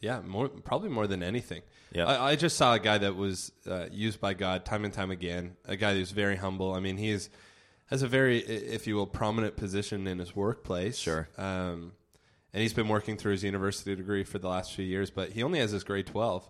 yeah, 0.00 0.20
more 0.20 0.48
probably 0.48 0.90
more 0.90 1.06
than 1.06 1.22
anything. 1.22 1.62
Yeah. 1.92 2.04
I, 2.06 2.32
I 2.32 2.36
just 2.36 2.56
saw 2.56 2.74
a 2.74 2.78
guy 2.78 2.98
that 2.98 3.16
was 3.16 3.52
uh, 3.66 3.86
used 3.90 4.20
by 4.20 4.34
God 4.34 4.64
time 4.64 4.84
and 4.84 4.92
time 4.92 5.10
again. 5.10 5.56
A 5.64 5.76
guy 5.76 5.94
who's 5.94 6.10
very 6.10 6.36
humble. 6.36 6.74
I 6.74 6.80
mean, 6.80 6.96
he's 6.98 7.30
has 7.86 8.02
a 8.02 8.08
very, 8.08 8.38
if 8.38 8.86
you 8.86 8.96
will, 8.96 9.06
prominent 9.06 9.56
position 9.56 10.06
in 10.06 10.18
his 10.18 10.34
workplace. 10.34 10.98
Sure. 10.98 11.28
Um, 11.38 11.92
and 12.52 12.62
he's 12.62 12.72
been 12.72 12.88
working 12.88 13.16
through 13.16 13.32
his 13.32 13.44
university 13.44 13.94
degree 13.94 14.24
for 14.24 14.38
the 14.38 14.48
last 14.48 14.72
few 14.72 14.84
years, 14.84 15.10
but 15.10 15.30
he 15.30 15.42
only 15.42 15.58
has 15.58 15.72
his 15.72 15.84
grade 15.84 16.06
12. 16.06 16.48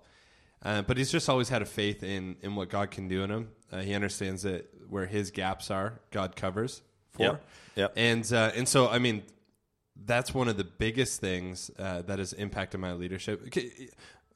Uh, 0.63 0.83
but 0.83 0.97
he's 0.97 1.11
just 1.11 1.29
always 1.29 1.49
had 1.49 1.63
a 1.63 1.67
faith 1.67 2.03
in, 2.03 2.37
in 2.43 2.57
what 2.57 2.71
God 2.71 2.91
can 2.91 3.09
do 3.09 3.23
in 3.23 3.31
him. 3.31 3.49
Uh, 3.71 3.81
he 3.81 3.95
understands 3.95 4.43
that 4.43 4.69
where 4.89 5.07
his 5.07 5.31
gaps 5.31 5.71
are, 5.71 6.01
God 6.11 6.37
covers 6.37 6.83
for. 7.11 7.23
Yep. 7.23 7.49
Yep. 7.77 7.93
And, 7.97 8.33
uh, 8.33 8.53
and 8.55 8.69
so, 8.69 8.89
I 8.89 8.99
mean, 8.99 9.23
that's 10.05 10.33
one 10.35 10.49
of 10.49 10.57
the 10.57 10.65
biggest 10.65 11.21
things 11.21 11.71
uh, 11.79 12.03
that 12.03 12.19
has 12.19 12.33
impacted 12.33 12.81
my 12.81 12.93
leadership. 12.93 13.45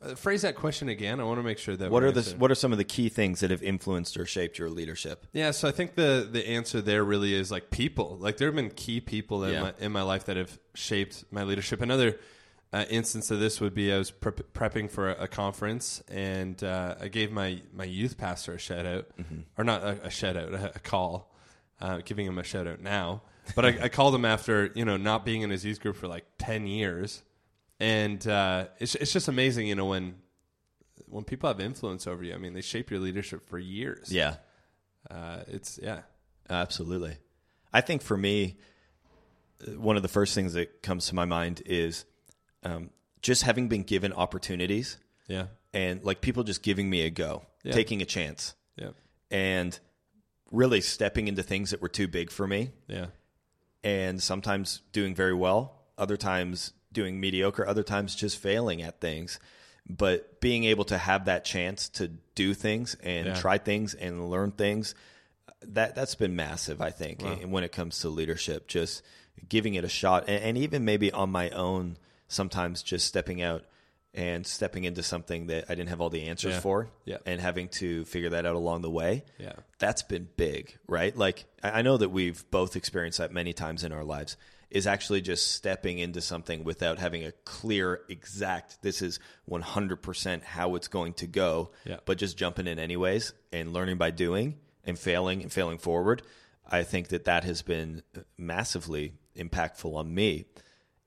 Uh, 0.02 0.14
phrase 0.14 0.42
that 0.42 0.54
question 0.54 0.88
again. 0.88 1.20
I 1.20 1.24
want 1.24 1.38
to 1.38 1.42
make 1.42 1.58
sure 1.58 1.76
that 1.76 1.90
What 1.90 2.02
we're 2.02 2.08
are 2.08 2.12
the 2.12 2.20
answering- 2.20 2.38
What 2.38 2.50
are 2.50 2.54
some 2.54 2.72
of 2.72 2.78
the 2.78 2.84
key 2.84 3.08
things 3.10 3.40
that 3.40 3.50
have 3.50 3.62
influenced 3.62 4.16
or 4.16 4.24
shaped 4.24 4.58
your 4.58 4.70
leadership? 4.70 5.26
Yeah, 5.32 5.50
so 5.50 5.68
I 5.68 5.72
think 5.72 5.94
the 5.94 6.26
the 6.30 6.48
answer 6.48 6.80
there 6.80 7.04
really 7.04 7.34
is 7.34 7.50
like 7.50 7.70
people. 7.70 8.16
Like 8.18 8.38
there 8.38 8.48
have 8.48 8.54
been 8.54 8.70
key 8.70 9.00
people 9.00 9.44
in 9.44 9.52
Yeah. 9.52 9.62
my 9.62 9.74
in 9.78 9.92
my 9.92 10.02
life 10.02 10.24
that 10.24 10.36
have 10.38 10.58
shaped 10.74 11.24
my 11.30 11.42
leadership. 11.44 11.82
Another 11.82 12.18
uh, 12.72 12.84
instance 12.88 13.30
of 13.30 13.40
this 13.40 13.60
would 13.60 13.74
be 13.74 13.92
I 13.92 13.98
was 13.98 14.10
prep 14.10 14.40
prepping 14.54 14.90
for 14.90 15.10
a, 15.10 15.24
a 15.24 15.28
conference 15.28 16.02
and 16.08 16.62
uh, 16.64 16.94
I 17.00 17.08
gave 17.08 17.30
my 17.30 17.60
my 17.74 17.84
youth 17.84 18.16
pastor 18.16 18.54
a 18.54 18.58
shout 18.58 18.86
out, 18.86 19.06
or 19.58 19.64
not 19.64 19.82
a, 19.82 20.06
a 20.06 20.10
shout 20.10 20.36
out, 20.36 20.54
a, 20.54 20.72
a 20.76 20.78
call, 20.78 21.34
uh, 21.80 21.98
giving 22.04 22.24
him 22.26 22.38
a 22.38 22.44
shout 22.44 22.66
out 22.66 22.80
now. 22.80 23.22
But 23.56 23.64
I, 23.66 23.78
I 23.82 23.88
called 23.88 24.14
him 24.14 24.24
after 24.24 24.70
you 24.74 24.84
know 24.86 24.96
not 24.96 25.26
being 25.26 25.42
in 25.42 25.50
his 25.50 25.64
youth 25.64 25.80
group 25.80 25.96
for 25.96 26.06
like 26.08 26.24
ten 26.38 26.66
years, 26.68 27.22
and 27.80 28.24
uh, 28.28 28.66
it's 28.78 28.94
it's 28.94 29.12
just 29.12 29.28
amazing, 29.28 29.66
you 29.66 29.74
know 29.74 29.86
when. 29.86 30.16
When 31.06 31.24
people 31.24 31.48
have 31.48 31.58
influence 31.58 32.06
over 32.06 32.22
you, 32.22 32.34
I 32.34 32.36
mean, 32.38 32.52
they 32.54 32.60
shape 32.60 32.88
your 32.88 33.00
leadership 33.00 33.48
for 33.48 33.58
years. 33.58 34.12
Yeah, 34.12 34.36
Uh, 35.10 35.40
it's 35.48 35.76
yeah, 35.82 36.02
absolutely. 36.48 37.16
I 37.72 37.80
think 37.80 38.00
for 38.02 38.16
me, 38.16 38.58
uh, 39.66 39.72
one 39.72 39.96
of 39.96 40.02
the 40.02 40.08
first 40.08 40.36
things 40.36 40.52
that 40.52 40.82
comes 40.82 41.06
to 41.08 41.16
my 41.16 41.24
mind 41.24 41.62
is 41.66 42.04
um, 42.62 42.90
just 43.22 43.42
having 43.42 43.66
been 43.66 43.82
given 43.82 44.12
opportunities 44.12 44.98
yeah, 45.26 45.46
and 45.74 46.04
like 46.04 46.20
people 46.20 46.44
just 46.44 46.62
giving 46.62 46.88
me 46.88 47.00
a 47.00 47.10
go, 47.10 47.44
Yeah. 47.64 47.72
taking 47.72 48.02
a 48.02 48.06
chance, 48.06 48.54
yeah, 48.76 48.90
and 49.32 49.76
really 50.52 50.80
stepping 50.80 51.26
into 51.26 51.42
things 51.42 51.70
that 51.70 51.82
were 51.82 51.88
too 51.88 52.06
big 52.06 52.30
for 52.30 52.46
me. 52.46 52.70
yeah, 52.86 53.06
and 53.82 54.22
sometimes 54.22 54.82
doing 54.92 55.12
very 55.16 55.34
well, 55.34 55.74
other 55.98 56.16
times 56.16 56.72
doing 56.92 57.20
mediocre, 57.20 57.66
other 57.66 57.82
times 57.82 58.14
just 58.14 58.38
failing 58.38 58.82
at 58.82 59.00
things. 59.00 59.38
But 59.88 60.40
being 60.40 60.64
able 60.64 60.84
to 60.84 60.98
have 60.98 61.24
that 61.24 61.44
chance 61.44 61.88
to 61.90 62.08
do 62.34 62.54
things 62.54 62.94
and 63.02 63.28
Yeah. 63.28 63.34
try 63.34 63.58
things 63.58 63.94
and 63.94 64.30
learn 64.30 64.52
things, 64.52 64.94
that 65.62 65.94
that's 65.94 66.14
been 66.14 66.36
massive, 66.36 66.80
I 66.80 66.90
think, 66.90 67.22
and 67.22 67.50
when 67.52 67.64
it 67.64 67.72
comes 67.72 68.00
to 68.00 68.08
leadership, 68.08 68.66
just 68.66 69.02
giving 69.48 69.74
it 69.74 69.84
a 69.84 69.88
shot, 69.88 70.24
and, 70.28 70.42
and 70.42 70.58
even 70.58 70.84
maybe 70.84 71.10
on 71.12 71.30
my 71.30 71.50
own, 71.50 71.96
sometimes 72.28 72.82
just 72.82 73.06
stepping 73.06 73.42
out 73.42 73.64
and 74.14 74.46
stepping 74.46 74.84
into 74.84 75.02
something 75.02 75.46
that 75.48 75.64
I 75.68 75.74
didn't 75.74 75.88
have 75.90 76.00
all 76.00 76.10
the 76.10 76.22
answers 76.24 76.54
Yeah. 76.54 76.60
for, 76.60 76.90
Yeah. 77.04 77.18
and 77.26 77.40
having 77.40 77.68
to 77.80 78.04
figure 78.06 78.30
that 78.30 78.44
out 78.46 78.56
along 78.56 78.82
the 78.82 78.90
way 78.90 79.24
yeah, 79.38 79.52
that's 79.78 80.02
been 80.02 80.28
big, 80.36 80.76
right? 80.86 81.16
Like 81.16 81.44
I 81.62 81.82
know 81.82 81.96
that 81.96 82.08
we've 82.08 82.48
both 82.50 82.74
experienced 82.76 83.18
that 83.18 83.32
many 83.32 83.52
times 83.52 83.84
in 83.84 83.92
our 83.92 84.04
lives. 84.04 84.36
Is 84.70 84.86
actually 84.86 85.20
just 85.20 85.52
stepping 85.52 85.98
into 85.98 86.20
something 86.20 86.62
without 86.62 87.00
having 87.00 87.24
a 87.24 87.32
clear, 87.44 88.02
exact. 88.08 88.82
This 88.82 89.02
is 89.02 89.18
one 89.44 89.62
hundred 89.62 90.00
percent 90.00 90.44
how 90.44 90.76
it's 90.76 90.86
going 90.86 91.14
to 91.14 91.26
go. 91.26 91.72
Yeah. 91.84 91.96
But 92.04 92.18
just 92.18 92.38
jumping 92.38 92.68
in 92.68 92.78
anyways 92.78 93.32
and 93.52 93.72
learning 93.72 93.96
by 93.96 94.12
doing 94.12 94.58
and 94.84 94.96
failing 94.96 95.42
and 95.42 95.52
failing 95.52 95.78
forward, 95.78 96.22
I 96.64 96.84
think 96.84 97.08
that 97.08 97.24
that 97.24 97.42
has 97.42 97.62
been 97.62 98.04
massively 98.38 99.14
impactful 99.36 99.92
on 99.92 100.14
me. 100.14 100.44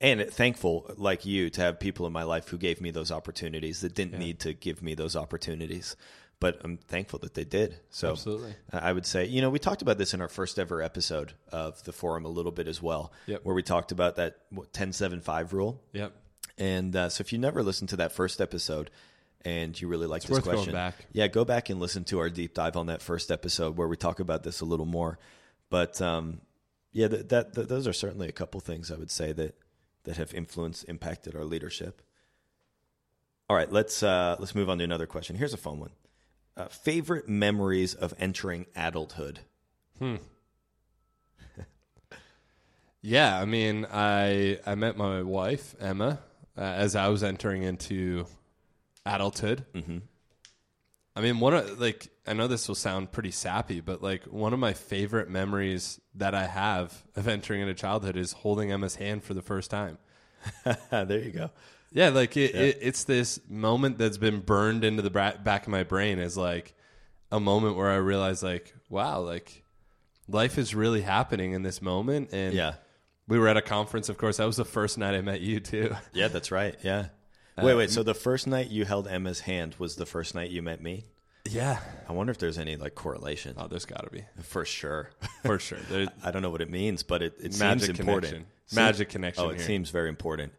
And 0.02 0.28
thankful, 0.30 0.94
like 0.98 1.26
you, 1.26 1.50
to 1.52 1.62
have 1.62 1.80
people 1.80 2.06
in 2.06 2.12
my 2.12 2.24
life 2.24 2.50
who 2.50 2.58
gave 2.58 2.82
me 2.82 2.92
those 2.92 3.14
opportunities 3.14 3.80
that 3.80 3.96
didn't 3.96 4.20
need 4.20 4.42
to 4.42 4.54
give 4.54 4.82
me 4.82 4.94
those 4.94 5.16
opportunities. 5.16 5.96
But 6.40 6.60
I'm 6.64 6.78
thankful 6.78 7.20
that 7.20 7.36
they 7.36 7.46
did. 7.46 7.78
So 7.90 8.12
Absolutely. 8.12 8.54
I 8.72 8.92
would 8.92 9.06
say, 9.06 9.26
you 9.26 9.42
know, 9.42 9.50
we 9.50 9.60
talked 9.60 9.82
about 9.82 9.98
this 9.98 10.14
in 10.14 10.20
our 10.20 10.28
first 10.28 10.60
ever 10.60 10.82
episode 10.82 11.34
of 11.54 11.82
the 11.86 11.94
forum 11.94 12.26
a 12.26 12.30
little 12.30 12.52
bit 12.52 12.68
as 12.68 12.82
well, 12.82 13.14
Yep. 13.28 13.46
where 13.46 13.56
we 13.56 13.64
talked 13.64 13.94
about 13.94 14.18
that 14.18 14.38
10-7-5 14.54 15.54
rule. 15.54 15.82
Yep. 15.94 16.14
And 16.58 16.96
uh, 16.96 17.10
so 17.10 17.22
if 17.22 17.32
you 17.32 17.40
never 17.40 17.64
listened 17.64 17.90
to 17.90 17.96
that 17.98 18.12
first 18.12 18.42
episode 18.42 18.90
and 19.46 19.80
you 19.80 19.88
really 19.88 20.06
like 20.06 20.24
this 20.24 20.40
question, 20.40 20.76
yeah, 21.14 21.28
go 21.28 21.46
back 21.46 21.70
and 21.70 21.80
listen 21.80 22.04
to 22.06 22.20
our 22.20 22.30
deep 22.30 22.54
dive 22.54 22.76
on 22.76 22.88
that 22.88 23.02
first 23.02 23.32
episode 23.32 23.78
where 23.78 23.88
we 23.88 23.96
talk 23.96 24.20
about 24.20 24.44
this 24.44 24.60
a 24.60 24.66
little 24.66 24.86
more. 24.86 25.20
But 25.70 26.02
um, 26.02 26.42
yeah, 26.92 27.08
that, 27.08 27.30
that, 27.30 27.54
that 27.54 27.70
those 27.70 27.88
are 27.88 27.94
certainly 27.94 28.28
a 28.28 28.34
couple 28.34 28.60
things 28.60 28.92
I 28.92 28.96
would 28.96 29.12
say 29.12 29.32
that 29.34 29.56
that 30.04 30.18
have 30.18 30.34
influenced, 30.34 30.86
impacted 30.90 31.36
our 31.36 31.46
leadership. 31.46 32.02
All 33.50 33.56
right, 33.56 33.72
let's 33.72 34.04
uh, 34.04 34.36
let's 34.40 34.56
move 34.56 34.70
on 34.70 34.78
to 34.80 34.84
another 34.84 35.06
question. 35.08 35.36
Here's 35.36 35.54
a 35.54 35.58
fun 35.58 35.80
one. 35.80 35.92
Uh, 36.56 36.68
favorite 36.68 37.28
memories 37.28 37.96
of 37.96 38.14
entering 38.20 38.68
adulthood. 38.76 39.40
Hmm. 39.98 40.18
Yeah, 43.06 43.38
I 43.38 43.44
mean, 43.44 43.86
I 43.92 44.60
I 44.66 44.76
met 44.76 44.96
my 44.96 45.22
wife 45.24 45.76
Emma 45.80 46.20
uh, 46.58 46.62
as 46.62 46.96
I 46.96 47.10
was 47.10 47.22
entering 47.22 47.62
into 47.64 48.26
adulthood. 49.06 49.66
Mm-hmm. 49.76 49.98
I 51.16 51.22
mean, 51.22 51.42
one 51.42 51.54
of 51.54 51.80
like 51.82 52.08
I 52.26 52.32
know 52.32 52.48
this 52.48 52.70
will 52.70 52.76
sound 52.76 53.12
pretty 53.12 53.32
sappy, 53.32 53.82
but 53.82 54.02
like 54.02 54.24
one 54.24 54.54
of 54.54 54.60
my 54.60 54.72
favorite 54.72 55.30
memories 55.30 56.00
that 56.16 56.34
I 56.34 56.48
have 56.48 57.04
of 57.16 57.28
entering 57.28 57.60
into 57.62 57.74
childhood 57.74 58.16
is 58.16 58.32
holding 58.32 58.72
Emma's 58.72 58.96
hand 58.96 59.24
for 59.24 59.34
the 59.34 59.42
first 59.42 59.70
time. 59.70 59.98
there 60.92 61.20
you 61.20 61.32
go. 61.32 61.52
Yeah, 61.94 62.10
like 62.10 62.36
it, 62.38 62.56
it, 62.56 62.80
it's 62.82 63.04
this 63.04 63.40
moment 63.48 63.98
that's 64.00 64.18
been 64.18 64.40
burned 64.40 64.84
into 64.84 65.02
the 65.04 65.10
bra- 65.12 65.38
back 65.38 65.64
of 65.64 65.70
my 65.70 65.84
brain 65.84 66.18
as 66.20 66.36
like 66.36 66.74
a 67.32 67.40
moment 67.40 67.76
where 67.78 67.90
I 67.92 67.96
realize 67.98 68.42
like, 68.44 68.74
wow, 68.90 69.20
like 69.22 69.64
life 70.28 70.58
is 70.58 70.74
really 70.74 71.02
happening 71.02 71.54
in 71.54 71.62
this 71.64 71.82
moment. 71.82 72.30
And 72.34 72.54
Yeah. 72.54 72.76
we 73.28 73.38
were 73.38 73.48
at 73.48 73.58
a 73.58 73.62
conference. 73.62 74.10
Of 74.10 74.18
course, 74.18 74.38
that 74.38 74.46
was 74.46 74.58
the 74.58 74.66
first 74.66 74.98
night 74.98 75.14
I 75.14 75.22
met 75.22 75.42
you 75.42 75.60
too. 75.60 75.96
Yeah, 76.14 76.30
that's 76.30 76.52
right. 76.52 76.76
Yeah. 76.84 77.08
Uh, 77.58 77.62
wait, 77.66 77.76
wait. 77.76 77.90
So 77.92 78.02
the 78.02 78.16
first 78.16 78.48
night 78.48 78.70
you 78.72 78.86
held 78.86 79.08
Emma's 79.08 79.42
hand 79.42 79.76
was 79.78 79.96
the 79.96 80.08
first 80.08 80.34
night 80.34 80.50
you 80.50 80.64
met 80.64 80.82
me. 80.82 81.06
Yeah. 81.48 81.78
I 82.10 82.14
wonder 82.14 82.32
if 82.32 82.40
there's 82.40 82.58
any 82.58 82.76
like 82.76 82.96
correlation. 82.96 83.54
Oh, 83.58 83.68
there's 83.68 83.86
got 83.86 84.04
to 84.06 84.10
be 84.10 84.24
For 84.42 84.66
sure. 84.66 85.12
for 85.44 85.60
sure. 85.60 85.78
There's 85.90 86.08
I 86.24 86.32
don't 86.32 86.42
know 86.42 86.50
what 86.50 86.62
it 86.62 86.72
means, 86.72 87.04
but 87.04 87.22
it, 87.22 87.34
it 87.40 87.54
seems 87.54 87.88
important. 87.88 88.32
connection. 88.34 88.46
Magic 88.74 89.10
connection 89.10 89.44
Oh, 89.44 89.50
it 89.50 89.58
here. 89.58 89.66
seems 89.66 89.90
very 89.90 90.10
important. 90.10 90.54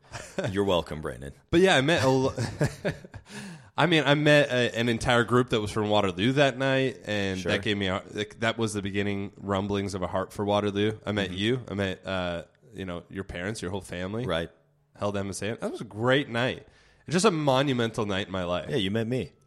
You're 0.51 0.64
welcome, 0.64 1.01
Brandon. 1.01 1.33
But 1.51 1.61
yeah, 1.61 1.77
I 1.77 1.81
met. 1.81 2.05
A 2.05 2.09
lo- 2.09 2.35
I 3.77 3.87
mean, 3.87 4.05
I 4.07 4.14
met 4.14 4.51
a, 4.51 4.77
an 4.79 4.88
entire 4.88 5.25
group 5.25 5.49
that 5.51 5.61
was 5.61 5.71
from 5.73 5.88
Waterloo 5.88 6.33
that 6.33 6.57
night, 6.59 6.99
and 7.07 7.40
Sure. 7.40 7.51
that 7.53 7.62
gave 7.62 7.77
me 7.77 7.88
a, 7.88 8.03
that 8.38 8.57
was 8.57 8.73
the 8.73 8.83
beginning 8.83 9.33
rumblings 9.37 9.95
of 9.95 10.03
a 10.03 10.07
heart 10.07 10.33
for 10.33 10.45
Waterloo. 10.45 10.93
I 11.05 11.11
met 11.12 11.31
Mm-hmm. 11.31 11.38
you. 11.38 11.61
I 11.69 11.75
met 11.75 12.07
uh, 12.07 12.43
you 12.75 12.85
know 12.85 13.03
your 13.11 13.25
parents, 13.25 13.61
your 13.62 13.71
whole 13.73 13.81
family. 13.81 14.27
Right. 14.27 14.51
Held 14.97 15.17
Emma's 15.17 15.40
hand. 15.40 15.59
That 15.61 15.73
was 15.73 15.81
a 15.81 15.85
great 15.85 16.29
night. 16.29 16.67
Just 17.09 17.25
a 17.25 17.31
monumental 17.33 18.07
night 18.07 18.27
in 18.27 18.33
my 18.33 18.45
life. 18.45 18.71
Yeah, 18.71 18.77
you 18.77 18.90
met 18.90 19.07
me. 19.09 19.33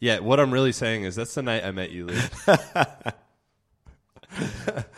Yeah, 0.00 0.20
what 0.20 0.38
I'm 0.38 0.52
really 0.52 0.70
saying 0.70 1.02
is 1.02 1.16
that's 1.16 1.34
the 1.34 1.42
night 1.42 1.64
I 1.64 1.72
met 1.72 1.90
you, 1.90 2.06
Lee. 2.06 2.20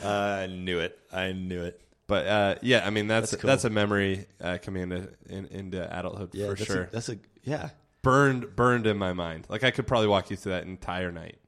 I 0.05 0.47
knew 0.47 0.79
it. 0.79 0.99
I 1.11 1.33
knew 1.33 1.63
it. 1.63 1.81
But 2.11 2.27
uh, 2.27 2.55
yeah, 2.61 2.85
I 2.87 2.91
mean 2.91 3.07
that's 3.07 3.31
That's 3.31 3.43
that's, 3.43 3.65
a 3.65 3.71
memory 3.71 4.27
uh, 4.41 4.59
coming 4.61 4.83
into 4.83 5.09
in, 5.29 5.47
into 5.47 5.99
adulthood 5.99 6.31
Yeah, 6.35 6.49
for 6.49 6.55
that's 6.57 6.65
sure. 6.67 6.83
A, 6.83 6.89
that's 6.91 7.09
a 7.09 7.19
yeah. 7.45 7.71
burned 8.03 8.55
burned 8.57 8.87
in 8.87 8.99
my 8.99 9.13
mind. 9.13 9.47
Like 9.49 9.63
I 9.65 9.71
could 9.71 9.87
probably 9.87 10.09
walk 10.09 10.31
you 10.31 10.37
through 10.37 10.53
that 10.53 10.65
entire 10.65 11.13
night. 11.13 11.39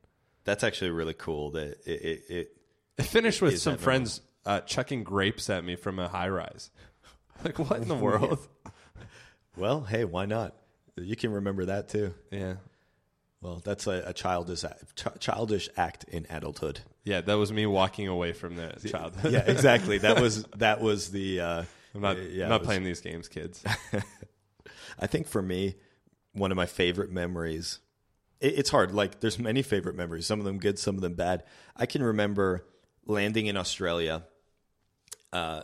That's 0.44 0.62
actually 0.64 0.90
really 0.92 1.14
cool. 1.14 1.51
That 1.51 1.79
it 1.85 1.90
it, 1.90 2.22
it 2.31 2.57
It 2.98 3.03
finished 3.03 3.42
with 3.42 3.61
some 3.61 3.77
friends 3.77 4.20
uh, 4.46 4.61
chucking 4.61 5.03
grapes 5.05 5.51
at 5.51 5.64
me 5.64 5.75
from 5.77 5.98
a 5.98 6.09
high 6.09 6.29
rise. 6.29 6.70
Like 7.44 7.59
what 7.59 7.79
in 7.83 7.88
the 7.88 7.96
world? 8.09 8.38
well, 9.57 9.81
hey, 9.83 10.05
why 10.05 10.27
not? 10.27 10.55
You 10.96 11.16
can 11.16 11.33
remember 11.33 11.64
that 11.64 11.88
too. 11.88 12.14
yeah, 12.31 12.55
Well, 13.40 13.61
that's 13.64 13.87
a, 13.88 14.03
a 14.07 14.12
childish 14.12 14.62
ch- 14.94 15.18
childish 15.18 15.68
act 15.77 16.05
in 16.05 16.25
adulthood. 16.31 16.81
Yeah, 17.05 17.21
that 17.21 17.35
was 17.35 17.53
me 17.53 17.67
walking 17.67 18.09
away 18.09 18.33
from 18.33 18.57
the 18.57 18.73
childhood. 18.88 19.33
Yeah, 19.33 19.45
exactly. 19.47 19.99
That 19.99 20.21
was 20.21 20.45
that 20.57 20.81
was 20.81 21.11
the. 21.11 21.41
Uh, 21.41 21.62
I'm 21.95 22.01
not, 22.01 22.17
yeah, 22.31 22.45
I'm 22.45 22.51
not 22.51 22.61
was- 22.61 22.67
playing 22.67 22.85
these 22.85 23.01
games, 23.01 23.29
kids. 23.29 23.62
I 24.99 25.07
think 25.07 25.27
for 25.27 25.43
me, 25.43 25.75
one 26.33 26.51
of 26.51 26.57
my 26.57 26.67
favorite 26.67 27.11
memories. 27.11 27.81
It, 28.41 28.55
it's 28.59 28.71
hard. 28.71 28.93
Like 28.93 29.21
there's 29.21 29.38
many 29.38 29.62
favorite 29.62 29.97
memories. 29.97 30.27
Some 30.27 30.38
of 30.38 30.45
them 30.45 30.59
good, 30.59 30.79
some 30.79 30.95
of 30.95 31.01
them 31.01 31.15
bad. 31.15 31.45
I 31.77 31.87
can 31.87 32.03
remember 32.03 32.65
landing 33.07 33.47
in 33.47 33.57
Australia, 33.57 34.23
uh, 35.33 35.62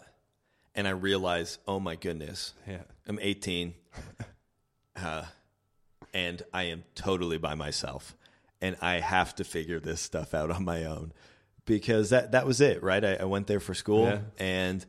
and 0.74 0.86
I 0.88 0.90
realized, 0.90 1.60
oh 1.66 1.78
my 1.78 1.94
goodness, 1.94 2.52
Yeah, 2.66 2.82
I'm 3.06 3.18
18, 3.20 3.74
uh, 4.96 5.24
and 6.12 6.42
I 6.52 6.64
am 6.64 6.84
totally 6.94 7.38
by 7.38 7.54
myself, 7.54 8.16
and 8.60 8.76
I 8.80 8.94
have 8.94 9.34
to 9.36 9.44
figure 9.44 9.78
this 9.80 10.00
stuff 10.00 10.34
out 10.34 10.50
on 10.50 10.64
my 10.64 10.84
own 10.84 11.12
because 11.68 12.10
that 12.10 12.32
that 12.32 12.44
was 12.46 12.60
it, 12.60 12.82
right? 12.82 13.04
I, 13.04 13.14
I 13.16 13.24
went 13.24 13.46
there 13.46 13.60
for 13.60 13.74
school, 13.74 14.06
Yeah. 14.06 14.18
and 14.38 14.84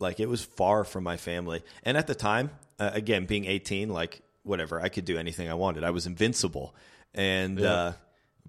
like 0.00 0.18
it 0.18 0.28
was 0.28 0.42
far 0.42 0.82
from 0.82 1.04
my 1.04 1.16
family, 1.16 1.62
and 1.84 1.96
at 1.96 2.08
the 2.08 2.14
time, 2.16 2.50
uh, 2.80 2.90
again, 2.92 3.26
being 3.26 3.44
18, 3.44 3.90
like 3.90 4.22
whatever, 4.42 4.80
I 4.80 4.88
could 4.88 5.04
do 5.04 5.18
anything 5.18 5.48
I 5.48 5.54
wanted. 5.54 5.84
I 5.84 5.90
was 5.90 6.06
invincible, 6.06 6.74
and 7.14 7.60
Yeah. 7.60 7.72
uh, 7.72 7.92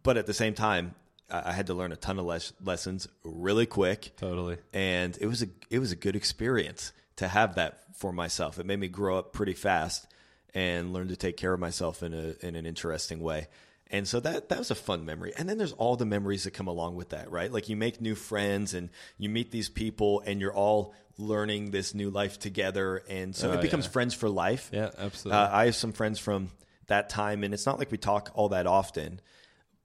but 0.02 0.18
at 0.18 0.26
the 0.26 0.34
same 0.34 0.54
time, 0.56 0.96
I, 1.30 1.50
I 1.50 1.52
had 1.52 1.68
to 1.68 1.74
learn 1.76 1.92
a 1.92 1.96
ton 1.98 2.18
of 2.18 2.26
les- 2.26 2.54
lessons 2.64 3.08
really 3.24 3.66
quick 3.68 4.14
totally. 4.18 4.58
and 4.74 5.16
it 5.22 5.28
was 5.28 5.44
a 5.44 5.48
it 5.70 5.80
was 5.80 5.92
a 5.92 5.96
good 5.96 6.16
experience 6.16 6.92
to 7.18 7.28
have 7.28 7.56
that 7.56 7.80
for 7.96 8.12
myself. 8.14 8.58
It 8.58 8.66
made 8.66 8.80
me 8.80 8.88
grow 8.88 9.20
up 9.20 9.32
pretty 9.34 9.54
fast 9.54 10.08
and 10.56 10.92
learn 10.94 11.10
to 11.10 11.16
take 11.16 11.38
care 11.38 11.54
of 11.54 11.60
myself 11.60 12.02
in 12.02 12.14
a 12.14 12.34
in 12.46 12.56
an 12.56 12.66
interesting 12.66 13.20
way. 13.20 13.48
And 13.91 14.08
so 14.08 14.19
that 14.21 14.49
that 14.49 14.58
was 14.60 14.71
a 14.71 14.75
fun 14.75 15.06
memory. 15.06 15.34
And 15.38 15.47
then 15.49 15.58
there's 15.58 15.73
all 15.73 15.95
the 15.97 16.06
memories 16.06 16.45
that 16.45 16.51
come 16.51 16.67
along 16.67 16.95
with 16.95 17.10
that, 17.10 17.30
right? 17.30 17.51
Like 17.51 17.67
you 17.69 17.75
make 17.75 17.99
new 18.01 18.15
friends 18.15 18.73
and 18.73 18.89
you 19.17 19.27
meet 19.30 19.51
these 19.51 19.69
people 19.69 20.21
and 20.25 20.39
you're 20.39 20.54
all 20.54 20.93
learning 21.17 21.71
this 21.71 21.93
new 21.93 22.10
life 22.10 22.39
together 22.39 23.04
and 23.10 23.36
so 23.36 23.51
Oh, 23.51 23.54
it 23.54 23.62
becomes 23.62 23.86
yeah. 23.86 23.91
friends 23.91 24.13
for 24.15 24.30
life. 24.30 24.69
Yeah, 24.73 24.89
absolutely. 24.97 25.39
Uh, 25.41 25.49
I 25.51 25.65
have 25.65 25.75
some 25.75 25.91
friends 25.91 26.19
from 26.19 26.49
that 26.88 27.10
time, 27.10 27.43
and 27.43 27.54
it's 27.54 27.65
not 27.65 27.77
like 27.80 27.91
we 27.91 27.97
talk 27.97 28.32
all 28.34 28.49
that 28.49 28.65
often. 28.67 29.19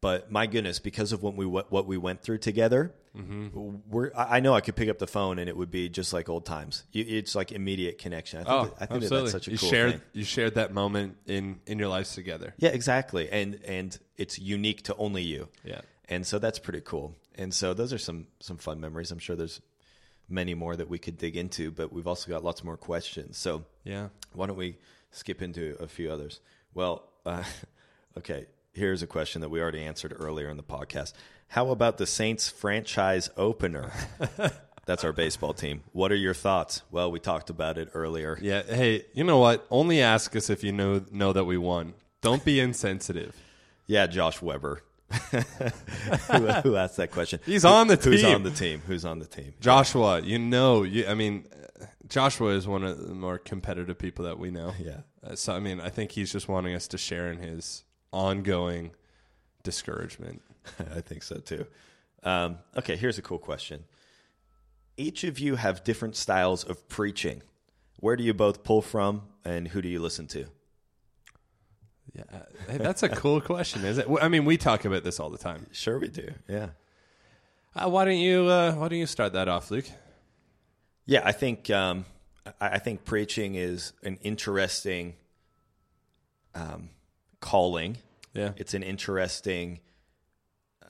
But 0.00 0.30
my 0.30 0.46
goodness, 0.46 0.78
because 0.78 1.12
of 1.12 1.22
what 1.22 1.34
we 1.36 1.46
what, 1.46 1.72
what 1.72 1.86
we 1.86 1.96
went 1.96 2.22
through 2.22 2.38
together, 2.38 2.94
we're 3.14 4.10
I 4.14 4.40
know 4.40 4.54
I 4.54 4.60
could 4.60 4.76
pick 4.76 4.88
up 4.88 4.98
the 4.98 5.06
phone 5.06 5.38
and 5.38 5.48
it 5.48 5.56
would 5.56 5.70
be 5.70 5.88
just 5.88 6.12
like 6.12 6.28
old 6.28 6.44
times. 6.44 6.84
It's 6.92 7.34
like 7.34 7.50
immediate 7.52 7.98
connection. 7.98 8.40
I 8.40 8.44
think, 8.44 8.54
oh, 8.54 8.64
that, 8.64 8.74
I 8.82 8.86
think 8.86 9.02
that 9.04 9.10
that's 9.10 9.30
such 9.32 9.48
a 9.48 9.52
you 9.52 9.58
cool 9.58 9.68
shared 9.70 9.92
thing. 9.92 10.00
you 10.12 10.24
shared 10.24 10.54
that 10.56 10.72
moment 10.72 11.16
in 11.26 11.60
in 11.66 11.78
your 11.78 11.88
lives 11.88 12.14
together. 12.14 12.54
Yeah, 12.58 12.70
exactly. 12.70 13.30
And 13.30 13.58
and 13.64 13.98
it's 14.16 14.38
unique 14.38 14.82
to 14.84 14.96
only 14.96 15.22
you. 15.22 15.48
Yeah. 15.64 15.80
And 16.08 16.26
so 16.26 16.38
that's 16.38 16.58
pretty 16.58 16.82
cool. 16.82 17.16
And 17.36 17.52
so 17.52 17.72
those 17.74 17.92
are 17.92 17.98
some 17.98 18.26
some 18.40 18.58
fun 18.58 18.80
memories. 18.80 19.10
I'm 19.10 19.18
sure 19.18 19.34
there's 19.34 19.60
many 20.28 20.54
more 20.54 20.76
that 20.76 20.88
we 20.90 20.98
could 20.98 21.16
dig 21.16 21.36
into, 21.36 21.70
but 21.70 21.92
we've 21.92 22.06
also 22.06 22.28
got 22.30 22.44
lots 22.44 22.62
more 22.64 22.76
questions. 22.76 23.38
So 23.38 23.64
Yeah. 23.84 24.08
why 24.34 24.46
don't 24.46 24.56
we 24.58 24.76
skip 25.10 25.40
into 25.40 25.76
a 25.80 25.86
few 25.86 26.10
others? 26.10 26.40
Well, 26.74 27.08
uh, 27.24 27.44
okay, 28.18 28.46
here's 28.76 29.02
a 29.02 29.06
question 29.06 29.40
that 29.40 29.48
we 29.48 29.60
already 29.60 29.82
answered 29.82 30.14
earlier 30.18 30.48
in 30.48 30.56
the 30.56 30.62
podcast. 30.62 31.12
How 31.48 31.70
about 31.70 31.98
the 31.98 32.06
Saints 32.06 32.48
franchise 32.48 33.30
opener? 33.36 33.90
That's 34.86 35.02
our 35.02 35.12
baseball 35.12 35.52
team. 35.52 35.82
What 35.92 36.12
are 36.12 36.16
your 36.16 36.34
thoughts? 36.34 36.82
Well, 36.90 37.10
we 37.10 37.18
talked 37.18 37.50
about 37.50 37.78
it 37.78 37.88
earlier. 37.94 38.38
Yeah. 38.40 38.62
Hey, 38.62 39.06
you 39.14 39.24
know 39.24 39.38
what? 39.38 39.66
Only 39.70 40.00
ask 40.00 40.36
us 40.36 40.50
if 40.50 40.62
you 40.62 40.72
know 40.72 41.04
know 41.10 41.32
that 41.32 41.44
we 41.44 41.56
won. 41.56 41.94
Don't 42.20 42.44
be 42.44 42.60
insensitive. 42.60 43.34
Yeah, 43.88 44.08
Josh 44.08 44.42
Weber. 44.42 44.82
who, 45.30 45.38
who 46.38 46.74
asked 46.74 46.96
that 46.96 47.12
question? 47.12 47.38
He's 47.46 47.64
on 47.64 47.86
the 47.86 47.96
team. 47.96 48.14
Who's 48.14 48.24
on 48.24 48.42
the 48.42 48.50
team? 48.50 48.82
Who's 48.84 49.04
on 49.04 49.18
the 49.20 49.26
team? 49.26 49.54
Joshua, 49.60 50.20
you 50.22 50.36
know, 50.40 50.82
you, 50.82 51.06
I 51.06 51.14
mean, 51.14 51.46
Joshua 52.08 52.50
is 52.50 52.66
one 52.66 52.82
of 52.82 52.98
the 52.98 53.14
more 53.14 53.38
competitive 53.38 53.96
people 53.96 54.24
that 54.24 54.40
we 54.40 54.50
know. 54.50 54.74
Yeah. 54.76 55.02
Uh, 55.22 55.36
so, 55.36 55.54
I 55.54 55.60
mean, 55.60 55.80
I 55.80 55.88
think 55.88 56.10
he's 56.10 56.32
just 56.32 56.48
wanting 56.48 56.74
us 56.74 56.88
to 56.88 56.98
share 56.98 57.30
in 57.30 57.38
his 57.38 57.84
ongoing 58.16 58.92
discouragement. 59.62 60.40
I 60.96 61.00
think 61.02 61.22
so 61.22 61.36
too. 61.36 61.66
Um, 62.22 62.58
okay, 62.76 62.96
here's 62.96 63.18
a 63.18 63.22
cool 63.22 63.38
question. 63.38 63.84
Each 64.96 65.22
of 65.24 65.38
you 65.38 65.56
have 65.56 65.84
different 65.84 66.16
styles 66.16 66.64
of 66.64 66.88
preaching. 66.88 67.42
Where 68.00 68.16
do 68.16 68.24
you 68.24 68.32
both 68.34 68.64
pull 68.64 68.82
from, 68.82 69.22
and 69.44 69.68
who 69.68 69.82
do 69.82 69.88
you 69.88 70.00
listen 70.00 70.26
to? 70.28 70.46
Yeah, 72.14 72.22
hey, 72.68 72.78
that's 72.78 73.02
a 73.02 73.10
cool 73.10 73.40
question, 73.42 73.84
is 73.84 73.98
it? 73.98 74.06
I 74.22 74.28
mean, 74.28 74.46
we 74.46 74.56
talk 74.56 74.86
about 74.86 75.04
this 75.04 75.20
all 75.20 75.28
the 75.28 75.38
time. 75.38 75.66
Sure, 75.72 75.98
we 75.98 76.08
do. 76.08 76.30
Yeah. 76.48 76.68
Uh, 77.74 77.90
why 77.90 78.06
don't 78.06 78.16
you 78.16 78.46
uh, 78.46 78.72
Why 78.72 78.88
don't 78.88 78.98
you 78.98 79.06
start 79.06 79.34
that 79.34 79.48
off, 79.48 79.70
Luke? 79.70 79.84
Yeah, 81.04 81.20
I 81.24 81.32
think 81.32 81.68
um, 81.68 82.06
I 82.58 82.68
I 82.68 82.78
think 82.78 83.04
preaching 83.04 83.54
is 83.54 83.92
an 84.02 84.18
interesting 84.22 85.14
um, 86.54 86.88
calling. 87.40 87.98
Yeah, 88.36 88.52
It's 88.56 88.74
an 88.74 88.82
interesting 88.82 89.80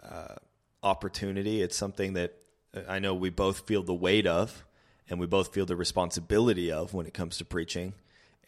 uh, 0.03 0.35
opportunity. 0.83 1.63
It's 1.63 1.77
something 1.77 2.15
that 2.15 2.35
uh, 2.75 2.81
I 2.89 2.99
know 2.99 3.15
we 3.15 3.31
both 3.31 3.67
feel 3.67 3.83
the 3.83 3.95
weight 3.95 4.27
of, 4.27 4.65
and 5.09 5.21
we 5.21 5.27
both 5.27 5.53
feel 5.53 5.67
the 5.67 5.77
responsibility 5.77 6.73
of 6.73 6.95
when 6.95 7.07
it 7.07 7.15
comes 7.15 7.39
to 7.39 7.45
preaching. 7.45 7.95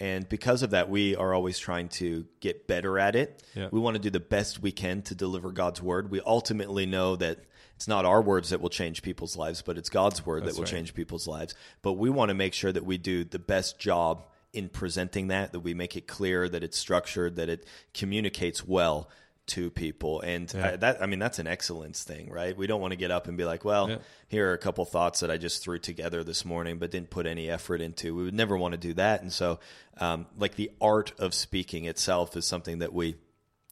And 0.00 0.28
because 0.28 0.62
of 0.62 0.70
that, 0.70 0.88
we 0.88 1.16
are 1.16 1.34
always 1.34 1.58
trying 1.58 1.88
to 1.90 2.26
get 2.40 2.68
better 2.68 2.98
at 2.98 3.16
it. 3.16 3.42
Yeah. 3.54 3.68
We 3.72 3.80
want 3.80 3.96
to 3.96 4.02
do 4.02 4.10
the 4.10 4.20
best 4.20 4.62
we 4.62 4.70
can 4.70 5.02
to 5.02 5.14
deliver 5.14 5.50
God's 5.50 5.82
word. 5.82 6.10
We 6.10 6.20
ultimately 6.20 6.86
know 6.86 7.16
that 7.16 7.38
it's 7.74 7.88
not 7.88 8.04
our 8.04 8.22
words 8.22 8.50
that 8.50 8.60
will 8.60 8.70
change 8.70 9.02
people's 9.02 9.36
lives, 9.36 9.62
but 9.62 9.76
it's 9.76 9.88
God's 9.88 10.24
word 10.24 10.42
That's 10.44 10.54
that 10.54 10.58
will 10.58 10.64
right. 10.64 10.72
change 10.72 10.94
people's 10.94 11.26
lives. 11.26 11.54
But 11.82 11.94
we 11.94 12.10
want 12.10 12.28
to 12.28 12.34
make 12.34 12.54
sure 12.54 12.70
that 12.72 12.84
we 12.84 12.98
do 12.98 13.24
the 13.24 13.38
best 13.38 13.78
job 13.78 14.26
in 14.52 14.68
presenting 14.68 15.28
that, 15.28 15.52
that 15.52 15.60
we 15.60 15.74
make 15.74 15.96
it 15.96 16.06
clear, 16.06 16.48
that 16.48 16.62
it's 16.62 16.78
structured, 16.78 17.36
that 17.36 17.48
it 17.48 17.66
communicates 17.94 18.66
well 18.66 19.08
to 19.46 19.70
people. 19.70 20.20
And 20.20 20.52
Yeah. 20.52 20.70
I, 20.72 20.76
that, 20.76 21.02
I 21.02 21.06
mean, 21.06 21.18
that's 21.18 21.38
an 21.38 21.46
excellence 21.46 22.02
thing, 22.04 22.30
right? 22.30 22.54
We 22.56 22.66
don't 22.66 22.80
want 22.82 22.92
to 22.92 22.96
get 22.96 23.10
up 23.10 23.28
and 23.28 23.36
be 23.38 23.44
like, 23.46 23.64
well, 23.64 23.88
Yeah. 23.88 23.98
here 24.28 24.50
are 24.50 24.52
a 24.52 24.58
couple 24.58 24.84
thoughts 24.84 25.20
that 25.20 25.30
I 25.30 25.38
just 25.38 25.62
threw 25.62 25.78
together 25.78 26.22
this 26.22 26.44
morning, 26.44 26.78
but 26.78 26.90
didn't 26.90 27.08
put 27.10 27.26
any 27.26 27.48
effort 27.48 27.80
into. 27.80 28.14
We 28.14 28.24
would 28.24 28.34
never 28.34 28.56
want 28.58 28.72
to 28.72 28.78
do 28.78 28.92
that. 28.94 29.22
And 29.22 29.32
so, 29.32 29.58
um, 29.98 30.26
like 30.36 30.56
the 30.56 30.70
art 30.80 31.12
of 31.18 31.32
speaking 31.34 31.86
itself 31.86 32.36
is 32.36 32.44
something 32.46 32.80
that 32.80 32.92
we 32.92 33.16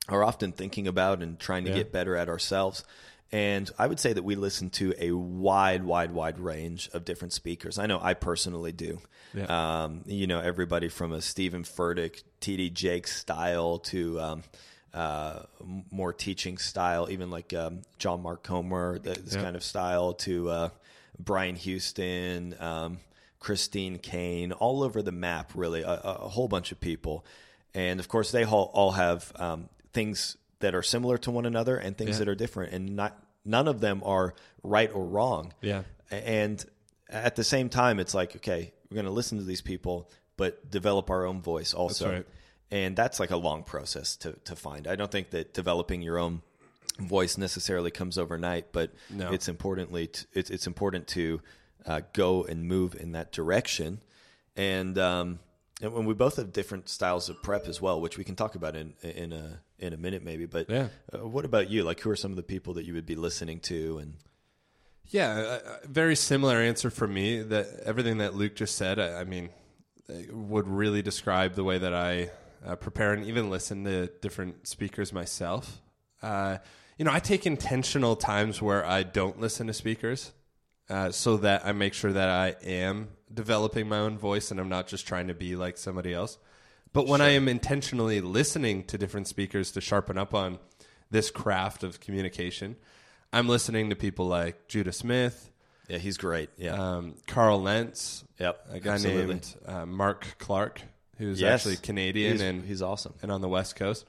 are 0.08 0.24
often 0.24 0.52
thinking 0.52 0.86
about 0.86 1.22
and 1.22 1.38
trying 1.38 1.64
to 1.64 1.70
Yeah. 1.70 1.76
get 1.76 1.92
better 1.92 2.16
at 2.16 2.28
ourselves. 2.28 2.82
And 3.32 3.70
I 3.78 3.86
would 3.86 3.98
say 3.98 4.12
that 4.12 4.22
we 4.22 4.36
listen 4.36 4.70
to 4.70 4.94
a 4.98 5.10
wide, 5.12 5.82
wide, 5.84 6.12
wide 6.12 6.38
range 6.38 6.88
of 6.94 7.04
different 7.04 7.32
speakers. 7.32 7.78
I 7.78 7.86
know 7.86 7.98
I 8.00 8.14
personally 8.14 8.72
do. 8.72 9.00
Yeah. 9.34 9.82
Um, 9.84 10.02
you 10.06 10.26
know, 10.26 10.40
everybody 10.40 10.88
from 10.88 11.12
a 11.12 11.20
Stephen 11.20 11.64
Furtick, 11.64 12.22
TD 12.40 12.72
Jake 12.72 13.08
style 13.08 13.78
to 13.80 14.20
um, 14.20 14.42
uh, 14.94 15.40
more 15.90 16.12
teaching 16.12 16.56
style, 16.56 17.08
even 17.10 17.30
like 17.30 17.52
um, 17.52 17.82
John 17.98 18.22
Mark 18.22 18.44
Comer, 18.44 18.98
this 19.00 19.34
Yeah. 19.34 19.42
kind 19.42 19.56
of 19.56 19.64
style, 19.64 20.14
to 20.14 20.48
uh, 20.48 20.68
Brian 21.18 21.56
Houston, 21.56 22.54
um, 22.60 22.98
Christine 23.40 23.98
Caine, 23.98 24.52
all 24.52 24.82
over 24.84 25.02
the 25.02 25.12
map, 25.12 25.50
really, 25.54 25.82
a, 25.82 25.88
a 25.90 26.18
a 26.22 26.28
whole 26.28 26.48
bunch 26.48 26.70
of 26.72 26.80
people. 26.80 27.24
And 27.74 28.00
of 28.00 28.08
course, 28.08 28.30
they 28.30 28.44
all, 28.44 28.70
all 28.72 28.92
have 28.92 29.32
um, 29.36 29.68
things 29.92 30.36
that 30.60 30.74
are 30.74 30.82
similar 30.82 31.18
to 31.18 31.30
one 31.30 31.46
another 31.46 31.76
and 31.76 31.96
things 31.96 32.10
Yeah. 32.12 32.18
that 32.20 32.28
are 32.28 32.34
different, 32.34 32.72
and 32.72 32.96
not 32.96 33.22
none 33.44 33.68
of 33.68 33.80
them 33.80 34.02
are 34.04 34.34
right 34.62 34.90
or 34.92 35.04
wrong. 35.04 35.52
Yeah. 35.60 35.82
And 36.10 36.64
at 37.08 37.36
the 37.36 37.44
same 37.44 37.68
time, 37.68 38.00
it's 38.00 38.14
like, 38.14 38.36
okay, 38.36 38.72
we're 38.90 38.96
going 38.96 39.04
to 39.06 39.12
listen 39.12 39.38
to 39.38 39.44
these 39.44 39.60
people, 39.62 40.10
but 40.36 40.70
develop 40.70 41.10
our 41.10 41.24
own 41.26 41.40
voice 41.42 41.72
also. 41.74 42.10
right. 42.10 42.26
And 42.70 42.96
that's 42.96 43.20
like 43.20 43.30
a 43.30 43.36
long 43.36 43.62
process 43.62 44.16
to, 44.18 44.32
to 44.44 44.56
find. 44.56 44.88
I 44.88 44.96
don't 44.96 45.10
think 45.12 45.30
that 45.30 45.54
developing 45.54 46.02
your 46.02 46.18
own 46.18 46.42
voice 46.98 47.38
necessarily 47.38 47.92
comes 47.92 48.18
overnight, 48.18 48.72
but 48.72 48.90
No. 49.10 49.30
it's 49.32 49.48
importantly 49.48 50.08
t- 50.08 50.26
it's, 50.32 50.50
it's 50.50 50.66
important 50.66 51.06
to 51.08 51.40
uh, 51.84 52.00
go 52.12 52.42
and 52.42 52.64
move 52.64 52.96
in 52.96 53.12
that 53.12 53.30
direction. 53.30 54.00
And 54.56 54.98
um, 54.98 55.38
and 55.80 55.92
when 55.92 56.06
we 56.06 56.14
both 56.14 56.36
have 56.36 56.52
different 56.52 56.88
styles 56.88 57.28
of 57.28 57.40
prep 57.42 57.68
as 57.68 57.80
well, 57.80 58.00
which 58.00 58.18
we 58.18 58.24
can 58.24 58.34
talk 58.34 58.54
about 58.56 58.74
in 58.74 58.94
in 59.02 59.32
a 59.32 59.60
in 59.78 59.92
a 59.92 59.96
minute 59.96 60.22
maybe. 60.24 60.46
But 60.46 60.68
Yeah. 60.70 60.88
uh, 61.12 61.26
what 61.26 61.44
about 61.44 61.70
you? 61.70 61.84
Like, 61.84 62.00
who 62.00 62.10
are 62.10 62.16
some 62.16 62.30
of 62.32 62.36
the 62.36 62.42
people 62.42 62.74
that 62.74 62.84
you 62.84 62.94
would 62.94 63.06
be 63.06 63.16
listening 63.16 63.60
to? 63.60 63.98
And 63.98 64.14
Yeah, 65.08 65.38
a, 65.38 65.54
a 65.84 65.86
very 65.88 66.16
similar 66.16 66.56
answer 66.56 66.90
for 66.90 67.06
me. 67.06 67.42
That 67.42 67.66
everything 67.84 68.18
that 68.18 68.34
Luke 68.34 68.56
just 68.56 68.76
said, 68.76 68.98
I, 68.98 69.20
I 69.20 69.24
mean, 69.24 69.50
uh, 70.08 70.14
would 70.32 70.66
really 70.68 71.02
describe 71.02 71.54
the 71.54 71.64
way 71.64 71.78
that 71.78 71.94
I 71.94 72.30
uh, 72.64 72.76
prepare 72.76 73.12
and 73.12 73.24
even 73.26 73.50
listen 73.50 73.84
to 73.84 74.06
different 74.20 74.66
speakers 74.66 75.12
myself. 75.12 75.80
Uh, 76.22 76.58
you 76.98 77.04
know, 77.04 77.12
I 77.12 77.18
take 77.20 77.46
intentional 77.46 78.16
times 78.16 78.62
where 78.62 78.84
I 78.84 79.02
don't 79.02 79.38
listen 79.38 79.66
to 79.66 79.72
speakers, 79.74 80.32
uh, 80.88 81.10
so 81.10 81.36
that 81.38 81.66
I 81.66 81.72
make 81.72 81.92
sure 81.94 82.12
that 82.12 82.28
I 82.28 82.56
am 82.64 83.08
developing 83.32 83.88
my 83.88 83.98
own 83.98 84.16
voice 84.18 84.50
and 84.50 84.58
I'm 84.58 84.68
not 84.68 84.86
just 84.86 85.06
trying 85.06 85.28
to 85.28 85.34
be 85.34 85.56
like 85.56 85.76
somebody 85.76 86.14
else. 86.14 86.38
But 86.96 87.06
when 87.06 87.20
I 87.20 87.28
am 87.32 87.46
intentionally 87.46 88.22
listening 88.22 88.84
to 88.84 88.96
different 88.96 89.28
speakers 89.28 89.70
to 89.72 89.82
sharpen 89.82 90.16
up 90.16 90.32
on 90.32 90.58
this 91.10 91.30
craft 91.30 91.84
of 91.84 92.00
communication, 92.00 92.74
I'm 93.34 93.48
listening 93.50 93.90
to 93.90 93.96
people 93.96 94.26
like 94.28 94.66
Judah 94.66 94.92
Smith, 94.92 95.50
yeah, 95.88 95.98
he's 95.98 96.16
great. 96.16 96.48
Yeah, 96.56 96.72
um, 96.96 97.16
Carl 97.26 97.60
Lentz, 97.60 98.24
yep, 98.40 98.64
a 98.70 98.80
guy 98.80 98.94
absolutely. 98.94 99.26
named 99.26 99.54
uh, 99.66 99.84
Mark 99.84 100.36
Clark, 100.38 100.80
who's 101.18 101.38
Yes. 101.38 101.66
actually 101.66 101.76
Canadian 101.76 102.32
He's, 102.32 102.40
and 102.40 102.64
he's 102.64 102.80
awesome. 102.80 103.12
and 103.20 103.30
on 103.30 103.42
the 103.42 103.48
West 103.48 103.76
Coast. 103.76 104.06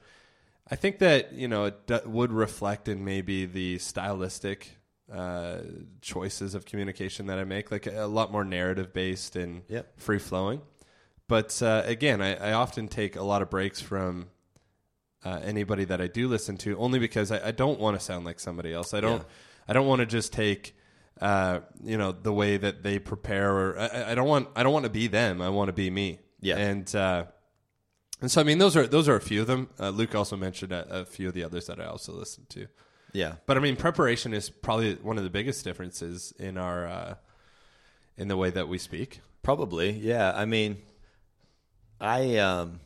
I 0.70 0.74
think 0.74 0.98
that 1.00 1.34
you 1.34 1.46
know 1.46 1.66
it 1.66 1.86
d- 1.86 1.98
would 2.06 2.32
reflect 2.32 2.88
in 2.88 3.04
maybe 3.04 3.44
the 3.44 3.76
stylistic 3.80 4.78
uh, 5.12 5.58
choices 6.00 6.54
of 6.54 6.64
communication 6.64 7.26
that 7.26 7.38
I 7.38 7.44
make, 7.44 7.70
like 7.70 7.86
a, 7.86 8.04
a 8.04 8.08
lot 8.08 8.32
more 8.32 8.44
narrative 8.44 8.94
based 8.94 9.36
and 9.36 9.60
Yep. 9.68 10.00
free 10.00 10.18
flowing. 10.18 10.62
But 11.28 11.60
uh, 11.62 11.82
again, 11.84 12.20
I, 12.22 12.34
I 12.34 12.52
often 12.52 12.88
take 12.88 13.16
a 13.16 13.22
lot 13.22 13.42
of 13.42 13.50
breaks 13.50 13.80
from 13.80 14.28
uh, 15.24 15.40
anybody 15.44 15.84
that 15.84 16.00
I 16.00 16.06
do 16.06 16.26
listen 16.26 16.56
to, 16.58 16.76
only 16.78 16.98
because 16.98 17.30
I, 17.30 17.48
I 17.48 17.50
don't 17.50 17.78
want 17.78 17.98
to 17.98 18.04
sound 18.04 18.24
like 18.24 18.40
somebody 18.40 18.72
else. 18.72 18.94
I 18.94 19.00
don't. 19.00 19.18
Yeah. 19.18 19.28
I 19.68 19.72
don't 19.74 19.86
want 19.86 20.00
to 20.00 20.06
just 20.06 20.32
take. 20.32 20.74
Uh, 21.20 21.60
you 21.82 21.98
know 21.98 22.12
the 22.12 22.32
way 22.32 22.56
that 22.56 22.84
they 22.84 22.98
prepare, 23.00 23.50
or 23.50 23.78
I, 23.78 24.12
I 24.12 24.14
don't 24.14 24.28
want. 24.28 24.48
I 24.54 24.62
don't 24.62 24.72
want 24.72 24.84
to 24.84 24.90
be 24.90 25.08
them. 25.08 25.42
I 25.42 25.48
want 25.48 25.68
to 25.68 25.72
be 25.72 25.90
me. 25.90 26.20
Yeah. 26.40 26.56
and 26.56 26.94
uh, 26.94 27.24
and 28.20 28.30
so, 28.30 28.40
I 28.40 28.44
mean, 28.44 28.58
those 28.58 28.76
are 28.76 28.86
those 28.86 29.08
are 29.08 29.16
a 29.16 29.20
few 29.20 29.40
of 29.40 29.48
them. 29.48 29.68
Uh, 29.78 29.90
Luke 29.90 30.14
also 30.14 30.36
mentioned 30.36 30.72
a, 30.72 31.00
a 31.00 31.04
few 31.04 31.26
of 31.28 31.34
the 31.34 31.42
others 31.44 31.66
that 31.66 31.80
I 31.80 31.86
also 31.86 32.12
listen 32.12 32.46
to. 32.50 32.68
Yeah, 33.12 33.34
But 33.46 33.56
I 33.56 33.60
mean, 33.60 33.74
preparation 33.76 34.34
is 34.34 34.50
probably 34.50 34.94
one 34.96 35.16
of 35.18 35.24
the 35.24 35.30
biggest 35.30 35.64
differences 35.64 36.32
in 36.38 36.56
our 36.58 36.86
uh, 36.86 37.14
in 38.16 38.28
the 38.28 38.36
way 38.36 38.50
that 38.50 38.68
we 38.68 38.78
speak. 38.78 39.20
probably. 39.42 39.90
Yeah, 39.90 40.32
I 40.36 40.44
mean, 40.44 40.76
I 42.00 42.36
um, 42.36 42.80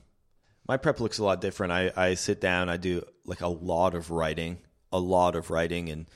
my 0.67 0.77
prep 0.77 1.01
looks 1.01 1.19
a 1.19 1.25
lot 1.25 1.41
different. 1.41 1.73
I 1.73 1.93
I 1.97 2.15
sit 2.15 2.41
down, 2.41 2.69
I 2.69 2.77
do 2.77 3.05
like 3.25 3.41
a 3.41 3.49
lot 3.49 3.95
of 3.95 4.11
writing, 4.11 4.59
a 4.93 4.99
lot 4.99 5.37
of 5.37 5.51
writing 5.51 5.89
and 5.89 6.07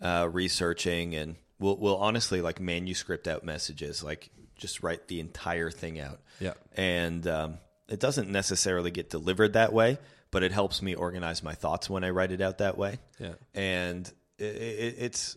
uh, 0.00 0.28
researching, 0.30 1.14
and 1.14 1.36
we'll 1.58 1.76
we'll 1.76 1.96
honestly 1.96 2.40
like 2.40 2.60
manuscript 2.60 3.28
out 3.28 3.44
messages, 3.44 4.02
like 4.02 4.30
just 4.56 4.82
write 4.82 5.08
the 5.08 5.20
entire 5.20 5.70
thing 5.70 6.00
out. 6.00 6.20
Yeah. 6.40 6.54
and 6.76 7.26
um, 7.26 7.58
it 7.88 8.00
doesn't 8.00 8.30
necessarily 8.30 8.90
get 8.90 9.10
delivered 9.10 9.54
that 9.54 9.72
way, 9.72 9.98
but 10.30 10.42
it 10.42 10.52
helps 10.52 10.82
me 10.82 10.94
organize 10.94 11.42
my 11.42 11.54
thoughts 11.54 11.88
when 11.88 12.04
I 12.04 12.10
write 12.10 12.32
it 12.32 12.40
out 12.40 12.58
that 12.58 12.76
way. 12.78 12.98
Yeah. 13.18 13.34
and 13.54 14.10
it, 14.38 14.44
it, 14.44 14.94
it's 14.98 15.36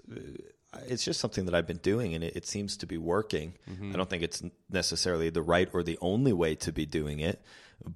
it's 0.88 1.04
just 1.04 1.20
something 1.20 1.46
that 1.46 1.56
I've 1.56 1.68
been 1.68 1.78
doing, 1.78 2.14
and 2.14 2.24
it, 2.24 2.36
it 2.36 2.46
seems 2.46 2.78
to 2.78 2.86
be 2.88 2.98
working. 2.98 3.54
I 3.92 3.96
don't 3.96 4.10
think 4.10 4.24
it's 4.24 4.44
necessarily 4.70 5.30
the 5.30 5.42
right 5.42 5.70
or 5.74 5.84
the 5.84 5.98
only 6.02 6.34
way 6.34 6.56
to 6.56 6.72
be 6.72 6.86
doing 6.86 7.20
it, 7.20 7.42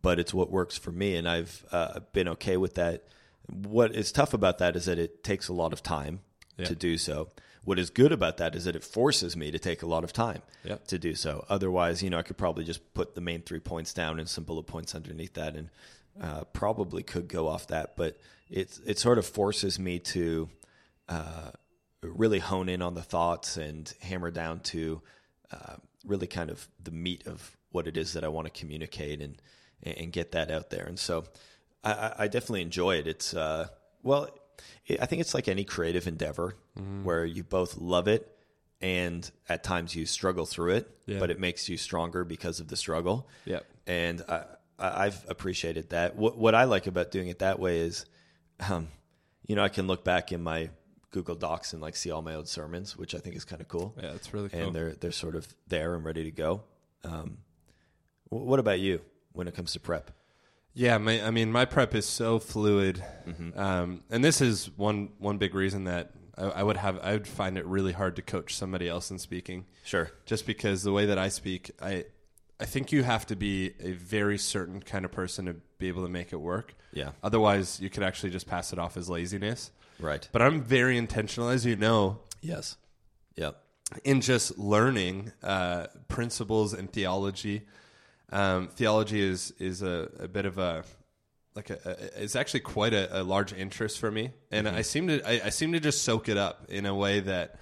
but 0.01 0.19
it's 0.19 0.33
what 0.33 0.49
works 0.51 0.77
for 0.77 0.91
me, 0.91 1.15
and 1.15 1.27
I've 1.27 1.65
uh, 1.71 1.99
been 2.13 2.27
okay 2.29 2.57
with 2.57 2.75
that. 2.75 3.03
What 3.47 3.93
is 3.95 4.11
tough 4.11 4.33
about 4.33 4.57
that 4.59 4.75
is 4.75 4.85
that 4.85 4.97
it 4.99 5.23
takes 5.23 5.47
a 5.47 5.53
lot 5.53 5.73
of 5.73 5.83
time 5.83 6.21
Yeah. 6.57 6.65
to 6.65 6.75
do 6.75 6.97
so. 6.97 7.29
What 7.63 7.77
is 7.77 7.89
good 7.91 8.11
about 8.11 8.37
that 8.37 8.55
is 8.55 8.63
that 8.65 8.75
it 8.75 8.83
forces 8.83 9.35
me 9.37 9.51
to 9.51 9.59
take 9.59 9.81
a 9.83 9.85
lot 9.85 10.03
of 10.03 10.11
time 10.13 10.41
Yeah. 10.63 10.77
to 10.87 10.97
do 10.97 11.13
so. 11.15 11.45
Otherwise, 11.49 12.01
you 12.01 12.09
know, 12.09 12.17
I 12.17 12.23
could 12.23 12.37
probably 12.37 12.63
just 12.63 12.93
put 12.93 13.13
the 13.15 13.21
main 13.21 13.41
three 13.43 13.59
points 13.59 13.93
down 13.93 14.19
and 14.19 14.27
some 14.29 14.43
bullet 14.45 14.63
points 14.67 14.95
underneath 14.95 15.33
that, 15.33 15.55
and 15.55 15.69
uh, 16.21 16.43
probably 16.53 17.03
could 17.03 17.27
go 17.27 17.47
off 17.47 17.67
that. 17.67 17.95
But 17.95 18.17
it 18.49 18.79
it 18.85 18.97
sort 18.99 19.17
of 19.17 19.25
forces 19.25 19.79
me 19.79 19.99
to 19.99 20.49
uh, 21.09 21.51
really 22.03 22.39
hone 22.39 22.67
in 22.69 22.81
on 22.81 22.93
the 22.95 23.01
thoughts 23.01 23.57
and 23.57 23.93
hammer 24.01 24.31
down 24.31 24.59
to 24.59 25.01
uh, 25.51 25.75
really 26.05 26.27
kind 26.27 26.49
of 26.49 26.67
the 26.83 26.91
meat 26.91 27.27
of 27.27 27.55
what 27.71 27.87
it 27.87 27.95
is 27.97 28.13
that 28.13 28.23
I 28.23 28.27
want 28.27 28.51
to 28.51 28.59
communicate 28.59 29.21
and 29.21 29.41
and 29.83 30.11
get 30.11 30.33
that 30.33 30.51
out 30.51 30.69
there. 30.69 30.85
And 30.85 30.99
so 30.99 31.23
I, 31.83 32.13
I- 32.19 32.27
definitely 32.27 32.61
enjoy 32.61 32.97
it. 32.97 33.07
It's 33.07 33.33
uh, 33.33 33.67
well, 34.03 34.29
I 34.99 35.05
think 35.07 35.21
it's 35.21 35.33
like 35.33 35.47
any 35.47 35.63
creative 35.63 36.07
endeavor 36.07 36.55
where 37.03 37.25
you 37.25 37.43
both 37.43 37.77
love 37.77 38.07
it 38.07 38.37
and 38.79 39.29
at 39.49 39.63
times 39.63 39.95
you 39.95 40.05
struggle 40.05 40.45
through 40.45 40.71
it, 40.75 40.89
Yeah. 41.07 41.19
but 41.19 41.29
it 41.31 41.39
makes 41.39 41.67
you 41.69 41.77
stronger 41.77 42.23
because 42.23 42.59
of 42.59 42.67
the 42.67 42.75
struggle. 42.75 43.27
Yep. 43.45 43.65
And 43.87 44.21
I, 44.29 44.43
I, 44.79 45.05
I've 45.05 45.25
appreciated 45.27 45.89
that. 45.91 46.15
What, 46.15 46.37
what 46.37 46.53
I 46.55 46.63
like 46.65 46.85
about 46.87 47.09
doing 47.11 47.27
it 47.29 47.39
that 47.39 47.59
way 47.59 47.79
is, 47.79 48.05
um, 48.69 48.87
you 49.47 49.55
know, 49.55 49.63
I 49.63 49.69
can 49.69 49.87
look 49.87 50.03
back 50.03 50.31
in 50.31 50.41
my 50.43 50.69
Google 51.11 51.35
Docs 51.35 51.73
and 51.73 51.81
like 51.81 51.95
see 51.95 52.09
all 52.11 52.21
my 52.21 52.35
old 52.35 52.47
sermons, 52.47 52.97
which 52.97 53.13
I 53.13 53.19
think 53.19 53.35
is 53.35 53.45
kind 53.45 53.61
of 53.61 53.67
cool. 53.67 53.93
Yeah, 54.01 54.11
it's 54.13 54.33
really 54.33 54.49
cool. 54.49 54.59
And 54.61 54.75
they're 54.75 54.93
they're 54.93 55.11
sort 55.11 55.35
of 55.35 55.47
there 55.67 55.93
and 55.95 56.03
ready 56.03 56.23
to 56.23 56.31
go. 56.31 56.63
Um, 57.03 57.39
wh- 58.29 58.45
what 58.45 58.59
about 58.59 58.79
you 58.79 59.01
when 59.33 59.47
it 59.47 59.55
comes 59.55 59.73
to 59.73 59.79
prep? 59.79 60.11
Yeah, 60.73 60.97
my, 60.99 61.21
I 61.21 61.31
mean, 61.31 61.51
my 61.51 61.65
prep 61.65 61.93
is 61.95 62.05
so 62.05 62.39
fluid, 62.39 63.03
um, 63.57 64.03
and 64.09 64.23
this 64.23 64.39
is 64.39 64.69
one 64.77 65.09
one 65.19 65.37
big 65.37 65.53
reason 65.53 65.83
that 65.83 66.11
I, 66.37 66.45
I 66.45 66.63
would 66.63 66.77
have 66.77 66.97
I 67.03 67.11
would 67.11 67.27
find 67.27 67.57
it 67.57 67.65
really 67.65 67.91
hard 67.91 68.15
to 68.15 68.21
coach 68.21 68.55
somebody 68.55 68.87
else 68.87 69.11
in 69.11 69.19
speaking. 69.19 69.65
Sure. 69.83 70.11
just 70.25 70.45
because 70.45 70.83
the 70.83 70.93
way 70.93 71.07
that 71.07 71.17
I 71.17 71.27
speak, 71.27 71.71
I 71.81 72.05
I 72.59 72.65
think 72.65 72.93
you 72.93 73.03
have 73.03 73.25
to 73.27 73.35
be 73.35 73.73
a 73.81 73.91
very 73.91 74.37
certain 74.37 74.81
kind 74.81 75.03
of 75.03 75.11
person 75.11 75.45
to 75.47 75.55
be 75.77 75.89
able 75.89 76.03
to 76.03 76.09
make 76.09 76.31
it 76.31 76.37
work. 76.37 76.75
Yeah. 76.93 77.11
Otherwise, 77.23 77.79
you 77.81 77.89
could 77.89 78.03
actually 78.03 78.29
just 78.29 78.47
pass 78.47 78.71
it 78.71 78.79
off 78.79 78.95
as 78.95 79.09
laziness. 79.09 79.71
Right. 80.01 80.27
But 80.31 80.41
I'm 80.41 80.61
very 80.63 80.97
intentional, 80.97 81.49
as 81.49 81.65
you 81.65 81.75
know, 81.75 82.19
yes. 82.41 82.75
Yep. 83.35 83.55
in 84.03 84.19
just 84.21 84.57
learning 84.57 85.31
uh, 85.43 85.87
principles 86.07 86.73
and 86.73 86.91
theology. 86.91 87.61
Um, 88.31 88.67
theology 88.69 89.19
is 89.21 89.51
is 89.59 89.81
a, 89.81 90.09
a 90.19 90.27
bit 90.27 90.45
of 90.45 90.57
a 90.57 90.83
like 91.53 91.69
a, 91.69 91.77
a 91.85 92.23
it's 92.23 92.35
actually 92.35 92.61
quite 92.61 92.93
a, 92.93 93.21
a 93.21 93.23
large 93.23 93.51
interest 93.53 93.99
for 93.99 94.09
me, 94.09 94.31
and 94.51 94.67
I 94.67 94.81
seem 94.83 95.07
to 95.07 95.21
I, 95.27 95.47
I 95.47 95.49
seem 95.49 95.73
to 95.73 95.79
just 95.79 96.03
soak 96.03 96.29
it 96.29 96.37
up 96.37 96.65
in 96.69 96.85
a 96.85 96.95
way 96.95 97.19
that 97.19 97.59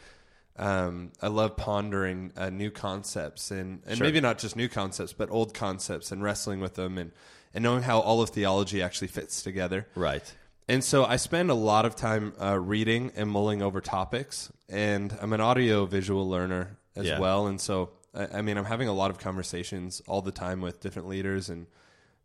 um, 0.58 1.12
I 1.22 1.28
love 1.28 1.56
pondering 1.56 2.32
uh, 2.38 2.50
new 2.52 2.70
concepts 2.70 3.50
and 3.52 3.82
and 3.88 3.98
Sure. 3.98 4.06
maybe 4.06 4.22
not 4.22 4.38
just 4.38 4.56
new 4.56 4.70
concepts, 4.70 5.14
but 5.14 5.32
old 5.32 5.54
concepts 5.54 6.12
and 6.12 6.22
wrestling 6.22 6.60
with 6.60 6.76
them 6.76 6.98
and 6.98 7.12
and 7.54 7.64
knowing 7.64 7.82
how 7.82 8.00
all 8.00 8.22
of 8.22 8.30
theology 8.30 8.82
actually 8.82 9.08
fits 9.08 9.42
together. 9.42 9.88
Right. 9.96 10.36
And 10.70 10.84
so 10.84 11.04
I 11.04 11.16
spend 11.16 11.50
a 11.50 11.56
lot 11.56 11.86
of 11.86 11.96
time 11.96 12.34
uh, 12.40 12.60
reading 12.60 13.12
and 13.16 13.30
mulling 13.30 13.64
over 13.64 13.82
topics, 13.82 14.52
and 14.70 15.18
I'm 15.20 15.34
an 15.34 15.42
audio 15.42 15.86
visual 15.86 16.30
learner 16.30 16.78
as 16.96 17.08
Yeah. 17.08 17.20
well. 17.20 17.48
And 17.48 17.60
so, 17.60 17.90
I, 18.14 18.38
I 18.38 18.42
mean, 18.44 18.56
I'm 18.56 18.66
having 18.66 18.88
a 18.88 18.94
lot 18.94 19.10
of 19.10 19.18
conversations 19.18 20.02
all 20.08 20.22
the 20.22 20.32
time 20.32 20.62
with 20.62 20.80
different 20.80 21.08
leaders 21.08 21.50
and 21.50 21.66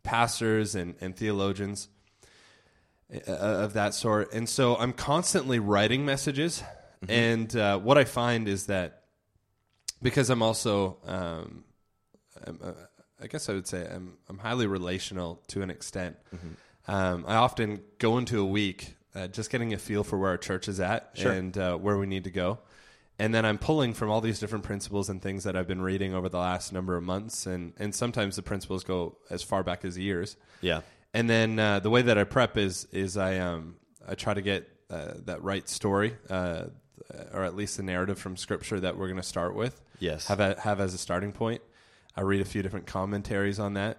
pastors 0.03 0.75
and, 0.75 0.93
and 1.01 1.15
theologians 1.15 1.87
uh, 3.11 3.31
of 3.31 3.73
that 3.73 3.95
sort. 3.95 4.31
And 4.31 4.47
so 4.47 4.75
I'm 4.75 4.93
constantly 4.93 5.57
writing 5.57 6.05
messages. 6.05 6.63
And 7.09 7.55
uh, 7.55 7.77
what 7.79 7.97
I 7.97 8.03
find 8.03 8.47
is 8.47 8.65
that 8.67 9.03
because 10.01 10.29
I'm 10.31 10.41
also, 10.41 10.97
um, 11.05 11.63
I'm, 12.45 12.59
uh, 12.63 12.71
I 13.21 13.27
guess 13.27 13.47
I 13.49 13.53
would 13.53 13.67
say 13.67 13.87
I'm, 13.87 14.17
I'm 14.27 14.39
highly 14.39 14.65
relational 14.67 15.41
to 15.47 15.61
an 15.61 15.69
extent. 15.69 16.15
Um, 16.87 17.25
I 17.27 17.35
often 17.35 17.81
go 17.99 18.17
into 18.17 18.39
a 18.39 18.45
week 18.45 18.95
uh, 19.15 19.27
just 19.27 19.49
getting 19.49 19.73
a 19.73 19.77
feel 19.77 20.03
for 20.03 20.17
where 20.19 20.29
our 20.31 20.37
church 20.37 20.67
is 20.67 20.79
at 20.79 21.11
Sure. 21.15 21.31
and 21.31 21.57
uh, 21.57 21.77
where 21.77 21.97
we 21.97 22.05
need 22.05 22.25
to 22.25 22.31
go. 22.31 22.59
And 23.17 23.33
then 23.33 23.45
I'm 23.45 23.57
pulling 23.57 23.93
from 23.93 24.09
all 24.09 24.19
these 24.19 24.39
different 24.39 24.65
principles 24.65 25.07
and 25.09 25.21
things 25.21 25.45
that 25.45 25.55
I've 25.55 25.67
been 25.67 25.81
reading 25.81 26.13
over 26.13 26.27
the 26.27 26.37
last 26.37 26.73
number 26.73 26.97
of 26.97 27.03
months. 27.03 27.45
And, 27.45 27.71
and 27.77 27.95
sometimes 27.95 28.35
the 28.35 28.41
principles 28.43 28.83
go 28.83 29.17
as 29.29 29.41
far 29.41 29.63
back 29.63 29.85
as 29.85 29.97
years. 29.97 30.35
Yeah. 30.59 30.81
And 31.13 31.29
then 31.29 31.57
uh, 31.57 31.79
the 31.79 31.89
way 31.89 32.01
that 32.01 32.17
I 32.17 32.25
prep 32.25 32.57
is 32.57 32.87
is 32.91 33.15
I 33.15 33.37
um 33.39 33.75
I 34.05 34.15
try 34.15 34.33
to 34.33 34.41
get 34.41 34.69
uh, 34.89 35.13
that 35.23 35.41
right 35.41 35.67
story, 35.69 36.13
uh, 36.29 36.65
or 37.31 37.43
at 37.45 37.55
least 37.55 37.77
the 37.77 37.83
narrative 37.83 38.19
from 38.19 38.35
Scripture 38.35 38.81
that 38.81 38.97
we're 38.97 39.07
going 39.07 39.15
to 39.21 39.23
start 39.23 39.55
with. 39.55 39.81
Yes. 39.99 40.27
Have 40.27 40.41
a, 40.41 40.59
have 40.59 40.81
as 40.81 40.93
a 40.93 40.97
starting 40.97 41.31
point. 41.31 41.61
I 42.17 42.21
read 42.21 42.41
a 42.41 42.45
few 42.45 42.61
different 42.61 42.85
commentaries 42.85 43.59
on 43.59 43.75
that, 43.75 43.97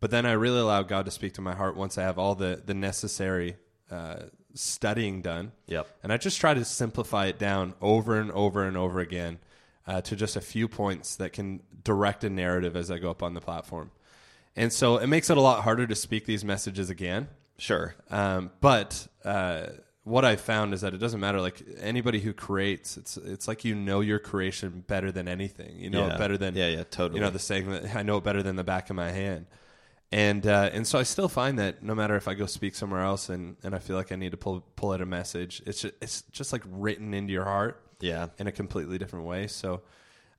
but 0.00 0.10
then 0.10 0.26
I 0.26 0.32
really 0.32 0.60
allow 0.60 0.82
God 0.82 1.04
to 1.06 1.10
speak 1.10 1.34
to 1.34 1.40
my 1.40 1.54
heart 1.54 1.76
once 1.76 1.98
I 1.98 2.02
have 2.02 2.18
all 2.18 2.34
the 2.34 2.62
the 2.64 2.74
necessary 2.74 3.56
uh, 3.90 4.24
studying 4.54 5.22
done. 5.22 5.52
Yep. 5.66 5.86
And 6.02 6.12
I 6.12 6.16
just 6.16 6.40
try 6.40 6.54
to 6.54 6.64
simplify 6.64 7.26
it 7.26 7.38
down 7.38 7.74
over 7.80 8.18
and 8.20 8.30
over 8.32 8.64
and 8.64 8.76
over 8.76 9.00
again 9.00 9.38
uh, 9.86 10.00
to 10.02 10.16
just 10.16 10.36
a 10.36 10.40
few 10.40 10.68
points 10.68 11.16
that 11.16 11.32
can 11.32 11.62
direct 11.84 12.24
a 12.24 12.30
narrative 12.30 12.76
as 12.76 12.90
I 12.90 12.98
go 12.98 13.10
up 13.10 13.22
on 13.22 13.34
the 13.34 13.40
platform. 13.40 13.90
And 14.56 14.72
so 14.72 14.96
it 14.98 15.06
makes 15.06 15.30
it 15.30 15.36
a 15.36 15.40
lot 15.40 15.62
harder 15.62 15.86
to 15.86 15.94
speak 15.94 16.26
these 16.26 16.44
messages 16.44 16.90
again. 16.90 17.28
Sure. 17.58 17.94
Um, 18.10 18.50
but 18.60 19.06
uh, 19.24 19.66
what 20.04 20.24
I 20.24 20.36
found 20.36 20.74
is 20.74 20.80
that 20.80 20.94
it 20.94 20.98
doesn't 20.98 21.20
matter. 21.20 21.40
Like 21.40 21.62
anybody 21.80 22.20
who 22.20 22.32
creates, 22.32 22.96
it's 22.96 23.16
it's 23.16 23.46
like 23.48 23.64
you 23.64 23.74
know 23.74 24.00
your 24.00 24.18
creation 24.18 24.84
better 24.86 25.12
than 25.12 25.28
anything. 25.28 25.78
You 25.78 25.90
know 25.90 26.06
Yeah. 26.06 26.14
it 26.14 26.18
better 26.18 26.36
than 26.36 26.56
Yeah, 26.56 26.68
yeah, 26.68 26.84
totally. 26.90 27.20
You 27.20 27.24
know 27.24 27.30
the 27.30 27.38
saying 27.38 27.70
that 27.70 27.94
I 27.96 28.02
know 28.02 28.16
it 28.18 28.24
better 28.24 28.42
than 28.42 28.56
the 28.56 28.64
back 28.64 28.90
of 28.90 28.96
my 28.96 29.10
hand. 29.10 29.46
And 30.10 30.46
uh, 30.46 30.70
and 30.72 30.86
so 30.86 30.98
I 30.98 31.02
still 31.02 31.28
find 31.28 31.58
that 31.58 31.82
no 31.82 31.94
matter 31.94 32.16
if 32.16 32.28
I 32.28 32.34
go 32.34 32.46
speak 32.46 32.74
somewhere 32.74 33.02
else 33.02 33.28
and, 33.28 33.56
and 33.62 33.74
I 33.74 33.78
feel 33.78 33.96
like 33.96 34.10
I 34.10 34.16
need 34.16 34.30
to 34.30 34.38
pull 34.38 34.60
pull 34.74 34.92
out 34.92 35.02
a 35.02 35.06
message, 35.06 35.62
it's 35.66 35.82
just, 35.82 35.94
it's 36.00 36.22
just 36.32 36.52
like 36.52 36.62
written 36.66 37.12
into 37.12 37.32
your 37.32 37.44
heart 37.44 37.82
Yeah. 38.00 38.28
in 38.38 38.46
a 38.46 38.52
completely 38.52 38.96
different 38.96 39.26
way. 39.26 39.48
So, 39.48 39.82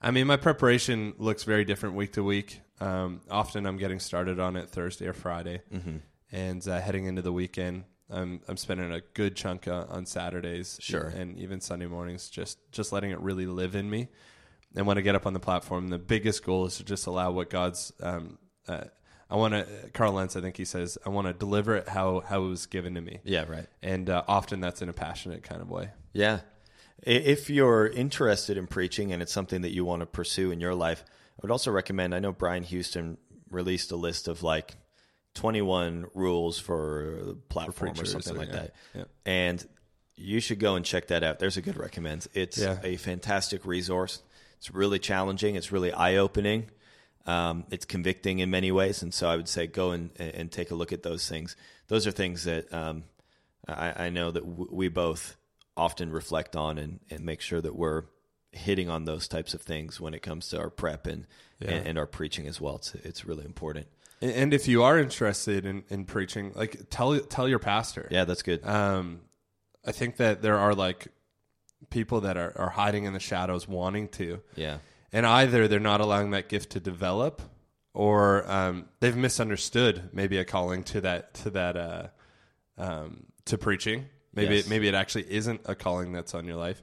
I 0.01 0.10
mean, 0.10 0.25
my 0.25 0.38
preparation 0.38 1.13
looks 1.19 1.43
very 1.43 1.65
different 1.65 1.93
week 1.95 2.13
to 2.13 2.23
week. 2.23 2.62
Um, 2.82 3.21
often 3.29 3.67
I'm 3.67 3.77
getting 3.77 3.99
started 3.99 4.39
on 4.39 4.55
it 4.55 4.69
Thursday 4.69 5.05
or 5.05 5.13
Friday, 5.13 5.62
Mm-hmm. 5.71 5.97
and 6.32 6.67
uh, 6.67 6.79
heading 6.82 7.05
into 7.05 7.21
the 7.21 7.32
weekend, 7.34 7.84
I'm 8.10 8.41
I'm 8.47 8.58
spending 8.58 8.91
a 8.91 9.01
good 9.13 9.36
chunk 9.36 9.67
uh, 9.67 9.86
on 9.88 10.08
Saturdays, 10.08 10.79
Sure. 10.82 11.10
and 11.15 11.38
even 11.38 11.62
Sunday 11.62 11.86
mornings, 11.86 12.27
just 12.32 12.58
just 12.71 12.91
letting 12.91 13.12
it 13.12 13.19
really 13.19 13.45
live 13.45 13.75
in 13.75 13.88
me. 13.88 14.08
And 14.75 14.88
when 14.88 14.97
I 14.97 15.01
get 15.01 15.13
up 15.13 15.27
on 15.27 15.34
the 15.34 15.39
platform, 15.39 15.89
the 15.89 15.99
biggest 15.99 16.43
goal 16.43 16.65
is 16.65 16.77
to 16.77 16.84
just 16.84 17.05
allow 17.05 17.29
what 17.29 17.51
God's. 17.51 17.93
Um, 18.01 18.39
uh, 18.67 18.86
I 19.29 19.35
want 19.35 19.53
to. 19.53 19.67
Carl 19.93 20.13
Lentz, 20.13 20.35
I 20.35 20.41
think 20.41 20.57
he 20.57 20.65
says, 20.65 20.97
I 21.05 21.09
want 21.09 21.27
to 21.27 21.33
deliver 21.33 21.75
it 21.75 21.87
how 21.87 22.21
how 22.21 22.43
it 22.43 22.47
was 22.47 22.65
given 22.65 22.95
to 22.95 23.01
me, 23.01 23.19
Yeah. 23.23 23.45
Right. 23.47 23.67
and 23.83 24.09
uh, 24.09 24.23
often 24.27 24.59
that's 24.59 24.81
in 24.81 24.89
a 24.89 24.93
passionate 24.93 25.43
kind 25.43 25.61
of 25.61 25.69
way. 25.69 25.89
Yeah. 26.13 26.39
If 27.03 27.49
you're 27.49 27.87
interested 27.87 28.57
in 28.57 28.67
preaching 28.67 29.13
and 29.13 29.21
it's 29.21 29.31
something 29.31 29.61
that 29.61 29.71
you 29.71 29.85
want 29.85 30.01
to 30.01 30.05
pursue 30.05 30.51
in 30.51 30.59
your 30.59 30.75
life, 30.75 31.03
I 31.07 31.39
would 31.43 31.51
also 31.51 31.71
recommend. 31.71 32.13
I 32.15 32.19
know 32.19 32.33
Brian 32.33 32.63
Houston 32.63 33.17
released 33.49 33.91
a 33.91 33.95
list 33.95 34.27
of 34.27 34.43
like 34.43 34.75
21 35.35 36.07
rules 36.13 36.59
for 36.59 37.35
platform 37.49 37.91
or 37.91 37.93
preachers, 37.93 38.11
something 38.11 38.35
like 38.35 38.49
yeah. 38.49 38.53
that. 38.55 38.73
Yeah. 38.95 39.03
And 39.25 39.67
you 40.15 40.41
should 40.41 40.59
go 40.59 40.75
and 40.75 40.83
check 40.83 41.07
that 41.07 41.23
out. 41.23 41.39
There's 41.39 41.55
a 41.55 41.61
good 41.61 41.77
recommend. 41.77 42.27
It's 42.33 42.57
Yeah. 42.57 42.77
a 42.83 42.97
fantastic 42.97 43.65
resource. 43.65 44.21
It's 44.57 44.71
really 44.73 44.99
challenging. 44.99 45.55
It's 45.55 45.71
really 45.71 45.93
eye 45.93 46.17
opening. 46.17 46.69
Um, 47.29 47.65
it's 47.69 47.85
convicting 47.85 48.39
in 48.39 48.49
many 48.49 48.71
ways, 48.71 49.03
and 49.03 49.13
so 49.13 49.29
I 49.29 49.35
would 49.35 49.47
say 49.49 49.67
go 49.67 49.91
and, 49.91 50.09
and 50.19 50.51
take 50.51 50.71
a 50.71 50.75
look 50.75 50.91
at 50.93 51.03
those 51.03 51.27
things. 51.29 51.55
Those 51.87 52.07
are 52.07 52.11
things 52.11 52.43
that 52.45 52.73
um, 52.73 53.03
I, 53.67 54.05
I 54.05 54.09
know 54.09 54.31
that 54.31 54.43
w- 54.43 54.69
we 54.71 54.87
both 54.89 55.35
often 55.75 56.11
reflect 56.11 56.55
on 56.55 56.77
and, 56.77 56.99
and 57.09 57.19
make 57.25 57.41
sure 57.41 57.61
that 57.61 57.75
we're 57.75 58.03
hitting 58.51 58.89
on 58.89 59.05
those 59.05 59.27
types 59.27 59.53
of 59.53 59.61
things 59.61 59.99
when 60.01 60.13
it 60.13 60.21
comes 60.21 60.49
to 60.49 60.59
our 60.59 60.69
prep 60.69 61.05
and 61.07 61.25
Yeah. 61.59 61.71
and, 61.71 61.87
and 61.87 61.97
our 61.99 62.07
preaching 62.07 62.47
as 62.47 62.59
well. 62.61 62.75
It's 62.77 62.95
it's 62.95 63.25
really 63.25 63.45
important. 63.45 63.87
And- 64.21 64.31
And 64.31 64.53
if 64.53 64.67
you 64.67 64.83
are 64.83 64.97
interested 64.99 65.65
in, 65.65 65.83
in 65.89 66.05
preaching, 66.05 66.51
like 66.55 66.89
tell 66.89 67.19
tell 67.19 67.47
your 67.47 67.59
pastor. 67.59 68.07
Yeah, 68.11 68.25
that's 68.25 68.41
good. 68.43 68.65
Um, 68.65 69.21
I 69.85 69.91
think 69.91 70.17
that 70.17 70.41
there 70.41 70.57
are 70.57 70.73
like 70.73 71.07
people 71.89 72.21
that 72.21 72.37
are, 72.37 72.53
are 72.57 72.69
hiding 72.69 73.05
in 73.05 73.13
the 73.13 73.19
shadows 73.19 73.67
wanting 73.67 74.09
to, 74.09 74.41
Yeah, 74.55 74.77
and 75.12 75.26
either 75.26 75.67
they're 75.67 75.80
not 75.80 76.02
allowing 76.02 76.32
that 76.32 76.50
gift 76.50 76.72
to 76.72 76.80
develop, 76.80 77.41
or 77.93 78.50
um, 78.50 78.86
they've 79.00 79.15
misunderstood 79.17 80.10
maybe 80.13 80.38
a 80.38 80.45
calling 80.45 80.84
to 80.84 81.02
that 81.02 81.34
to 81.36 81.50
that 81.52 81.76
uh, 81.78 82.08
um, 82.78 83.26
to 83.45 83.58
preaching. 83.58 84.06
Maybe 84.34 84.56
Yes. 84.56 84.65
it, 84.65 84.69
maybe 84.69 84.88
it 84.88 84.93
actually 84.93 85.32
isn't 85.32 85.62
a 85.65 85.76
calling 85.76 86.12
that's 86.12 86.34
on 86.36 86.45
your 86.45 86.56
life, 86.56 86.82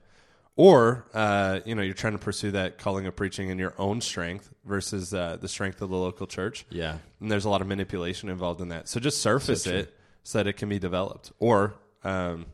or 0.56 1.06
uh, 1.14 1.60
you 1.64 1.74
know 1.74 1.82
you're 1.82 1.94
trying 1.94 2.14
to 2.14 2.18
pursue 2.18 2.50
that 2.52 2.76
calling 2.78 3.06
of 3.06 3.14
preaching 3.14 3.48
in 3.50 3.58
your 3.58 3.74
own 3.78 4.00
strength 4.00 4.52
versus 4.64 5.14
uh, 5.14 5.36
the 5.40 5.48
strength 5.48 5.80
of 5.80 5.88
the 5.90 5.96
local 5.96 6.26
church. 6.26 6.66
yeah, 6.70 6.98
And 7.20 7.30
there's 7.30 7.44
a 7.44 7.48
lot 7.50 7.60
of 7.60 7.68
manipulation 7.68 8.28
involved 8.28 8.60
in 8.60 8.68
that. 8.70 8.88
So 8.88 8.98
just 9.00 9.22
surface 9.22 9.62
So 9.62 9.70
it 9.70 9.94
so 10.24 10.38
that 10.38 10.48
it 10.48 10.54
can 10.54 10.68
be 10.68 10.80
developed 10.80 11.30
or 11.38 11.74
um, 12.02 12.46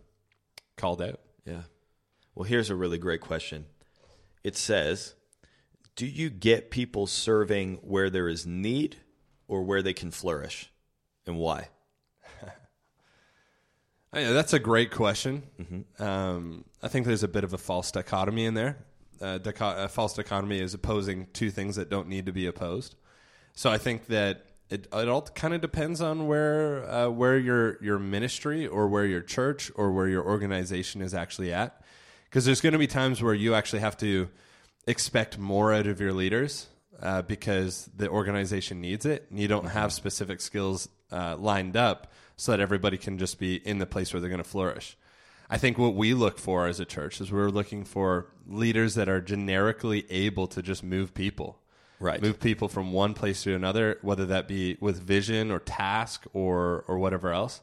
called 0.77 1.01
out. 1.01 1.21
yeah. 1.47 1.63
Well, 2.35 2.45
here's 2.45 2.69
a 2.71 2.75
really 2.75 2.99
great 2.99 3.21
question. 3.23 3.65
It 4.45 4.57
says, 4.57 5.15
"Do 5.97 6.07
you 6.07 6.31
get 6.31 6.71
people 6.71 7.07
serving 7.07 7.77
where 7.83 8.11
there 8.11 8.29
is 8.29 8.47
need 8.47 8.97
or 9.49 9.63
where 9.63 9.83
they 9.83 9.95
can 9.95 10.11
flourish, 10.11 10.71
and 11.27 11.39
why?" 11.39 11.69
Yeah, 14.15 14.33
that's 14.33 14.53
a 14.53 14.59
great 14.59 14.91
question. 14.91 15.43
Mm-hmm. 15.59 16.03
Um, 16.03 16.67
I 16.83 16.89
think 16.89 17.07
there's 17.07 17.23
a 17.23 17.29
bit 17.29 17.45
of 17.45 17.55
a 17.55 17.59
false 17.59 17.91
dichotomy 17.91 18.45
in 18.45 18.53
there. 18.53 18.77
Uh, 19.23 19.39
a 19.43 19.89
false 19.89 20.13
dichotomy 20.13 20.61
is 20.61 20.75
opposing 20.75 21.29
two 21.33 21.51
things 21.51 21.77
that 21.77 21.89
don't 21.89 22.09
need 22.09 22.27
to 22.27 22.33
be 22.33 22.47
opposed. 22.47 22.97
So 23.55 23.71
I 23.71 23.79
think 23.79 24.07
that 24.09 24.45
it, 24.69 24.89
it 24.93 25.09
all 25.09 25.23
kind 25.23 25.55
of 25.55 25.61
depends 25.61 26.01
on 26.01 26.27
where 26.27 26.91
uh, 26.91 27.09
where 27.09 27.39
your 27.39 27.83
your 27.83 27.99
ministry 27.99 28.67
or 28.67 28.89
where 28.89 29.07
your 29.07 29.21
church 29.21 29.71
or 29.77 29.93
where 29.93 30.09
your 30.09 30.25
organization 30.25 31.03
is 31.03 31.15
actually 31.15 31.53
at. 31.53 31.83
Because 32.25 32.47
there's 32.47 32.61
going 32.61 32.73
to 32.73 32.79
be 32.79 32.87
times 32.87 33.23
where 33.23 33.35
you 33.35 33.55
actually 33.55 33.81
have 33.81 33.97
to 33.99 34.29
expect 34.87 35.39
more 35.39 35.73
out 35.73 35.87
of 35.87 36.01
your 36.01 36.13
leaders 36.13 36.67
uh, 37.01 37.23
because 37.23 37.89
the 37.97 38.09
organization 38.09 38.81
needs 38.81 39.07
it, 39.07 39.27
and 39.31 39.39
you 39.39 39.49
don't 39.49 39.67
have 39.67 39.93
specific 39.93 40.41
skills 40.41 40.89
uh, 41.11 41.37
lined 41.37 41.77
up 41.77 42.13
so 42.37 42.53
that 42.53 42.61
everybody 42.61 42.97
can 42.97 43.19
just 43.19 43.39
be 43.39 43.57
in 43.57 43.79
the 43.79 43.87
place 43.87 44.13
where 44.13 44.21
they're 44.21 44.31
going 44.31 44.43
to 44.43 44.49
flourish. 44.49 44.97
I 45.51 45.59
think 45.59 45.77
what 45.77 45.95
we 45.95 46.15
look 46.15 46.39
for 46.39 46.67
as 46.67 46.81
a 46.81 46.85
church 46.85 47.21
is 47.21 47.31
we're 47.31 47.51
looking 47.51 47.85
for 47.85 48.27
leaders 48.47 48.95
that 48.95 49.09
are 49.09 49.21
generically 49.21 50.11
able 50.11 50.47
to 50.49 50.63
just 50.63 50.83
move 50.83 51.13
people. 51.13 51.59
Right. 52.01 52.21
Move 52.23 52.41
people 52.41 52.69
from 52.69 52.93
one 52.93 53.15
place 53.15 53.43
to 53.45 53.55
another, 53.55 53.99
whether 54.03 54.27
that 54.27 54.49
be 54.49 54.77
with 54.81 55.01
vision 55.01 55.51
or 55.53 55.61
task 55.61 56.25
or 56.33 56.85
or 56.89 56.99
whatever 56.99 57.33
else. 57.33 57.61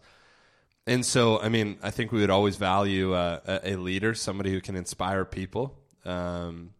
And 0.87 1.05
so, 1.05 1.39
I 1.41 1.49
mean, 1.49 1.77
I 1.83 1.91
think 1.91 2.11
we 2.11 2.21
would 2.21 2.29
always 2.29 2.55
value 2.55 3.13
uh, 3.13 3.39
a, 3.45 3.73
a 3.73 3.75
leader, 3.75 4.13
somebody 4.13 4.51
who 4.51 4.61
can 4.61 4.75
inspire 4.75 5.25
people. 5.25 5.77
Um, 6.05 6.71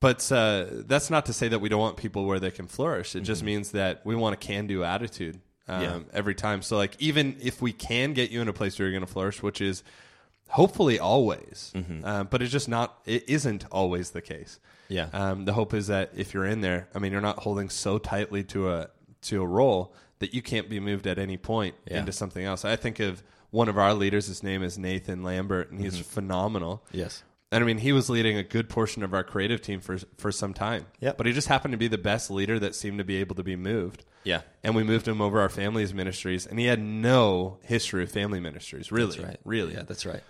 but 0.00 0.30
uh, 0.32 0.66
that's 0.70 1.10
not 1.10 1.26
to 1.26 1.32
say 1.32 1.48
that 1.48 1.58
we 1.60 1.68
don't 1.68 1.80
want 1.80 1.96
people 1.96 2.24
where 2.26 2.38
they 2.40 2.50
can 2.50 2.66
flourish. 2.66 3.16
It 3.16 3.20
just 3.20 3.42
means 3.42 3.72
that 3.72 4.04
we 4.04 4.14
want 4.14 4.34
a 4.34 4.36
can-do 4.36 4.84
attitude 4.84 5.40
um, 5.66 5.82
Yeah. 5.82 5.98
every 6.12 6.34
time. 6.34 6.62
So, 6.62 6.76
like, 6.76 6.94
even 7.00 7.36
if 7.42 7.60
we 7.60 7.72
can 7.72 8.12
get 8.12 8.30
you 8.30 8.40
in 8.40 8.48
a 8.48 8.52
place 8.52 8.78
where 8.78 8.86
you're 8.88 8.98
going 8.98 9.06
to 9.06 9.12
flourish, 9.12 9.42
which 9.42 9.60
is 9.60 9.82
hopefully 10.48 10.98
always, 10.98 11.72
uh, 12.04 12.24
but 12.24 12.42
it's 12.42 12.52
just 12.52 12.68
not. 12.68 12.98
It 13.06 13.28
isn't 13.28 13.64
always 13.70 14.10
the 14.10 14.22
case. 14.22 14.60
Yeah. 14.88 15.08
Um, 15.12 15.44
the 15.44 15.52
hope 15.52 15.74
is 15.74 15.88
that 15.88 16.12
if 16.16 16.32
you're 16.32 16.46
in 16.46 16.60
there, 16.62 16.88
I 16.94 16.98
mean, 16.98 17.12
you're 17.12 17.20
not 17.20 17.40
holding 17.40 17.68
so 17.68 17.98
tightly 17.98 18.42
to 18.44 18.70
a 18.70 18.90
to 19.22 19.42
a 19.42 19.46
role 19.46 19.92
that 20.20 20.32
you 20.34 20.40
can't 20.42 20.68
be 20.70 20.80
moved 20.80 21.06
at 21.06 21.18
any 21.18 21.36
point 21.36 21.74
Yeah. 21.86 21.98
into 22.00 22.12
something 22.12 22.44
else. 22.44 22.64
I 22.64 22.76
think 22.76 22.98
of 23.00 23.22
one 23.50 23.68
of 23.68 23.76
our 23.76 23.92
leaders. 23.94 24.26
His 24.26 24.42
name 24.42 24.62
is 24.62 24.78
Nathan 24.78 25.22
Lambert, 25.22 25.70
and 25.70 25.80
he's 25.80 25.98
phenomenal. 25.98 26.82
Yes. 26.92 27.22
And 27.50 27.64
I 27.64 27.66
mean, 27.66 27.78
he 27.78 27.92
was 27.92 28.10
leading 28.10 28.36
a 28.36 28.42
good 28.42 28.68
portion 28.68 29.02
of 29.02 29.14
our 29.14 29.24
creative 29.24 29.62
team 29.62 29.80
for 29.80 29.98
for 30.18 30.30
some 30.30 30.52
time. 30.52 30.86
Yep. 31.00 31.16
But 31.16 31.26
he 31.26 31.32
just 31.32 31.48
happened 31.48 31.72
to 31.72 31.78
be 31.78 31.88
the 31.88 31.96
best 31.98 32.30
leader 32.30 32.58
that 32.58 32.74
seemed 32.74 32.98
to 32.98 33.04
be 33.04 33.16
able 33.16 33.36
to 33.36 33.42
be 33.42 33.56
moved. 33.56 34.04
Yeah. 34.24 34.42
And 34.62 34.74
we 34.74 34.82
moved 34.82 35.08
him 35.08 35.22
over 35.22 35.40
our 35.40 35.48
family's 35.48 35.94
ministries, 35.94 36.46
and 36.46 36.58
he 36.58 36.66
had 36.66 36.80
no 36.80 37.58
history 37.62 38.02
of 38.02 38.10
family 38.12 38.40
ministries, 38.40 38.92
really, 38.92 39.16
That's 39.16 39.28
right. 39.28 39.40
really. 39.44 39.72
Yeah, 39.74 39.84
that's 39.84 40.04
right. 40.04 40.22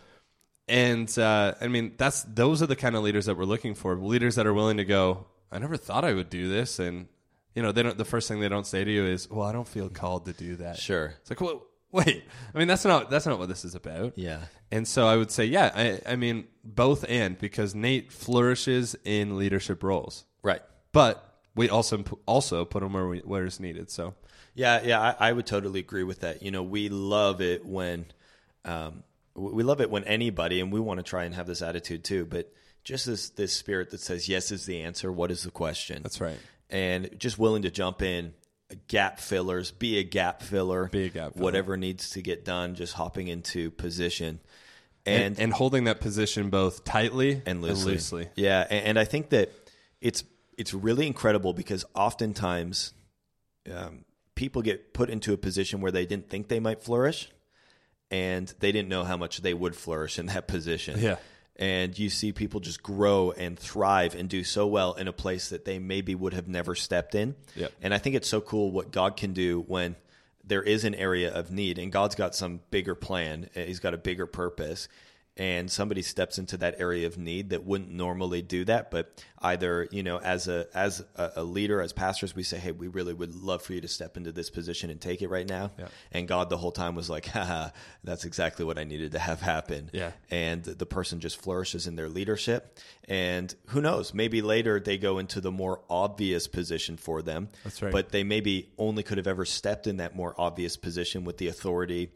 And 0.69 1.19
uh, 1.19 1.55
I 1.61 1.67
mean, 1.69 1.95
that's 1.97 2.23
those 2.23 2.63
are 2.63 2.67
the 2.67 2.77
kind 2.77 2.95
of 2.95 3.03
leaders 3.03 3.27
that 3.27 3.37
we're 3.37 3.45
looking 3.45 3.75
for. 3.75 3.97
Leaders 3.97 4.37
that 4.37 4.47
are 4.47 4.55
willing 4.55 4.77
to 4.77 4.85
go. 4.85 5.27
I 5.51 5.59
never 5.59 5.77
thought 5.77 6.05
I 6.05 6.13
would 6.13 6.29
do 6.31 6.49
this, 6.49 6.79
and 6.79 7.09
you 7.55 7.63
know, 7.63 7.73
they 7.73 7.83
don't. 7.83 7.97
The 7.97 8.05
first 8.05 8.29
thing 8.29 8.39
they 8.41 8.51
don't 8.51 8.67
say 8.67 8.85
to 8.85 8.91
you 8.91 9.07
is, 9.07 9.31
"Well, 9.31 9.47
I 9.47 9.53
don't 9.53 9.67
feel 9.67 9.89
called 9.89 10.27
to 10.27 10.33
do 10.35 10.57
that." 10.57 10.77
Sure. 10.77 11.15
It's 11.23 11.31
like, 11.31 11.41
well, 11.41 11.63
wait. 11.93 12.25
I 12.55 12.59
mean, 12.59 12.69
that's 12.69 12.85
not 12.85 13.11
that's 13.11 13.27
not 13.27 13.39
what 13.39 13.49
this 13.49 13.65
is 13.65 13.75
about. 13.75 14.13
Yeah. 14.17 14.41
And 14.71 14.87
so 14.87 15.07
I 15.07 15.17
would 15.17 15.31
say, 15.31 15.45
yeah, 15.47 15.73
I, 16.07 16.13
I 16.13 16.17
mean, 16.17 16.47
both 16.63 17.05
and 17.09 17.39
because 17.39 17.75
Nate 17.75 18.13
flourishes 18.13 18.95
in 19.05 19.39
leadership 19.39 19.83
roles, 19.83 20.25
Right. 20.43 20.61
but 20.93 21.25
we 21.55 21.69
also 21.71 22.05
also 22.27 22.65
put 22.65 22.83
him 22.83 22.93
where 22.93 23.07
we, 23.09 23.19
where 23.21 23.45
it's 23.47 23.59
needed. 23.61 23.91
So 23.91 24.15
Yeah, 24.55 24.83
yeah, 24.85 25.01
I, 25.19 25.31
I 25.31 25.33
would 25.33 25.47
totally 25.47 25.81
agree 25.81 26.05
with 26.05 26.21
that. 26.21 26.43
You 26.43 26.51
know, 26.51 26.63
we 26.63 26.89
love 26.91 27.41
it 27.41 27.65
when, 27.65 28.07
um, 28.65 29.03
w- 29.35 29.55
we 29.55 29.63
love 29.63 29.81
it 29.81 29.91
when 29.91 30.05
anybody, 30.05 30.61
and 30.61 30.71
we 30.73 30.81
want 30.81 30.99
to 30.99 31.03
try 31.05 31.25
and 31.25 31.35
have 31.35 31.47
this 31.47 31.63
attitude 31.63 32.05
too. 32.05 32.27
But 32.27 32.53
just 32.85 33.07
this 33.07 33.31
this 33.31 33.53
spirit 33.55 33.91
that 33.91 34.01
says 34.01 34.29
yes 34.29 34.51
is 34.53 34.67
the 34.67 34.83
answer. 34.83 35.11
What 35.11 35.31
is 35.31 35.43
the 35.45 35.51
question? 35.51 36.03
That's 36.03 36.21
right. 36.21 36.39
And 36.71 37.09
just 37.19 37.39
willing 37.39 37.63
to 37.63 37.71
jump 37.71 38.03
in, 38.03 38.35
gap 38.89 39.19
fillers, 39.21 39.71
be 39.71 39.99
a 39.99 40.03
gap 40.03 40.43
filler, 40.43 40.89
Be 40.89 41.05
a 41.07 41.09
gap 41.09 41.33
filler. 41.35 41.43
whatever 41.45 41.77
needs 41.77 42.11
to 42.11 42.23
get 42.23 42.45
done. 42.45 42.75
Just 42.75 42.95
hopping 42.95 43.29
into 43.29 43.71
position, 43.71 44.41
and, 45.07 45.23
and 45.23 45.39
and 45.41 45.53
holding 45.53 45.85
that 45.85 46.01
position 46.01 46.51
both 46.51 46.85
tightly 46.85 47.43
and 47.47 47.63
loosely. 47.63 48.29
Yeah, 48.37 48.67
and, 48.69 48.85
and 48.87 48.99
I 48.99 49.05
think 49.05 49.31
that 49.31 49.51
it's 50.01 50.25
it's 50.57 50.75
really 50.75 51.07
incredible 51.07 51.53
because 51.53 51.85
oftentimes 51.95 52.93
um, 53.73 54.05
people 54.35 54.63
get 54.63 54.93
put 54.93 55.09
into 55.11 55.33
a 55.33 55.37
position 55.37 55.81
where 55.81 55.93
they 55.93 56.05
didn't 56.07 56.29
think 56.29 56.49
they 56.49 56.61
might 56.61 56.83
flourish, 56.83 57.31
and 58.11 58.53
they 58.61 58.73
didn't 58.73 58.89
know 58.89 59.05
how 59.05 59.17
much 59.17 59.39
they 59.43 59.55
would 59.55 59.75
flourish 59.77 60.19
in 60.19 60.27
that 60.27 60.47
position. 60.49 60.99
Yeah. 61.01 61.17
And 61.59 61.99
you 61.99 62.09
see 62.09 62.33
people 62.33 62.61
just 62.61 62.83
grow 62.83 63.33
and 63.33 63.59
thrive 63.59 64.15
and 64.15 64.29
do 64.29 64.45
so 64.45 64.67
well 64.67 64.95
in 64.95 65.09
a 65.09 65.13
place 65.13 65.49
that 65.49 65.65
they 65.65 65.81
maybe 65.81 66.15
would 66.15 66.33
have 66.33 66.47
never 66.47 66.77
stepped 66.77 67.17
in. 67.17 67.35
Yep. 67.57 67.73
And 67.83 67.93
I 67.93 67.99
think 67.99 68.15
it's 68.15 68.29
so 68.29 68.41
cool 68.41 68.71
what 68.71 68.93
God 68.93 69.17
can 69.17 69.33
do 69.33 69.65
when 69.67 69.97
there 70.45 70.63
is 70.63 70.85
an 70.85 70.95
area 70.95 71.35
of 71.35 71.51
need 71.51 71.79
and 71.79 71.91
God's 71.91 72.15
got 72.15 72.35
some 72.35 72.61
bigger 72.71 72.95
plan. 72.95 73.51
He's 73.55 73.81
got 73.81 73.93
a 73.93 73.99
bigger 73.99 74.27
purpose. 74.27 74.89
And 75.39 75.71
somebody 75.71 76.03
steps 76.03 76.39
into 76.39 76.57
that 76.57 76.81
area 76.81 77.07
of 77.07 77.17
need 77.17 77.51
that 77.51 77.65
wouldn't 77.65 77.93
normally 77.93 78.43
do 78.43 78.65
that, 78.65 78.91
but 78.91 79.23
either 79.41 79.87
you 79.93 80.03
know, 80.03 80.19
as 80.19 80.49
a 80.49 80.67
as 80.75 81.05
a, 81.15 81.45
leader, 81.45 81.81
as 81.81 81.93
pastors, 81.93 82.35
we 82.35 82.43
say, 82.43 82.59
"Hey, 82.59 82.73
we 82.73 82.89
really 82.89 83.15
would 83.15 83.35
love 83.35 83.63
for 83.63 83.73
you 83.73 83.81
to 83.81 83.89
step 83.89 84.17
into 84.17 84.33
this 84.33 84.51
position 84.51 84.91
and 84.91 85.01
take 85.01 85.23
it 85.23 85.29
right 85.29 85.49
now." 85.49 85.71
Yeah. 85.79 85.87
And 86.11 86.27
God, 86.27 86.51
the 86.51 86.57
whole 86.57 86.73
time, 86.73 86.97
was 86.97 87.09
like, 87.09 87.27
"Haha, 87.29 87.71
that's 88.03 88.25
exactly 88.25 88.65
what 88.65 88.79
I 88.79 88.85
needed 88.85 89.13
to 89.13 89.19
have 89.21 89.41
happen." 89.41 89.91
Yeah. 89.93 90.11
and 90.31 90.65
the 90.65 90.87
person 90.87 91.21
just 91.21 91.41
flourishes 91.41 91.87
in 91.87 91.97
their 91.97 92.09
leadership. 92.09 92.79
And 93.09 93.55
who 93.67 93.81
knows, 93.81 94.13
maybe 94.13 94.43
later 94.43 94.81
they 94.81 94.99
go 94.99 95.19
into 95.19 95.41
the 95.41 95.53
more 95.53 95.81
obvious 95.89 96.47
position 96.47 96.97
for 96.97 97.23
them. 97.23 97.49
That's 97.65 97.81
right. 97.81 97.93
But 97.93 98.11
they 98.11 98.25
maybe 98.25 98.71
only 98.77 99.03
could 99.03 99.19
have 99.19 99.27
ever 99.27 99.45
stepped 99.45 99.87
in 99.87 99.99
that 99.99 100.15
more 100.15 100.35
obvious 100.37 100.77
position 100.77 101.25
with 101.25 101.39
the 101.39 101.49
authority 101.49 102.11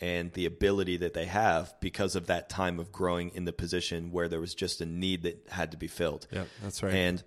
and 0.00 0.32
the 0.32 0.46
ability 0.46 0.96
that 0.98 1.14
they 1.14 1.24
have 1.26 1.74
because 1.80 2.14
of 2.14 2.26
that 2.26 2.48
time 2.48 2.78
of 2.78 2.92
growing 2.92 3.30
in 3.34 3.44
the 3.44 3.52
position 3.52 4.12
where 4.12 4.28
there 4.28 4.40
was 4.40 4.54
just 4.54 4.80
a 4.80 4.86
need 4.86 5.22
that 5.22 5.46
had 5.50 5.70
to 5.72 5.76
be 5.76 5.88
filled. 5.88 6.26
Yeah, 6.30 6.44
that's 6.62 6.82
right. 6.82 6.94
And 6.94 7.22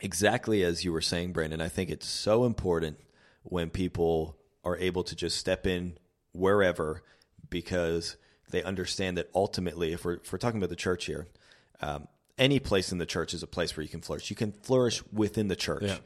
exactly 0.00 0.62
as 0.62 0.84
you 0.84 0.92
were 0.92 1.00
saying, 1.00 1.32
Brandon, 1.32 1.60
I 1.60 1.68
think 1.68 1.90
it's 1.90 2.06
so 2.06 2.44
important 2.44 2.98
when 3.42 3.70
people 3.70 4.36
are 4.64 4.76
able 4.76 5.04
to 5.04 5.16
just 5.16 5.36
step 5.38 5.66
in 5.66 5.98
wherever 6.32 7.02
because 7.48 8.16
they 8.50 8.62
understand 8.62 9.16
that 9.18 9.30
ultimately, 9.34 9.92
if 9.92 10.04
we're, 10.04 10.14
if 10.14 10.32
we're 10.32 10.38
talking 10.38 10.58
about 10.58 10.70
the 10.70 10.76
church 10.76 11.06
here, 11.06 11.28
um, 11.80 12.08
any 12.38 12.58
place 12.58 12.92
in 12.92 12.98
the 12.98 13.06
church 13.06 13.32
is 13.34 13.42
a 13.42 13.46
place 13.46 13.76
where 13.76 13.82
you 13.82 13.88
can 13.88 14.00
flourish. 14.00 14.30
You 14.30 14.36
can 14.36 14.52
flourish 14.52 15.02
within 15.12 15.48
the 15.48 15.56
church. 15.56 15.84
Yeah. 15.84 15.98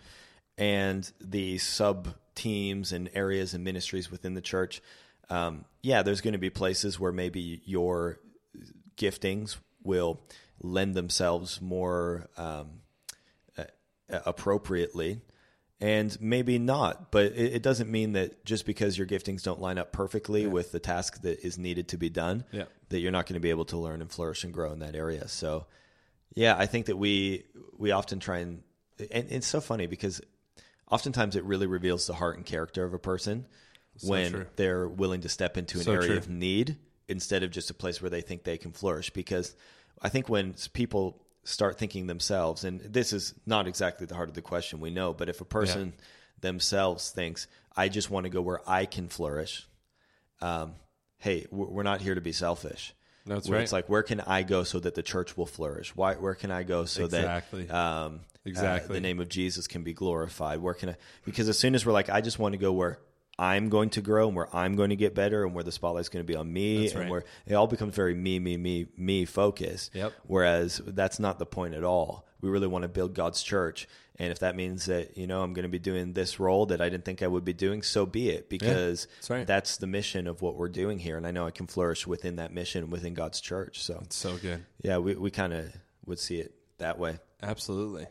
And 0.57 1.11
the 1.21 1.59
sub 1.59 2.15
teams 2.35 2.93
and 2.93 3.09
areas 3.15 3.55
and 3.55 3.65
ministries 3.65 4.11
within 4.11 4.35
the 4.35 4.41
church, 4.41 4.83
um, 5.31 5.65
yeah, 5.83 6.03
there's 6.03 6.21
going 6.21 6.33
to 6.33 6.39
be 6.39 6.51
places 6.51 6.99
where 6.99 7.13
maybe 7.13 7.61
your 7.65 8.19
giftings 8.97 9.57
will 9.85 10.21
lend 10.61 10.95
themselves 10.95 11.61
more 11.61 12.29
um, 12.37 12.81
uh, 13.57 13.65
appropriately 14.27 15.21
and 15.81 16.21
maybe 16.21 16.59
not 16.59 17.13
but 17.13 17.27
it, 17.27 17.55
it 17.55 17.63
doesn't 17.63 17.89
mean 17.89 18.13
that 18.15 18.45
just 18.45 18.67
because 18.67 18.99
your 18.99 19.07
giftings 19.07 19.43
don't 19.45 19.61
line 19.61 19.79
up 19.79 19.93
perfectly 19.93 20.47
with 20.49 20.73
the 20.73 20.81
task 20.81 21.23
that 21.23 21.39
is 21.47 21.57
needed 21.57 21.87
to 21.87 21.97
be 21.97 22.11
done 22.11 22.43
Yeah. 22.51 22.65
that 22.89 22.99
you're 22.99 23.13
not 23.13 23.27
going 23.27 23.35
to 23.35 23.41
be 23.41 23.51
able 23.51 23.67
to 23.67 23.77
learn 23.77 24.01
and 24.01 24.11
flourish 24.11 24.43
and 24.43 24.53
grow 24.53 24.73
in 24.73 24.81
that 24.81 24.97
area. 24.97 25.29
So 25.29 25.67
yeah 26.35 26.57
i 26.59 26.67
think 26.67 26.87
that 26.87 26.97
we 26.97 27.45
we 27.79 27.93
often 27.93 28.19
try 28.19 28.39
and 28.39 28.63
and 29.13 29.27
it's 29.31 29.47
so 29.47 29.61
funny 29.61 29.87
because 29.87 30.21
oftentimes 30.91 31.37
it 31.37 31.45
really 31.45 31.67
reveals 31.69 32.07
the 32.09 32.15
heart 32.15 32.37
and 32.37 32.45
character 32.45 32.85
of 32.85 32.93
a 32.95 32.99
person 32.99 33.47
when 34.03 34.31
true. 34.33 34.47
they're 34.57 34.89
willing 34.89 35.21
to 35.23 35.29
step 35.29 35.57
into 35.57 35.79
an 35.79 35.85
So 35.85 35.93
area 35.93 36.09
true. 36.09 36.17
of 36.19 36.29
need 36.29 36.77
instead 37.09 37.43
of 37.43 37.51
just 37.51 37.71
a 37.71 37.75
place 37.75 38.01
where 38.03 38.11
they 38.11 38.21
think 38.21 38.45
they 38.45 38.59
can 38.59 38.71
flourish 38.73 39.11
because 39.11 39.55
i 40.03 40.09
think 40.11 40.29
when 40.29 40.55
people 40.75 41.21
start 41.45 41.79
thinking 41.79 42.07
themselves 42.07 42.65
and 42.65 42.81
this 42.81 43.13
is 43.15 43.35
not 43.47 43.67
exactly 43.67 44.07
the 44.07 44.15
heart 44.15 44.29
of 44.29 44.35
the 44.35 44.43
question 44.43 44.79
we 44.81 44.91
know 44.91 45.15
but 45.15 45.29
if 45.31 45.41
a 45.41 45.45
person 45.45 45.95
themselves 46.43 47.11
thinks 47.11 47.47
i 47.77 47.89
just 47.89 48.11
want 48.11 48.25
to 48.25 48.31
go 48.31 48.41
where 48.43 48.61
i 48.69 48.85
can 48.85 49.09
flourish 49.09 49.67
um, 50.41 50.75
hey 51.19 51.47
we're 51.51 51.67
we're 51.67 51.83
not 51.83 52.01
here 52.01 52.15
to 52.15 52.21
be 52.21 52.33
selfish 52.33 52.95
That's 53.27 53.49
Where 53.49 53.59
right. 53.59 53.63
it's 53.65 53.73
like 53.73 53.89
where 53.89 54.03
can 54.03 54.21
i 54.21 54.43
go 54.43 54.63
so 54.65 54.79
that 54.81 54.95
the 54.95 55.03
church 55.03 55.37
will 55.37 55.47
flourish 55.47 55.97
why 55.97 56.15
where 56.15 56.35
can 56.35 56.51
i 56.51 56.63
go 56.63 56.85
so 56.85 57.07
Exactly. 57.07 57.65
that 57.65 57.75
um, 57.75 58.21
Exactly. 58.45 58.91
uh, 58.91 58.93
the 58.95 59.01
name 59.01 59.19
of 59.21 59.29
jesus 59.29 59.67
can 59.67 59.83
be 59.83 59.95
glorified 59.95 60.61
where 60.61 60.75
can 60.75 60.91
i 60.91 60.97
because 61.25 61.49
as 61.49 61.59
soon 61.59 61.75
as 61.75 61.85
we're 61.85 61.93
like 61.93 62.09
i 62.11 62.21
just 62.21 62.39
want 62.39 62.53
to 62.53 62.59
go 62.59 62.73
where 62.73 62.99
I'm 63.39 63.69
going 63.69 63.91
to 63.91 64.01
grow 64.01 64.27
and 64.27 64.37
where 64.37 64.55
I'm 64.55 64.75
going 64.75 64.91
to 64.91 64.97
get 64.97 65.15
better 65.15 65.45
and 65.45 65.55
where 65.55 65.63
the 65.63 65.71
spotlight's 65.71 66.09
going 66.09 66.25
to 66.25 66.27
be 66.27 66.35
on 66.35 66.53
me 66.53 66.83
That's 66.83 66.93
and 66.93 67.03
right. 67.03 67.11
where 67.11 67.25
it 67.47 67.55
all 67.55 67.69
becomes 67.69 67.95
very 67.95 68.15
me, 68.15 68.39
me, 68.39 68.57
me, 68.57 68.87
me 68.97 69.25
focused. 69.25 69.95
Yep. 69.95 70.13
Whereas 70.27 70.81
that's 70.85 71.21
not 71.21 71.39
the 71.39 71.47
point 71.47 71.75
at 71.75 71.85
all. 71.85 72.27
We 72.41 72.51
really 72.51 72.67
want 72.67 72.83
to 72.83 72.89
build 72.89 73.15
God's 73.15 73.43
church. 73.43 73.89
And 74.17 74.33
if 74.33 74.41
that 74.41 74.57
means 74.57 74.87
that, 74.87 75.17
you 75.17 75.29
know, 75.29 75.43
I'm 75.43 75.53
going 75.53 75.63
to 75.65 75.69
be 75.69 75.79
doing 75.79 76.13
this 76.13 76.41
role 76.41 76.67
that 76.67 76.81
I 76.81 76.89
didn't 76.89 77.05
think 77.05 77.23
I 77.23 77.29
would 77.29 77.45
be 77.45 77.53
doing, 77.53 77.83
so 77.83 78.05
be 78.05 78.31
it 78.31 78.49
because 78.49 79.07
that's 79.07 79.31
right. 79.31 79.47
that's 79.47 79.77
the 79.77 79.87
mission 79.87 80.27
of 80.27 80.43
what 80.43 80.57
we're 80.57 80.69
doing 80.69 80.99
here. 80.99 81.17
And 81.17 81.25
I 81.25 81.31
know 81.31 81.47
I 81.47 81.53
can 81.53 81.69
flourish 81.69 82.07
within 82.07 82.37
that 82.37 82.53
mission 82.53 82.91
within 82.91 83.15
God's 83.15 83.41
church. 83.41 83.81
So, 83.83 84.01
it's 84.03 84.17
so 84.17 84.37
good. 84.37 84.65
yeah, 84.83 84.99
we, 84.99 85.15
we 85.15 85.31
kind 85.31 85.53
of 85.53 85.73
would 86.07 86.19
see 86.19 86.41
it 86.41 86.53
that 86.79 86.99
way. 86.99 87.19
Absolutely. 87.41 88.07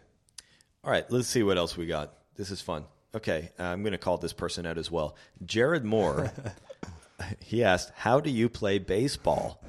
All 0.85 0.91
right, 0.91 1.09
let's 1.11 1.27
see 1.27 1.43
what 1.43 1.57
else 1.57 1.75
we 1.75 1.85
got. 1.85 2.13
This 2.35 2.51
is 2.51 2.61
fun. 2.61 2.85
Okay, 3.15 3.51
uh, 3.59 3.63
I'm 3.63 3.81
going 3.81 3.93
to 3.93 3.97
call 3.97 4.17
this 4.17 4.33
person 4.33 4.65
out 4.65 4.77
as 4.77 4.91
well. 4.91 5.15
Jared 5.45 5.85
Moore. 5.85 6.31
he 7.39 7.63
asked, 7.63 7.91
"How 7.95 8.19
do 8.19 8.29
you 8.29 8.49
play 8.49 8.79
baseball?" 8.79 9.63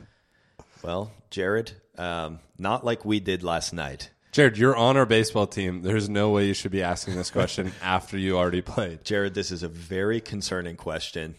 Well, 0.83 1.13
Jared, 1.31 1.73
um, 1.97 2.41
not 2.59 2.85
like 2.85 3.05
we 3.05 3.21
did 3.21 3.43
last 3.43 3.73
night. 3.73 4.11
Jared, 4.33 4.59
you're 4.59 4.77
on 4.77 4.97
our 4.97 5.07
baseball 5.07 5.47
team. 5.47 5.83
There's 5.83 6.09
no 6.09 6.31
way 6.31 6.47
you 6.47 6.55
should 6.55 6.71
be 6.71 6.83
asking 6.83 7.17
this 7.17 7.31
question 7.31 7.73
after 7.83 8.19
you 8.19 8.37
already 8.37 8.61
played. 8.61 9.05
Jared, 9.05 9.35
this 9.35 9.51
is 9.51 9.63
a 9.63 9.69
very 9.69 10.21
concerning 10.21 10.77
question. 10.77 11.35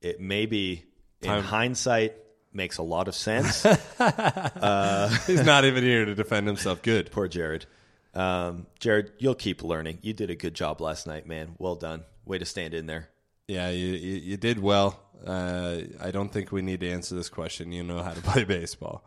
It 0.00 0.20
maybe, 0.20 0.84
in 1.20 1.28
Time- 1.28 1.42
hindsight, 1.42 2.14
makes 2.52 2.78
a 2.78 2.82
lot 2.82 3.08
of 3.08 3.14
sense. 3.14 3.62
He's 5.26 5.44
not 5.44 5.64
even 5.64 5.82
here 5.84 6.04
to 6.04 6.14
defend 6.14 6.46
himself. 6.46 6.82
Good. 6.82 7.10
Poor 7.10 7.28
Jared. 7.28 7.66
Um, 8.14 8.66
Jared, 8.78 9.12
you'll 9.18 9.34
keep 9.34 9.62
learning. 9.62 9.98
You 10.02 10.12
did 10.12 10.30
a 10.30 10.34
good 10.34 10.54
job 10.54 10.80
last 10.80 11.06
night, 11.06 11.26
man. 11.26 11.54
Well 11.58 11.76
done. 11.76 12.04
Way 12.24 12.38
to 12.38 12.44
stand 12.44 12.74
in 12.74 12.86
there. 12.86 13.08
Yeah, 13.48 13.70
you, 13.70 13.88
you, 13.88 14.16
you 14.16 14.36
did 14.36 14.60
well. 14.60 15.00
Uh, 15.26 15.78
I 16.00 16.10
don't 16.10 16.32
think 16.32 16.52
we 16.52 16.62
need 16.62 16.80
to 16.80 16.90
answer 16.90 17.14
this 17.14 17.28
question. 17.28 17.72
You 17.72 17.82
know 17.82 18.02
how 18.02 18.12
to 18.12 18.20
play 18.22 18.44
baseball. 18.44 19.04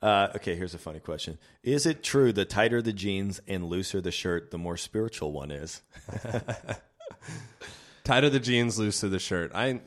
Uh, 0.00 0.28
okay, 0.34 0.56
here's 0.56 0.74
a 0.74 0.78
funny 0.78 0.98
question. 0.98 1.38
Is 1.62 1.86
it 1.86 2.02
true 2.02 2.32
the 2.32 2.44
tighter 2.44 2.82
the 2.82 2.92
jeans 2.92 3.40
and 3.46 3.66
looser 3.66 4.00
the 4.00 4.10
shirt, 4.10 4.50
the 4.50 4.58
more 4.58 4.76
spiritual 4.76 5.32
one 5.32 5.52
is? 5.52 5.80
Tighter 8.04 8.28
the 8.28 8.40
jeans, 8.40 8.80
looser 8.80 9.08
the 9.08 9.20
shirt. 9.20 9.52
I, 9.54 9.80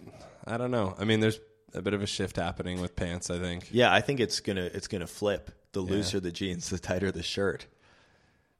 I 0.47 0.55
don't 0.55 0.71
know. 0.71 0.95
I 0.97 1.03
mean, 1.03 1.19
there's 1.19 1.39
a 1.73 1.81
bit 1.81 1.93
of 1.93 2.01
a 2.01 2.07
shift 2.07 2.37
happening 2.37 2.79
with 2.79 2.95
pants. 2.95 3.29
I 3.29 3.39
think. 3.39 3.67
Yeah, 3.71 3.93
I 3.93 3.99
think 3.99 4.21
it's 4.21 4.39
gonna 4.39 4.69
it's 4.73 4.87
gonna 4.87 5.07
flip. 5.07 5.51
The 5.73 5.81
looser 5.81 6.21
the 6.21 6.31
jeans, 6.31 6.69
the 6.69 6.79
tighter 6.79 7.11
the 7.11 7.23
shirt. 7.23 7.65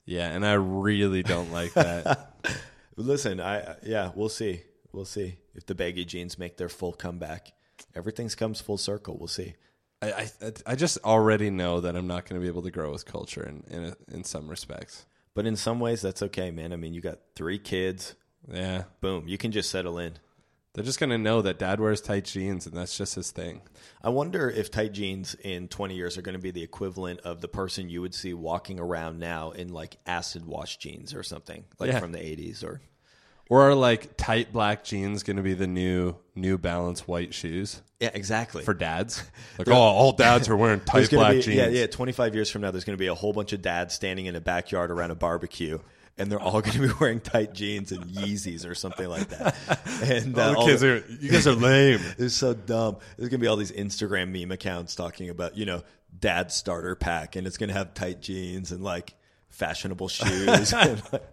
Yeah, 0.05 0.29
and 0.29 0.45
I 0.45 0.53
really 0.53 1.23
don't 1.23 1.51
like 1.51 1.73
that. 1.73 2.33
Listen, 2.95 3.41
I 3.41 3.75
yeah, 3.83 4.11
we'll 4.15 4.29
see. 4.29 4.61
We'll 4.91 5.05
see 5.05 5.37
if 5.53 5.65
the 5.65 5.75
baggy 5.75 6.05
jeans 6.05 6.39
make 6.39 6.57
their 6.57 6.69
full 6.69 6.93
comeback. 6.93 7.53
Everything's 7.95 8.35
comes 8.35 8.61
full 8.61 8.77
circle. 8.77 9.17
We'll 9.17 9.27
see. 9.27 9.55
I, 10.01 10.29
I 10.41 10.51
I 10.67 10.75
just 10.75 10.97
already 11.03 11.49
know 11.49 11.81
that 11.81 11.95
I'm 11.95 12.07
not 12.07 12.25
going 12.27 12.39
to 12.39 12.43
be 12.43 12.47
able 12.47 12.61
to 12.61 12.71
grow 12.71 12.91
with 12.91 13.05
culture 13.05 13.43
in 13.43 13.63
in, 13.75 13.83
a, 13.85 13.95
in 14.13 14.23
some 14.23 14.47
respects. 14.47 15.05
But 15.33 15.45
in 15.45 15.55
some 15.57 15.79
ways, 15.79 16.01
that's 16.01 16.21
okay, 16.21 16.51
man. 16.51 16.71
I 16.71 16.77
mean, 16.77 16.93
you 16.93 17.01
got 17.01 17.19
three 17.35 17.59
kids. 17.59 18.15
Yeah, 18.49 18.83
Boom, 19.01 19.27
you 19.27 19.37
can 19.37 19.51
just 19.51 19.69
settle 19.69 19.97
in. 19.97 20.13
They're 20.76 20.84
just 20.84 20.99
going 20.99 21.09
to 21.09 21.17
know 21.17 21.41
that 21.41 21.57
dad 21.57 21.80
wears 21.80 22.01
tight 22.01 22.26
jeans 22.26 22.67
and 22.67 22.76
that's 22.78 22.95
just 22.97 23.15
his 23.15 23.32
thing. 23.32 23.61
I 24.03 24.09
wonder 24.09 24.49
if 24.49 24.69
tight 24.69 24.91
jeans 24.91 25.34
in 25.43 25.67
20 25.69 25.95
years 25.95 26.17
are 26.17 26.21
going 26.21 26.36
to 26.36 26.41
be 26.41 26.51
the 26.51 26.61
equivalent 26.63 27.21
of 27.21 27.41
the 27.41 27.47
person 27.47 27.89
you 27.89 28.01
would 28.01 28.13
see 28.13 28.34
walking 28.34 28.80
around 28.80 29.17
now 29.19 29.51
in 29.51 29.69
like 29.73 29.97
acid 30.05 30.45
wash 30.45 30.78
jeans 30.78 31.13
or 31.15 31.23
something, 31.23 31.63
like 31.80 31.91
Yeah. 31.91 31.99
from 31.99 32.11
the 32.11 32.19
80s 32.19 32.63
or 32.63 32.82
Or 33.49 33.61
are 33.69 33.76
like 33.76 34.17
tight 34.17 34.51
black 34.53 34.84
jeans 34.84 35.23
going 35.23 35.38
to 35.38 35.43
be 35.43 35.53
the 35.53 35.67
new 35.67 36.15
New 36.36 36.57
Balance 36.57 37.07
white 37.07 37.34
shoes 37.34 37.82
Yeah, 38.01 38.09
exactly. 38.13 38.63
for 38.63 38.73
dads? 38.73 39.23
Like, 39.57 39.69
oh, 39.69 39.73
all 39.73 40.11
dads 40.11 40.49
are 40.49 40.57
wearing 40.57 40.82
tight 40.82 41.09
black 41.11 41.36
be, 41.36 41.41
jeans. 41.41 41.55
Yeah, 41.55 41.67
yeah. 41.69 41.88
25 41.88 42.36
years 42.36 42.49
from 42.49 42.61
now, 42.63 42.71
there's 42.71 42.84
going 42.84 42.97
to 42.97 43.01
be 43.01 43.07
a 43.07 43.15
whole 43.15 43.32
bunch 43.34 43.53
of 43.53 43.61
dads 43.61 43.93
standing 43.93 44.26
in 44.26 44.36
a 44.36 44.41
backyard 44.41 44.91
around 44.91 45.11
a 45.11 45.15
barbecue, 45.15 45.80
and 46.18 46.32
they're 46.32 46.39
all 46.39 46.61
going 46.61 46.74
to 46.74 46.88
be 46.88 46.93
wearing 46.99 47.20
tight 47.20 47.53
jeans 47.53 47.91
and 47.91 48.03
Yeezys 48.05 48.66
or 48.70 48.74
something 48.76 49.07
like 49.07 49.28
that. 49.30 49.55
And 50.03 50.38
All 50.38 50.41
uh, 50.43 50.51
the 50.51 50.57
all 50.57 50.66
kids 50.68 50.82
the- 50.82 50.88
are, 50.91 51.03
you 51.20 51.32
guys 51.32 51.47
are 51.47 51.53
lame. 51.53 51.99
It's 52.18 52.36
so 52.36 52.53
dumb. 52.53 52.97
There's 53.18 53.30
gonna 53.30 53.39
be 53.41 53.47
all 53.47 53.55
these 53.55 53.72
Instagram 53.72 54.30
meme 54.38 54.51
accounts 54.51 54.95
talking 54.95 55.30
about, 55.30 55.57
you 55.57 55.66
know, 55.66 55.84
dad 56.20 56.51
starter 56.51 56.95
pack, 56.95 57.36
and 57.36 57.45
it's 57.47 57.57
gonna 57.57 57.74
have 57.74 57.93
tight 57.93 58.22
jeans 58.22 58.72
and 58.72 58.84
like 58.84 59.13
fashionable 59.49 60.07
shoes. 60.09 60.74
And, 60.74 61.01
like, 61.13 61.24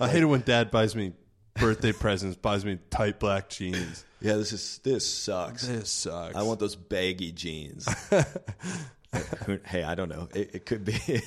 I 0.00 0.08
hate 0.08 0.22
it 0.22 0.26
when 0.26 0.40
dad 0.42 0.70
buys 0.70 0.96
me 0.96 1.12
birthday 1.54 1.92
presents, 1.92 2.36
buys 2.36 2.64
me 2.64 2.78
tight 2.90 3.18
black 3.20 3.48
jeans. 3.50 4.04
yeah, 4.20 4.34
this 4.36 4.52
is 4.52 4.78
this 4.82 5.06
sucks. 5.06 5.66
This 5.66 5.90
sucks. 5.90 6.34
I 6.36 6.42
want 6.42 6.58
those 6.60 6.76
baggy 6.76 7.32
jeans. 7.32 7.86
hey, 9.66 9.82
I 9.84 9.94
don't 9.94 10.08
know. 10.08 10.28
It, 10.34 10.54
it 10.54 10.66
could 10.66 10.84
be. 10.84 11.22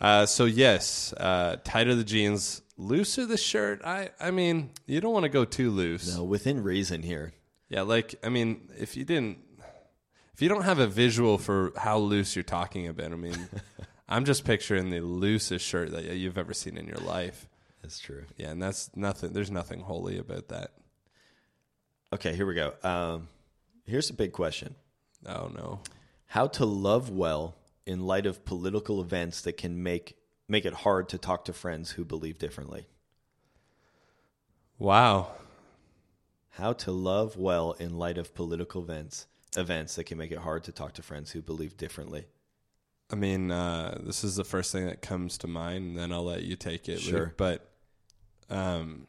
Uh, 0.00 0.26
so 0.26 0.44
yes, 0.44 1.12
uh, 1.14 1.56
tighter 1.64 1.94
the 1.94 2.04
jeans, 2.04 2.62
looser 2.76 3.26
the 3.26 3.36
shirt. 3.36 3.80
I, 3.84 4.10
I 4.20 4.30
mean, 4.30 4.70
you 4.86 5.00
don't 5.00 5.12
want 5.12 5.24
to 5.24 5.28
go 5.28 5.44
too 5.44 5.70
loose. 5.70 6.16
no, 6.16 6.24
within 6.24 6.62
reason 6.62 7.02
here. 7.02 7.32
Yeah, 7.68 7.82
like 7.82 8.14
I 8.22 8.28
mean, 8.28 8.68
if 8.78 8.96
you 8.96 9.04
didn't, 9.04 9.38
if 10.32 10.40
you 10.40 10.48
don't 10.48 10.62
have 10.62 10.78
a 10.78 10.86
visual 10.86 11.36
for 11.36 11.72
how 11.76 11.98
loose 11.98 12.36
you're 12.36 12.42
talking 12.44 12.86
about, 12.86 13.12
I 13.12 13.16
mean, 13.16 13.48
I'm 14.08 14.24
just 14.24 14.44
picturing 14.44 14.90
the 14.90 15.00
loosest 15.00 15.64
shirt 15.64 15.90
that 15.90 16.04
you've 16.04 16.38
ever 16.38 16.54
seen 16.54 16.78
in 16.78 16.86
your 16.86 16.98
life. 16.98 17.48
That's 17.82 17.98
true. 17.98 18.24
Yeah, 18.36 18.50
and 18.50 18.62
that's 18.62 18.90
nothing. 18.96 19.32
There's 19.32 19.50
nothing 19.50 19.80
holy 19.80 20.18
about 20.18 20.48
that. 20.48 20.72
Okay, 22.12 22.34
here 22.34 22.46
we 22.46 22.54
go. 22.54 22.72
Um, 22.82 23.28
here's 23.84 24.10
a 24.10 24.14
big 24.14 24.32
question: 24.32 24.76
Oh 25.26 25.50
no. 25.54 25.80
How 26.26 26.46
to 26.46 26.64
love 26.66 27.10
well 27.10 27.54
in 27.88 28.06
light 28.06 28.26
of 28.26 28.44
political 28.44 29.00
events 29.00 29.40
that 29.40 29.56
can 29.56 29.82
make 29.82 30.14
make 30.46 30.66
it 30.66 30.74
hard 30.74 31.08
to 31.08 31.18
talk 31.18 31.44
to 31.46 31.52
friends 31.52 31.92
who 31.92 32.04
believe 32.04 32.38
differently. 32.38 32.86
Wow. 34.78 35.32
How 36.50 36.74
to 36.74 36.92
love 36.92 37.36
well 37.36 37.72
in 37.72 37.98
light 37.98 38.18
of 38.18 38.34
political 38.34 38.82
events 38.82 39.26
events 39.56 39.96
that 39.96 40.04
can 40.04 40.18
make 40.18 40.30
it 40.30 40.38
hard 40.38 40.64
to 40.64 40.72
talk 40.72 40.92
to 40.94 41.02
friends 41.02 41.30
who 41.30 41.40
believe 41.40 41.76
differently. 41.78 42.26
I 43.10 43.16
mean, 43.16 43.50
uh, 43.50 43.98
this 44.02 44.22
is 44.22 44.36
the 44.36 44.44
first 44.44 44.70
thing 44.70 44.86
that 44.86 45.00
comes 45.00 45.38
to 45.38 45.46
mind, 45.46 45.88
and 45.88 45.98
then 45.98 46.12
I'll 46.12 46.24
let 46.24 46.42
you 46.42 46.56
take 46.56 46.90
it. 46.90 47.00
Sure. 47.00 47.20
Luke. 47.20 47.36
But, 47.38 47.70
um, 48.50 49.06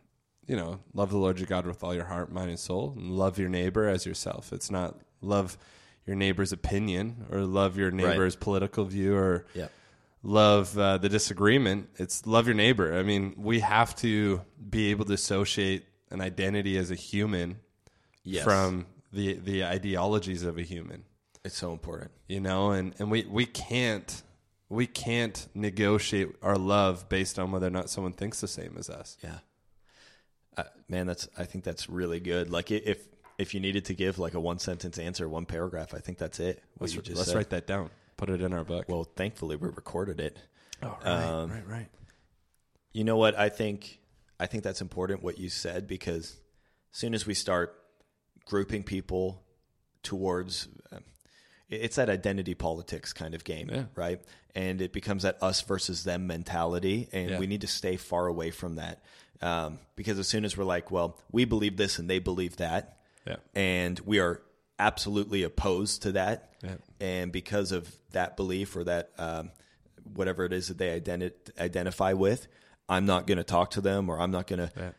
you 0.47 0.55
know, 0.55 0.79
love 0.93 1.09
the 1.09 1.17
Lord 1.17 1.37
your 1.37 1.47
God 1.47 1.67
with 1.67 1.83
all 1.83 1.93
your 1.93 2.05
heart, 2.05 2.31
mind, 2.31 2.49
and 2.49 2.59
soul, 2.59 2.93
and 2.95 3.11
love 3.11 3.37
your 3.37 3.49
neighbor 3.49 3.89
as 3.89 4.05
yourself. 4.05 4.53
It's 4.53 4.71
not 4.71 5.01
love 5.21 5.57
your 6.09 6.15
neighbor's 6.17 6.51
opinion 6.51 7.25
or 7.31 7.41
love 7.41 7.77
your 7.77 7.91
neighbor's 7.91 8.35
political 8.35 8.83
view 8.83 9.15
or 9.15 9.45
Yeah. 9.53 9.67
love 10.23 10.75
uh, 10.75 10.97
the 10.97 11.07
disagreement. 11.07 11.87
It's 11.97 12.25
love 12.25 12.47
your 12.47 12.55
neighbor. 12.55 12.97
I 12.97 13.03
mean, 13.03 13.35
we 13.37 13.59
have 13.59 13.95
to 13.97 14.41
be 14.69 14.89
able 14.89 15.05
to 15.05 15.13
associate 15.13 15.85
an 16.09 16.19
identity 16.19 16.77
as 16.77 16.89
a 16.89 16.95
human 16.95 17.59
Yes. 18.23 18.43
from 18.43 18.87
the 19.13 19.33
the 19.35 19.63
ideologies 19.63 20.43
of 20.43 20.57
a 20.57 20.63
human 20.63 21.03
It's 21.45 21.57
so 21.57 21.71
important. 21.71 22.11
you 22.27 22.39
know 22.39 22.71
and 22.71 22.93
and 22.99 23.09
we 23.11 23.23
we 23.25 23.45
can't 23.45 24.23
we 24.67 24.85
can't 24.87 25.47
negotiate 25.53 26.29
our 26.41 26.57
love 26.57 27.07
based 27.09 27.37
on 27.39 27.51
whether 27.51 27.67
or 27.67 27.71
not 27.71 27.89
someone 27.89 28.13
thinks 28.13 28.41
the 28.41 28.47
same 28.47 28.75
as 28.77 28.89
us 28.89 29.17
Yeah. 29.23 29.39
Uh, 30.57 30.63
man, 30.89 31.05
that's 31.07 31.27
I 31.37 31.45
think 31.45 31.63
that's 31.63 31.89
really 31.89 32.19
good. 32.19 32.49
Like 32.51 32.69
if 32.71 32.99
if 33.39 33.53
you 33.53 33.59
needed 33.59 33.85
to 33.85 33.93
give 33.95 34.19
like 34.19 34.33
a 34.35 34.39
one 34.39 34.59
sentence 34.59 34.99
answer, 34.99 35.27
one 35.27 35.45
paragraph, 35.45 35.93
I 35.93 35.99
think 35.99 36.17
that's 36.19 36.39
it. 36.39 36.61
What 36.77 36.81
let's, 36.81 36.95
you 36.95 37.01
just 37.01 37.17
let's 37.17 37.33
write 37.33 37.49
that 37.51 37.65
down 37.65 37.89
put 38.17 38.29
it 38.29 38.41
in 38.41 38.51
our 38.53 38.65
book 38.65 38.85
Well, 38.89 39.05
thankfully 39.15 39.55
we 39.55 39.69
recorded 39.69 40.19
it. 40.19 40.37
oh, 40.83 40.97
right, 41.05 41.23
um, 41.23 41.49
right 41.49 41.67
right 41.67 41.87
You 42.91 43.05
know 43.05 43.15
what? 43.17 43.39
I 43.39 43.47
think 43.49 43.99
I 44.39 44.45
think 44.45 44.63
that's 44.63 44.81
important 44.81 45.23
what 45.23 45.37
you 45.39 45.49
said 45.49 45.87
because 45.87 46.37
as 46.93 46.99
soon 46.99 47.13
as 47.13 47.25
we 47.25 47.33
start 47.33 47.75
grouping 48.45 48.83
people 48.83 49.41
towards 50.03 50.67
um, 50.91 51.03
it's 51.69 51.95
that 51.97 52.09
identity 52.09 52.55
politics 52.55 53.13
kind 53.13 53.33
of 53.35 53.43
game, 53.43 53.69
Yeah. 53.71 53.83
right? 53.95 54.19
And 54.55 54.81
it 54.81 54.91
becomes 54.91 55.23
that 55.23 55.37
us 55.41 55.61
versus 55.61 56.03
them 56.03 56.25
mentality, 56.27 57.07
and 57.13 57.29
Yeah. 57.31 57.39
we 57.39 57.47
need 57.47 57.61
to 57.61 57.67
stay 57.67 57.95
far 57.95 58.27
away 58.27 58.49
from 58.51 58.75
that 58.75 59.03
um, 59.41 59.79
because 59.95 60.17
as 60.19 60.27
soon 60.27 60.43
as 60.45 60.57
we're 60.57 60.63
like, 60.65 60.89
well, 60.91 61.17
we 61.31 61.45
believe 61.45 61.77
this 61.77 61.99
and 61.99 62.09
they 62.09 62.19
believe 62.19 62.57
that, 62.57 62.97
yeah 63.25 63.37
and 63.53 63.99
we 64.01 64.19
are 64.19 64.41
absolutely 64.79 65.43
opposed 65.43 66.01
to 66.03 66.13
that. 66.13 66.53
Yeah. 66.63 66.75
And 66.99 67.31
because 67.31 67.71
of 67.71 67.93
that 68.11 68.37
belief 68.37 68.75
or 68.75 68.85
that 68.85 69.11
um, 69.17 69.51
whatever 70.13 70.45
it 70.45 70.53
is 70.53 70.69
that 70.69 70.77
they 70.77 70.99
identi- 70.99 71.33
identify 71.59 72.13
with, 72.13 72.47
I'm 72.87 73.05
not 73.05 73.27
going 73.27 73.37
to 73.37 73.43
talk 73.43 73.71
to 73.71 73.81
them 73.81 74.09
or 74.09 74.19
I'm 74.19 74.31
not 74.31 74.47
going 74.47 74.59
to. 74.59 74.71
Yeah. 74.75 74.89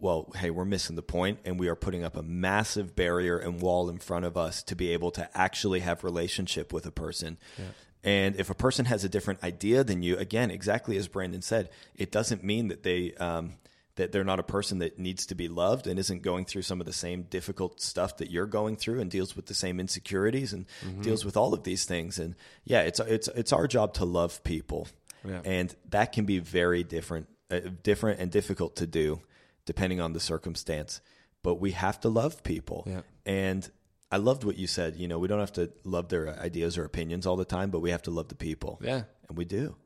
Well, 0.00 0.30
hey, 0.36 0.50
we're 0.50 0.64
missing 0.64 0.94
the 0.94 1.02
point, 1.02 1.40
and 1.44 1.58
we 1.58 1.66
are 1.66 1.74
putting 1.74 2.04
up 2.04 2.16
a 2.16 2.22
massive 2.22 2.94
barrier 2.94 3.36
and 3.36 3.60
wall 3.60 3.90
in 3.90 3.98
front 3.98 4.26
of 4.26 4.36
us 4.36 4.62
to 4.64 4.76
be 4.76 4.92
able 4.92 5.10
to 5.10 5.28
actually 5.36 5.80
have 5.80 6.04
relationship 6.04 6.72
with 6.72 6.86
a 6.86 6.92
person. 6.92 7.36
And 8.04 8.36
if 8.36 8.48
a 8.48 8.54
person 8.54 8.84
has 8.84 9.02
a 9.02 9.08
different 9.08 9.42
idea 9.42 9.82
than 9.82 10.04
you, 10.04 10.16
again, 10.16 10.52
exactly 10.52 10.96
as 10.98 11.08
Brandon 11.08 11.42
said, 11.42 11.68
it 11.96 12.12
doesn't 12.12 12.44
mean 12.44 12.68
that 12.68 12.84
they 12.84 13.12
um, 13.14 13.54
that 13.98 14.10
they're 14.10 14.24
not 14.24 14.40
a 14.40 14.42
person 14.42 14.78
that 14.78 14.98
needs 14.98 15.26
to 15.26 15.34
be 15.36 15.46
loved 15.46 15.86
and 15.86 15.98
isn't 15.98 16.22
going 16.22 16.44
through 16.46 16.62
some 16.62 16.80
of 16.80 16.86
the 16.86 16.92
same 16.92 17.22
difficult 17.24 17.80
stuff 17.80 18.16
that 18.16 18.30
you're 18.30 18.46
going 18.46 18.74
through 18.76 19.00
and 19.00 19.10
deals 19.10 19.36
with 19.36 19.46
the 19.46 19.54
same 19.54 19.78
insecurities 19.78 20.52
and 20.52 20.66
deals 21.02 21.24
with 21.24 21.36
all 21.36 21.52
of 21.54 21.62
these 21.64 21.84
things. 21.84 22.18
And 22.18 22.34
yeah, 22.64 22.80
it's 22.82 22.98
it's 23.00 23.28
it's 23.28 23.52
our 23.52 23.66
job 23.68 23.94
to 23.94 24.04
love 24.04 24.42
people, 24.42 24.88
Yeah. 25.24 25.42
and 25.44 25.74
that 25.90 26.12
can 26.12 26.24
be 26.24 26.38
very 26.38 26.82
different, 26.82 27.28
uh, 27.50 27.60
different 27.82 28.20
and 28.20 28.30
difficult 28.32 28.76
to 28.76 28.86
do 28.86 29.20
depending 29.66 30.00
on 30.00 30.12
the 30.14 30.20
circumstance. 30.20 31.00
But 31.42 31.56
we 31.60 31.72
have 31.72 32.00
to 32.00 32.08
love 32.08 32.42
people, 32.42 32.84
Yeah. 32.86 33.02
and 33.26 33.70
I 34.10 34.16
loved 34.16 34.42
what 34.44 34.56
you 34.56 34.66
said. 34.66 34.96
You 34.96 35.06
know, 35.08 35.18
we 35.18 35.28
don't 35.28 35.40
have 35.40 35.52
to 35.54 35.70
love 35.84 36.08
their 36.08 36.38
ideas 36.40 36.78
or 36.78 36.84
opinions 36.84 37.26
all 37.26 37.36
the 37.36 37.44
time, 37.44 37.70
but 37.70 37.80
we 37.80 37.90
have 37.90 38.02
to 38.02 38.10
love 38.10 38.28
the 38.28 38.34
people. 38.34 38.78
yeah 38.82 39.02
And 39.28 39.36
we 39.36 39.44
do. 39.44 39.76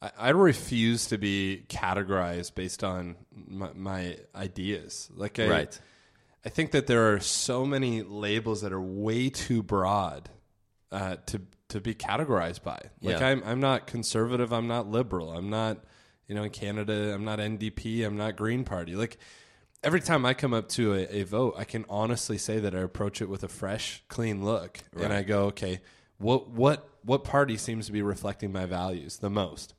I, 0.00 0.10
I 0.18 0.28
refuse 0.30 1.06
to 1.06 1.18
be 1.18 1.64
categorized 1.68 2.54
based 2.54 2.84
on 2.84 3.16
my, 3.34 3.70
my 3.74 4.16
ideas 4.34 5.10
like 5.14 5.38
I, 5.38 5.48
Right. 5.48 5.80
I 6.44 6.48
think 6.50 6.70
that 6.70 6.86
there 6.86 7.12
are 7.12 7.20
so 7.20 7.66
many 7.66 8.02
labels 8.02 8.62
that 8.62 8.72
are 8.72 8.80
way 8.80 9.28
too 9.28 9.62
broad 9.62 10.30
uh, 10.90 11.16
to 11.26 11.42
to 11.68 11.80
be 11.80 11.94
categorized 11.94 12.62
by. 12.62 12.80
Like 13.02 13.20
Yeah. 13.20 13.26
I'm 13.26 13.42
I'm 13.44 13.60
not 13.60 13.86
conservative. 13.86 14.52
I'm 14.52 14.68
not 14.68 14.88
liberal. 14.88 15.32
I'm 15.32 15.50
not 15.50 15.84
you 16.26 16.34
know 16.34 16.44
in 16.44 16.50
Canada. 16.50 17.12
I'm 17.14 17.24
not 17.24 17.38
NDP. 17.38 18.06
I'm 18.06 18.16
not 18.16 18.36
Green 18.36 18.64
Party. 18.64 18.94
Like 18.94 19.18
every 19.82 20.00
time 20.00 20.24
I 20.24 20.32
come 20.34 20.54
up 20.54 20.68
to 20.70 20.94
a, 20.94 21.20
a 21.20 21.22
vote, 21.24 21.54
I 21.58 21.64
can 21.64 21.84
honestly 21.88 22.38
say 22.38 22.58
that 22.60 22.74
I 22.74 22.78
approach 22.80 23.20
it 23.20 23.28
with 23.28 23.42
a 23.42 23.48
fresh, 23.48 24.02
clean 24.08 24.44
look, 24.44 24.78
and 24.96 25.12
I 25.12 25.22
go, 25.22 25.46
okay, 25.46 25.80
what 26.18 26.48
what 26.50 26.88
what 27.04 27.24
party 27.24 27.56
seems 27.56 27.86
to 27.86 27.92
be 27.92 28.02
reflecting 28.02 28.52
my 28.52 28.64
values 28.64 29.18
the 29.18 29.30
most? 29.30 29.74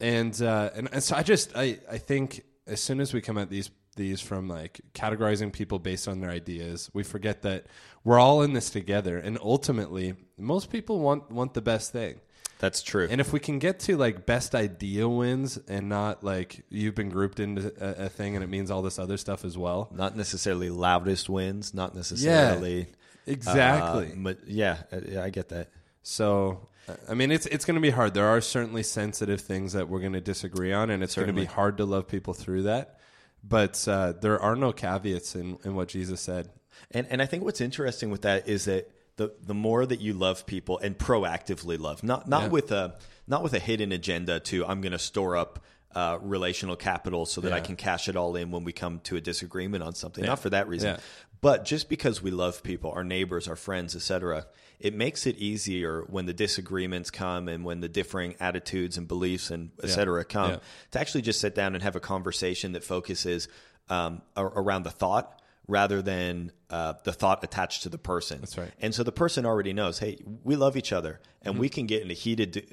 And 0.00 0.40
uh, 0.42 0.70
and, 0.74 0.88
and 0.92 1.02
so 1.02 1.16
I 1.16 1.22
just 1.22 1.56
I 1.56 1.78
I 1.90 1.98
think 1.98 2.42
as 2.66 2.80
soon 2.80 3.00
as 3.00 3.12
we 3.14 3.20
come 3.20 3.38
at 3.38 3.50
these 3.50 3.70
these 3.96 4.20
from 4.20 4.48
like 4.48 4.80
categorizing 4.94 5.52
people 5.52 5.78
based 5.78 6.06
on 6.08 6.20
their 6.20 6.30
ideas, 6.30 6.90
we 6.92 7.02
forget 7.02 7.42
that 7.42 7.66
we're 8.04 8.18
all 8.18 8.42
in 8.42 8.52
this 8.52 8.70
together, 8.70 9.16
and 9.18 9.38
ultimately, 9.42 10.14
most 10.38 10.70
people 10.70 11.00
want 11.00 11.30
want 11.30 11.54
the 11.54 11.62
best 11.62 11.92
thing. 11.92 12.20
That's 12.58 12.82
true. 12.82 13.06
And 13.10 13.20
if 13.20 13.34
we 13.34 13.40
can 13.40 13.58
get 13.58 13.80
to 13.80 13.98
like 13.98 14.24
best 14.24 14.54
idea 14.54 15.06
wins 15.06 15.58
and 15.68 15.90
not 15.90 16.24
like 16.24 16.64
you've 16.70 16.94
been 16.94 17.10
grouped 17.10 17.38
into 17.38 17.70
a, 17.78 18.06
a 18.06 18.08
thing 18.08 18.34
and 18.34 18.42
it 18.42 18.46
means 18.46 18.70
all 18.70 18.80
this 18.80 18.98
other 18.98 19.18
stuff 19.18 19.44
as 19.44 19.58
well. 19.58 19.90
not 19.92 20.16
necessarily 20.16 20.70
loudest 20.70 21.28
wins, 21.28 21.74
not 21.74 21.94
necessarily 21.94 22.78
Yeah, 23.26 23.32
Exactly. 23.34 24.06
uh, 24.12 24.14
but 24.16 24.38
yeah, 24.48 24.78
uh, 24.90 25.00
yeah, 25.06 25.22
I 25.22 25.28
get 25.28 25.50
that. 25.50 25.68
So, 26.02 26.68
I 27.08 27.14
mean, 27.14 27.30
it's 27.30 27.46
it's 27.46 27.64
going 27.64 27.74
to 27.74 27.80
be 27.80 27.90
hard. 27.90 28.14
There 28.14 28.26
are 28.26 28.40
certainly 28.40 28.82
sensitive 28.82 29.40
things 29.40 29.72
that 29.72 29.88
we're 29.88 30.00
going 30.00 30.12
to 30.12 30.20
disagree 30.20 30.72
on, 30.72 30.90
and 30.90 31.02
it's 31.02 31.14
going 31.14 31.26
to 31.28 31.32
be 31.32 31.44
hard 31.44 31.78
to 31.78 31.84
love 31.84 32.06
people 32.08 32.34
through 32.34 32.62
that. 32.62 32.98
But 33.42 33.86
uh, 33.88 34.12
there 34.20 34.40
are 34.40 34.56
no 34.56 34.72
caveats 34.72 35.34
in, 35.36 35.58
in 35.64 35.74
what 35.74 35.88
Jesus 35.88 36.20
said. 36.20 36.50
And 36.90 37.06
and 37.10 37.20
I 37.22 37.26
think 37.26 37.44
what's 37.44 37.60
interesting 37.60 38.10
with 38.10 38.22
that 38.22 38.48
is 38.48 38.66
that 38.66 38.90
the 39.16 39.32
the 39.42 39.54
more 39.54 39.86
that 39.86 40.00
you 40.00 40.12
love 40.12 40.46
people 40.46 40.78
and 40.78 40.96
proactively 40.96 41.78
love, 41.78 42.02
not 42.02 42.28
not 42.28 42.42
Yeah. 42.44 42.48
with 42.48 42.70
a 42.72 42.96
not 43.26 43.42
with 43.42 43.54
a 43.54 43.58
hidden 43.58 43.92
agenda 43.92 44.40
to 44.40 44.64
I'm 44.66 44.80
going 44.80 44.92
to 44.92 44.98
store 44.98 45.36
up 45.36 45.64
uh, 45.94 46.18
relational 46.20 46.76
capital 46.76 47.24
so 47.24 47.40
that 47.40 47.52
I 47.54 47.60
can 47.60 47.74
cash 47.74 48.06
it 48.08 48.16
all 48.16 48.36
in 48.36 48.50
when 48.50 48.64
we 48.64 48.72
come 48.72 49.00
to 49.04 49.16
a 49.16 49.20
disagreement 49.20 49.82
on 49.82 49.94
something. 49.94 50.24
Not 50.24 50.38
for 50.40 50.50
that 50.50 50.68
reason, 50.68 50.90
Yeah. 50.90 51.00
but 51.40 51.64
just 51.64 51.88
because 51.88 52.22
we 52.22 52.30
love 52.30 52.62
people, 52.62 52.90
our 52.92 53.02
neighbors, 53.04 53.48
our 53.48 53.56
friends, 53.56 53.96
etc. 53.96 54.46
It 54.78 54.94
makes 54.94 55.26
it 55.26 55.36
easier 55.38 56.02
when 56.08 56.26
the 56.26 56.32
disagreements 56.34 57.10
come 57.10 57.48
and 57.48 57.64
when 57.64 57.80
the 57.80 57.88
differing 57.88 58.34
attitudes 58.40 58.98
and 58.98 59.08
beliefs 59.08 59.50
and 59.50 59.70
et 59.78 59.84
etc. 59.86 60.24
come 60.24 60.50
Yeah. 60.50 60.58
to 60.92 61.00
actually 61.00 61.22
just 61.22 61.40
sit 61.40 61.54
down 61.54 61.74
and 61.74 61.82
have 61.82 61.96
a 61.96 62.00
conversation 62.00 62.72
that 62.72 62.84
focuses 62.84 63.48
um, 63.88 64.22
around 64.36 64.82
the 64.82 64.90
thought 64.90 65.40
rather 65.68 66.02
than 66.02 66.52
uh, 66.70 66.94
the 67.04 67.12
thought 67.12 67.42
attached 67.42 67.82
to 67.84 67.88
the 67.88 67.98
person. 67.98 68.40
That's 68.40 68.56
right. 68.58 68.70
And 68.80 68.94
so 68.94 69.02
the 69.02 69.12
person 69.12 69.46
already 69.46 69.72
knows, 69.72 69.98
hey, 69.98 70.18
we 70.44 70.56
love 70.56 70.76
each 70.76 70.92
other, 70.92 71.20
and 71.42 71.58
we 71.58 71.68
can 71.68 71.86
get 71.86 72.02
in 72.02 72.10
a 72.10 72.14
heated 72.14 72.50
d- 72.52 72.64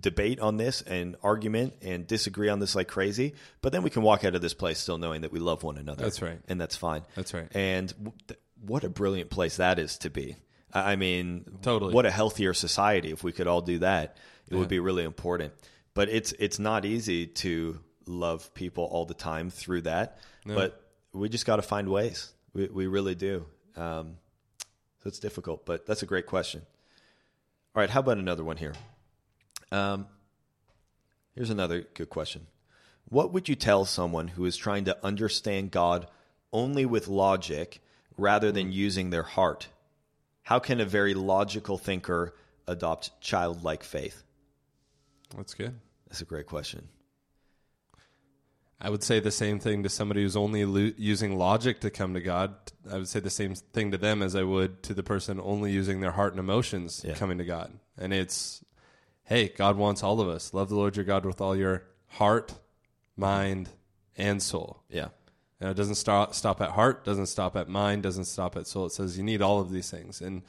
debate 0.00 0.40
on 0.40 0.56
this 0.56 0.82
and 0.82 1.16
argument 1.22 1.74
and 1.82 2.06
disagree 2.06 2.48
on 2.48 2.58
this 2.60 2.74
like 2.74 2.88
crazy, 2.88 3.34
but 3.60 3.72
then 3.72 3.82
we 3.82 3.90
can 3.90 4.02
walk 4.02 4.24
out 4.24 4.34
of 4.34 4.40
this 4.42 4.54
place 4.54 4.78
still 4.78 4.98
knowing 4.98 5.20
that 5.20 5.30
we 5.32 5.38
love 5.38 5.62
one 5.62 5.76
another. 5.76 6.02
That's 6.04 6.22
right. 6.22 6.40
and 6.48 6.60
that's 6.60 6.76
fine. 6.76 7.02
That's 7.14 7.34
right. 7.34 7.46
And 7.54 7.88
w- 7.90 8.12
th- 8.26 8.40
what 8.64 8.84
a 8.84 8.88
brilliant 8.88 9.28
place 9.30 9.56
that 9.58 9.78
is 9.78 9.98
to 9.98 10.10
be. 10.10 10.36
I 10.72 10.96
mean, 10.96 11.44
Totally. 11.62 11.92
What 11.92 12.06
a 12.06 12.10
healthier 12.10 12.54
society 12.54 13.10
if 13.10 13.22
we 13.22 13.32
could 13.32 13.46
all 13.46 13.60
do 13.60 13.78
that. 13.80 14.16
It 14.48 14.56
would 14.56 14.68
be 14.68 14.80
really 14.80 15.04
important. 15.04 15.54
But 15.94 16.08
it's 16.08 16.32
it's 16.32 16.58
not 16.58 16.84
easy 16.84 17.26
to 17.26 17.78
love 18.06 18.52
people 18.54 18.84
all 18.84 19.06
the 19.06 19.14
time 19.14 19.50
through 19.50 19.82
that. 19.82 20.18
But 20.44 20.82
we 21.12 21.28
just 21.28 21.46
got 21.46 21.56
to 21.56 21.62
find 21.62 21.88
ways. 21.88 22.32
We 22.54 22.66
we 22.66 22.86
really 22.86 23.14
do. 23.14 23.46
Um, 23.76 24.16
so 25.02 25.08
it's 25.08 25.18
difficult, 25.18 25.66
but 25.66 25.86
that's 25.86 26.02
a 26.02 26.06
great 26.06 26.26
question. 26.26 26.62
All 27.74 27.80
right, 27.80 27.90
how 27.90 28.00
about 28.00 28.18
another 28.18 28.44
one 28.44 28.56
here? 28.56 28.74
Um, 29.70 30.06
here's 31.34 31.50
another 31.50 31.86
good 31.94 32.10
question. 32.10 32.46
What 33.08 33.32
would 33.32 33.48
you 33.48 33.54
tell 33.54 33.84
someone 33.84 34.28
who 34.28 34.44
is 34.44 34.56
trying 34.56 34.84
to 34.84 34.96
understand 35.04 35.70
God 35.70 36.06
only 36.52 36.86
with 36.86 37.08
logic 37.08 37.80
rather 38.16 38.52
than 38.52 38.70
using 38.70 39.10
their 39.10 39.22
heart? 39.22 39.68
How 40.42 40.58
can 40.58 40.80
a 40.80 40.84
very 40.84 41.14
logical 41.14 41.78
thinker 41.78 42.34
adopt 42.66 43.20
childlike 43.20 43.84
faith? 43.84 44.22
That's 45.36 45.54
good. 45.54 45.78
That's 46.08 46.20
a 46.20 46.24
great 46.26 46.46
question. 46.46 46.88
I 48.80 48.90
would 48.90 49.04
say 49.04 49.20
the 49.20 49.30
same 49.30 49.60
thing 49.60 49.84
to 49.84 49.88
somebody 49.88 50.22
who's 50.22 50.36
only 50.36 50.64
lo- 50.64 50.90
using 50.98 51.38
logic 51.38 51.80
to 51.82 51.90
come 51.90 52.14
to 52.14 52.20
God. 52.20 52.54
I 52.90 52.96
would 52.96 53.08
say 53.08 53.20
the 53.20 53.30
same 53.30 53.54
thing 53.54 53.92
to 53.92 53.98
them 53.98 54.22
as 54.22 54.34
I 54.34 54.42
would 54.42 54.82
to 54.82 54.94
the 54.94 55.04
person 55.04 55.40
only 55.40 55.70
using 55.70 56.00
their 56.00 56.10
heart 56.10 56.32
and 56.32 56.40
emotions 56.40 57.04
Yeah. 57.06 57.14
coming 57.14 57.38
to 57.38 57.44
God. 57.44 57.72
And 57.96 58.12
it's, 58.12 58.64
hey, 59.22 59.48
God 59.50 59.76
wants 59.76 60.02
all 60.02 60.20
of 60.20 60.28
us. 60.28 60.52
Love 60.52 60.68
the 60.68 60.74
Lord 60.74 60.96
your 60.96 61.04
God 61.04 61.24
with 61.24 61.40
all 61.40 61.54
your 61.54 61.84
heart, 62.08 62.54
mind, 63.16 63.68
and 64.16 64.42
soul. 64.42 64.82
Yeah. 64.90 65.08
And 65.62 65.70
it 65.70 65.76
doesn't 65.76 65.94
stop 65.94 66.34
stop 66.34 66.60
at 66.60 66.70
heart, 66.70 67.04
doesn't 67.04 67.26
stop 67.26 67.54
at 67.54 67.68
mind, 67.68 68.02
doesn't 68.02 68.24
stop 68.24 68.56
at 68.56 68.66
soul. 68.66 68.86
It 68.86 68.90
says 68.90 69.16
you 69.16 69.22
need 69.22 69.40
all 69.40 69.60
of 69.60 69.70
these 69.70 69.88
things. 69.88 70.20
And 70.20 70.42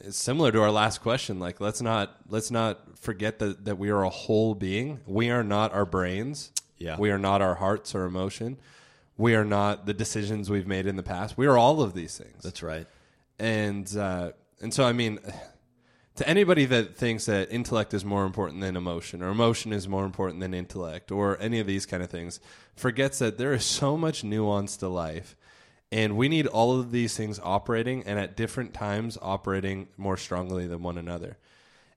it's 0.00 0.18
similar 0.18 0.50
to 0.50 0.60
our 0.60 0.72
last 0.72 1.00
question. 1.00 1.38
Like 1.38 1.60
let's 1.60 1.80
not 1.80 2.16
let's 2.28 2.50
not 2.50 2.98
forget 2.98 3.38
that 3.38 3.64
that 3.66 3.78
we 3.78 3.88
are 3.88 4.02
a 4.02 4.10
whole 4.10 4.56
being. 4.56 4.98
We 5.06 5.30
are 5.30 5.44
not 5.44 5.72
our 5.72 5.86
brains. 5.86 6.50
Yeah. 6.76 6.96
We 6.98 7.12
are 7.12 7.18
not 7.18 7.40
our 7.40 7.54
hearts 7.54 7.94
or 7.94 8.04
emotion. 8.04 8.58
We 9.16 9.36
are 9.36 9.44
not 9.44 9.86
the 9.86 9.94
decisions 9.94 10.50
we've 10.50 10.66
made 10.66 10.86
in 10.88 10.96
the 10.96 11.04
past. 11.04 11.38
We 11.38 11.46
are 11.46 11.56
all 11.56 11.80
of 11.80 11.94
these 11.94 12.18
things 12.18 12.42
That's 12.42 12.64
right. 12.64 12.88
and 13.38 13.96
uh, 13.96 14.32
and 14.60 14.74
so 14.74 14.84
I 14.84 14.92
mean, 14.92 15.20
to 16.16 16.28
anybody 16.28 16.64
that 16.66 16.96
thinks 16.96 17.26
that 17.26 17.50
intellect 17.50 17.94
is 17.94 18.04
more 18.04 18.24
important 18.24 18.60
than 18.60 18.76
emotion, 18.76 19.22
or 19.22 19.28
emotion 19.28 19.72
is 19.72 19.88
more 19.88 20.04
important 20.04 20.40
than 20.40 20.52
intellect, 20.52 21.10
or 21.10 21.40
any 21.40 21.60
of 21.60 21.66
these 21.66 21.86
kind 21.86 22.02
of 22.02 22.10
things, 22.10 22.40
forgets 22.74 23.18
that 23.20 23.38
there 23.38 23.52
is 23.52 23.64
so 23.64 23.96
much 23.96 24.24
nuance 24.24 24.76
to 24.78 24.88
life, 24.88 25.36
and 25.92 26.16
we 26.16 26.28
need 26.28 26.46
all 26.46 26.78
of 26.78 26.90
these 26.90 27.16
things 27.16 27.40
operating 27.42 28.02
and 28.04 28.18
at 28.18 28.36
different 28.36 28.74
times 28.74 29.18
operating 29.22 29.88
more 29.96 30.16
strongly 30.16 30.66
than 30.66 30.82
one 30.82 30.98
another. 30.98 31.38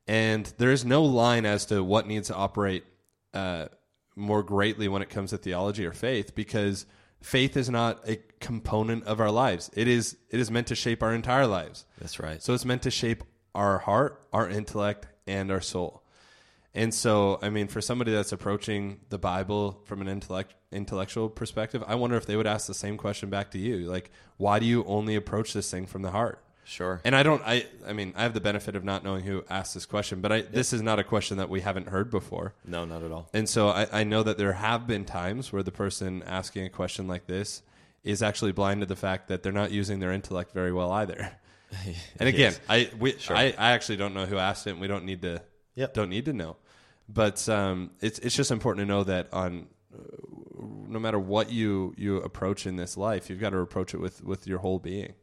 And 0.07 0.51
there 0.57 0.71
is 0.71 0.83
no 0.83 1.03
line 1.03 1.45
as 1.45 1.65
to 1.67 1.83
what 1.83 2.07
needs 2.07 2.27
to 2.27 2.35
operate 2.35 2.83
uh, 3.33 3.67
more 4.15 4.43
greatly 4.43 4.87
when 4.87 5.01
it 5.01 5.09
comes 5.09 5.31
to 5.31 5.37
theology 5.37 5.85
or 5.85 5.93
faith, 5.93 6.35
because 6.35 6.85
faith 7.21 7.55
is 7.55 7.69
not 7.69 8.07
a 8.07 8.19
component 8.39 9.05
of 9.05 9.19
our 9.19 9.31
lives. 9.31 9.71
It 9.73 9.87
is 9.87 10.17
it 10.29 10.39
is 10.39 10.51
meant 10.51 10.67
to 10.67 10.75
shape 10.75 11.01
our 11.01 11.13
entire 11.13 11.47
lives. 11.47 11.85
That's 11.99 12.19
right. 12.19 12.43
So 12.43 12.53
it's 12.53 12.65
meant 12.65 12.81
to 12.83 12.91
shape 12.91 13.23
our 13.55 13.79
heart, 13.79 14.21
our 14.31 14.49
intellect, 14.49 15.07
and 15.27 15.51
our 15.51 15.61
soul. 15.61 16.03
And 16.75 16.93
so, 16.93 17.39
I 17.41 17.49
mean, 17.49 17.67
for 17.67 17.81
somebody 17.81 18.11
that's 18.11 18.31
approaching 18.31 18.99
the 19.09 19.19
Bible 19.19 19.79
from 19.85 20.01
an 20.01 20.07
intellect, 20.07 20.55
intellectual 20.71 21.29
perspective, 21.29 21.83
I 21.85 21.95
wonder 21.95 22.17
if 22.17 22.25
they 22.25 22.35
would 22.35 22.47
ask 22.47 22.65
the 22.65 22.73
same 22.73 22.97
question 22.97 23.29
back 23.29 23.51
to 23.51 23.59
you. 23.59 23.81
Like, 23.81 24.09
why 24.37 24.57
do 24.57 24.65
you 24.65 24.83
only 24.85 25.15
approach 25.15 25.53
this 25.53 25.69
thing 25.69 25.85
from 25.85 26.01
the 26.01 26.11
heart? 26.11 26.43
Sure. 26.65 27.01
And 27.03 27.15
I 27.15 27.23
don't, 27.23 27.41
I, 27.45 27.67
I 27.85 27.93
mean, 27.93 28.13
I 28.15 28.23
have 28.23 28.33
the 28.33 28.41
benefit 28.41 28.75
of 28.75 28.83
not 28.83 29.03
knowing 29.03 29.23
who 29.23 29.43
asked 29.49 29.73
this 29.73 29.85
question, 29.85 30.21
but 30.21 30.31
I, 30.31 30.41
this 30.41 30.73
is 30.73 30.81
not 30.81 30.97
a 30.97 31.03
question 31.03 31.37
that 31.37 31.49
we 31.49 31.61
haven't 31.61 31.89
heard 31.89 32.09
before. 32.09 32.55
no, 32.65 32.85
not 32.85 33.03
at 33.03 33.11
all. 33.11 33.29
And 33.33 33.47
so 33.47 33.67
I, 33.69 33.87
I 33.91 34.03
know 34.03 34.23
that 34.23 34.37
there 34.37 34.53
have 34.53 34.87
been 34.87 35.05
times 35.05 35.51
where 35.51 35.61
the 35.61 35.71
person 35.71 36.23
asking 36.25 36.65
a 36.65 36.69
question 36.69 37.07
like 37.07 37.27
this 37.27 37.61
is 38.03 38.23
actually 38.23 38.51
blind 38.51 38.81
to 38.81 38.85
the 38.85 38.95
fact 38.95 39.27
that 39.27 39.43
they're 39.43 39.51
not 39.51 39.71
using 39.71 39.99
their 39.99 40.11
intellect 40.11 40.53
very 40.53 40.71
well 40.73 40.91
either. 40.91 41.37
And 42.19 42.29
again, 42.29 42.53
Yes. 42.53 42.59
I, 42.69 42.89
we, 42.99 43.15
I 43.29 43.53
I 43.57 43.71
actually 43.71 43.97
don't 43.97 44.13
know 44.13 44.25
who 44.25 44.37
asked 44.37 44.67
it, 44.67 44.71
and 44.71 44.79
we 44.81 44.87
don't 44.87 45.05
need 45.05 45.21
to 45.23 45.41
Yep. 45.75 45.93
don't 45.93 46.09
need 46.09 46.25
to 46.25 46.33
know. 46.33 46.57
But 47.09 47.47
um, 47.49 47.91
it's 48.01 48.19
it's 48.19 48.35
just 48.35 48.51
important 48.51 48.87
to 48.87 48.91
know 48.91 49.03
that 49.03 49.31
on 49.33 49.67
uh, 49.93 49.97
no 50.87 50.99
matter 50.99 51.19
what 51.19 51.51
you 51.51 51.93
you 51.97 52.17
approach 52.17 52.65
in 52.65 52.75
this 52.75 52.95
life, 52.97 53.29
you've 53.29 53.39
got 53.39 53.49
to 53.51 53.59
approach 53.59 53.93
it 53.93 53.99
with 53.99 54.23
with 54.23 54.47
your 54.47 54.59
whole 54.59 54.79
being. 54.79 55.13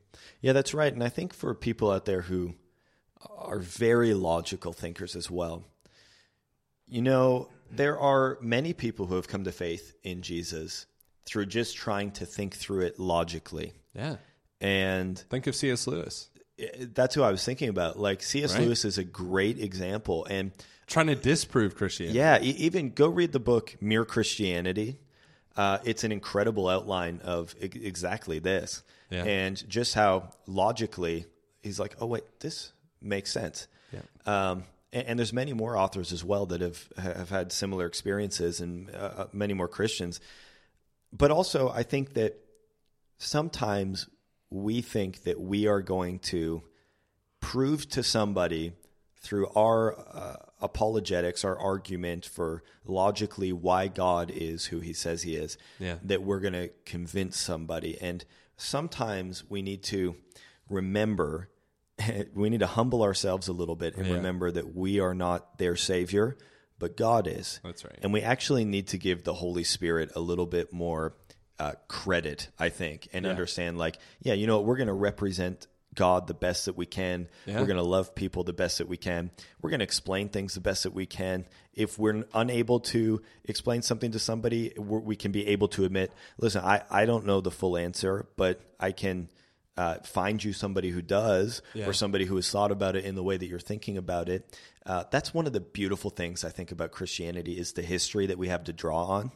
Yeah, 0.41 0.53
that's 0.53 0.75
right. 0.75 0.93
And 0.93 1.03
I 1.03 1.09
think 1.09 1.33
for 1.33 1.55
people 1.55 1.91
out 1.91 2.05
there 2.05 2.23
who 2.23 2.55
are 3.37 3.59
very 3.59 4.13
logical 4.15 4.73
thinkers 4.73 5.15
as 5.17 5.31
well, 5.31 5.65
you 6.89 7.01
know, 7.03 7.49
there 7.71 7.99
are 7.99 8.39
many 8.41 8.73
people 8.73 9.07
who 9.07 9.15
have 9.15 9.29
come 9.29 9.45
to 9.45 9.53
faith 9.53 9.95
in 10.03 10.23
Jesus 10.23 10.87
through 11.25 11.47
just 11.47 11.77
trying 11.77 12.11
to 12.13 12.27
think 12.27 12.55
through 12.57 12.81
it 12.81 12.99
logically. 12.99 13.73
Yeah. 13.95 14.17
And 14.61 15.19
Think 15.19 15.47
of 15.47 15.55
C.S. 15.55 15.87
Lewis 15.87 16.29
that's 16.95 17.15
who 17.15 17.23
I 17.23 17.31
was 17.31 17.45
thinking 17.45 17.69
about. 17.69 17.99
Like 17.99 18.23
C.S. 18.23 18.55
Right. 18.55 18.65
Lewis 18.65 18.85
is 18.85 18.99
a 18.99 19.05
great 19.05 19.59
example. 19.59 20.27
And 20.29 20.53
trying 20.87 21.07
to 21.09 21.15
disprove 21.15 21.77
Christianity. 21.77 22.19
yeah, 22.19 22.39
even 22.41 22.91
go 22.91 23.09
read 23.09 23.33
the 23.33 23.41
book 23.41 23.77
Mere 23.81 24.05
Christianity. 24.05 24.99
Uh, 25.57 25.79
it's 25.85 26.05
an 26.05 26.13
incredible 26.13 26.69
outline 26.69 27.21
of 27.25 27.55
e- 27.61 27.69
exactly 27.83 28.39
this, 28.39 28.83
Yeah. 29.11 29.25
and 29.25 29.69
just 29.69 29.95
how 29.95 30.31
logically 30.47 31.27
he's 31.63 31.79
like, 31.81 31.97
"Oh 32.01 32.07
wait, 32.07 32.23
this 32.41 32.73
makes 33.03 33.31
sense." 33.33 33.67
Yeah. 33.93 34.01
Um, 34.27 34.65
and, 34.93 35.07
and 35.09 35.19
there's 35.19 35.33
many 35.33 35.53
more 35.53 35.77
authors 35.77 36.13
as 36.13 36.25
well 36.25 36.47
that 36.47 36.61
have 36.61 36.89
have 36.97 37.29
had 37.31 37.51
similar 37.53 37.87
experiences, 37.87 38.61
and 38.61 38.95
uh, 38.95 39.27
many 39.33 39.53
more 39.55 39.69
Christians. 39.69 40.21
But 41.13 41.31
also, 41.33 41.69
I 41.69 41.83
think 41.83 42.15
that 42.15 42.39
sometimes 43.19 44.09
we 44.51 44.81
think 44.83 45.23
that 45.25 45.41
we 45.41 45.67
are 45.67 45.81
going 45.83 46.19
to 46.19 46.63
prove 47.41 47.89
to 47.91 48.03
somebody 48.03 48.73
through 49.23 49.49
our 49.55 49.99
uh, 49.99 50.37
apologetics, 50.61 51.45
our 51.45 51.59
argument 51.59 52.25
for 52.25 52.63
logically 52.85 53.53
why 53.53 53.87
God 53.87 54.31
is 54.35 54.67
who 54.67 54.81
he 54.81 54.93
says 54.93 55.23
he 55.23 55.37
is, 55.37 55.57
Yeah. 55.79 55.97
that 56.03 56.23
we're 56.23 56.41
going 56.41 56.55
to 56.55 56.71
convince 56.87 57.39
somebody. 57.39 57.99
And 58.01 58.25
sometimes 58.57 59.45
we 59.49 59.63
need 59.63 59.83
to 59.85 60.17
remember, 60.69 61.49
we 62.35 62.49
need 62.51 62.61
to 62.61 62.67
humble 62.67 63.03
ourselves 63.03 63.49
a 63.49 63.53
little 63.53 63.77
bit 63.77 63.97
and 63.97 64.07
Yeah. 64.07 64.15
remember 64.15 64.51
that 64.51 64.75
we 64.75 65.01
are 65.01 65.15
not 65.15 65.59
their 65.59 65.77
savior, 65.77 66.37
but 66.79 66.97
God 66.97 67.27
is. 67.27 67.61
That's 67.63 67.85
right. 67.85 67.99
And 68.03 68.13
we 68.13 68.23
actually 68.23 68.65
need 68.65 68.89
to 68.89 68.99
give 68.99 69.25
the 69.25 69.35
Holy 69.35 69.65
Spirit 69.65 70.11
a 70.17 70.21
little 70.21 70.47
bit 70.47 70.73
more 70.73 71.15
uh, 71.61 71.73
credit, 71.89 72.49
I 72.59 72.71
think, 72.71 73.09
and 73.13 73.25
Yeah. 73.25 73.31
understand 73.31 73.79
like, 73.79 73.99
yeah, 74.23 74.33
you 74.35 74.47
know, 74.49 74.57
what, 74.57 74.67
we're 74.67 74.77
going 74.79 74.87
to 74.89 74.93
represent 74.95 75.67
God 75.95 76.27
the 76.27 76.35
best 76.35 76.65
that 76.67 76.77
we 76.77 76.87
can. 76.87 77.29
Yeah. 77.47 77.61
We're 77.61 77.67
going 77.67 77.77
to 77.77 77.83
love 77.83 78.15
people 78.15 78.45
the 78.45 78.53
best 78.53 78.79
that 78.79 78.89
we 78.89 78.97
can. 78.97 79.31
We're 79.61 79.71
going 79.71 79.81
to 79.81 79.85
explain 79.85 80.29
things 80.29 80.55
the 80.55 80.61
best 80.61 80.85
that 80.85 80.95
we 80.95 81.05
can. 81.07 81.47
If 81.75 81.99
we're 81.99 82.25
unable 82.33 82.81
to 82.95 83.21
explain 83.45 83.83
something 83.83 84.13
to 84.13 84.19
somebody, 84.19 84.73
we're, 84.77 85.01
we 85.01 85.17
can 85.17 85.33
be 85.33 85.49
able 85.49 85.69
to 85.69 85.85
admit, 85.85 86.13
listen, 86.39 86.63
I, 86.65 86.83
I 86.91 87.07
don't 87.07 87.27
know 87.27 87.41
the 87.41 87.51
full 87.51 87.77
answer, 87.77 88.27
but 88.37 88.61
I 88.79 88.93
can 88.93 89.29
uh, 89.77 89.97
find 90.05 90.43
you 90.43 90.53
somebody 90.53 90.91
who 90.91 91.03
does 91.03 91.61
Yeah. 91.75 91.87
or 91.89 91.93
somebody 91.93 92.25
who 92.25 92.37
has 92.37 92.49
thought 92.51 92.71
about 92.73 92.95
it 92.97 93.05
in 93.05 93.15
the 93.17 93.23
way 93.25 93.37
that 93.37 93.47
you're 93.47 93.59
thinking 93.59 93.97
about 93.99 94.29
it. 94.29 94.59
Uh, 94.87 95.05
that's 95.11 95.35
one 95.35 95.47
of 95.47 95.53
the 95.53 95.61
beautiful 95.61 96.11
things 96.11 96.45
I 96.45 96.51
think 96.51 96.71
about 96.73 96.91
Christianity 96.93 97.59
is 97.59 97.73
the 97.73 97.83
history 97.83 98.27
that 98.27 98.39
we 98.39 98.49
have 98.49 98.65
to 98.65 98.73
draw 98.73 99.05
on 99.07 99.33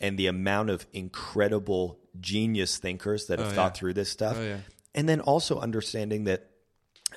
and 0.00 0.18
the 0.18 0.26
amount 0.26 0.70
of 0.70 0.86
incredible 0.92 1.98
genius 2.20 2.78
thinkers 2.78 3.26
that 3.26 3.38
have 3.38 3.48
Oh, 3.48 3.54
thought 3.54 3.74
yeah. 3.74 3.78
through 3.78 3.94
this 3.94 4.10
stuff. 4.10 4.36
Oh, 4.38 4.42
yeah. 4.42 4.58
And 4.94 5.08
then 5.08 5.20
also 5.20 5.58
understanding 5.58 6.24
that 6.24 6.50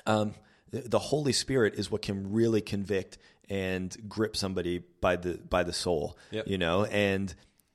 um, 0.06 0.34
the 0.70 0.98
Holy 0.98 1.32
Spirit 1.32 1.74
is 1.74 1.90
what 1.90 2.02
can 2.02 2.32
really 2.32 2.60
convict 2.60 3.18
and 3.48 3.96
grip 4.08 4.36
somebody 4.36 4.82
by 5.00 5.16
the 5.16 5.38
by 5.38 5.62
the 5.62 5.72
soul. 5.72 6.18
Yep. 6.30 6.48
You 6.48 6.58
know, 6.58 6.84
and 6.84 7.34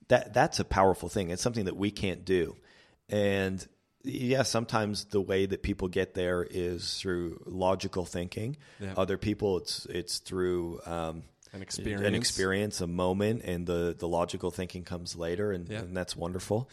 that 0.10 0.34
that's 0.34 0.60
a 0.60 0.66
powerful 0.66 1.10
thing. 1.10 1.30
It's 1.30 1.42
something 1.42 1.66
that 1.66 1.78
we 1.78 1.90
can't 1.92 2.26
do. 2.26 2.58
And 3.10 3.66
yeah, 4.04 4.44
sometimes 4.44 5.06
the 5.06 5.22
way 5.22 5.46
that 5.46 5.64
people 5.64 5.88
get 5.88 6.14
there 6.14 6.46
is 6.50 6.98
through 7.00 7.42
logical 7.46 8.06
thinking. 8.06 8.58
Yeah. 8.80 8.94
Other 8.98 9.18
people, 9.18 9.58
it's 9.58 9.86
it's 9.86 10.20
through 10.20 10.82
um, 10.86 11.24
An 11.54 11.62
experience. 11.62 12.04
an 12.04 12.16
experience, 12.16 12.82
a 12.82 12.88
moment, 12.88 13.44
and 13.46 13.66
the 13.68 13.96
the 13.98 14.08
logical 14.08 14.50
thinking 14.52 14.84
comes 14.84 15.16
later, 15.16 15.52
and, 15.52 15.70
Yeah. 15.70 15.80
and 15.80 15.96
that's 15.96 16.16
wonderful. 16.16 16.70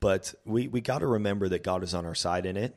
But 0.00 0.34
we 0.44 0.68
we 0.68 0.80
got 0.80 0.98
to 1.00 1.06
remember 1.06 1.48
that 1.50 1.62
God 1.62 1.82
is 1.82 1.94
on 1.94 2.04
our 2.06 2.14
side 2.14 2.46
in 2.46 2.56
it, 2.56 2.74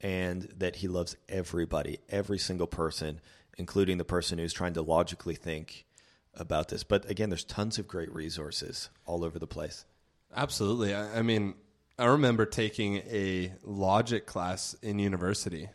and 0.00 0.42
that 0.58 0.76
He 0.76 0.88
loves 0.88 1.16
everybody, 1.28 1.98
every 2.08 2.38
single 2.38 2.66
person, 2.66 3.20
including 3.58 3.98
the 3.98 4.04
person 4.04 4.38
who's 4.38 4.52
trying 4.52 4.74
to 4.74 4.82
logically 4.82 5.34
think 5.34 5.84
about 6.34 6.68
this. 6.68 6.84
But 6.84 7.08
again, 7.10 7.30
there's 7.30 7.44
tons 7.44 7.78
of 7.78 7.86
great 7.88 8.12
resources 8.14 8.90
all 9.06 9.24
over 9.24 9.38
the 9.38 9.46
place. 9.46 9.84
Absolutely. 10.34 10.94
I, 10.94 11.18
I 11.18 11.22
mean, 11.22 11.54
I 11.98 12.04
remember 12.06 12.46
taking 12.46 12.96
a 13.10 13.52
logic 13.64 14.26
class 14.26 14.74
in 14.82 14.98
university. 14.98 15.68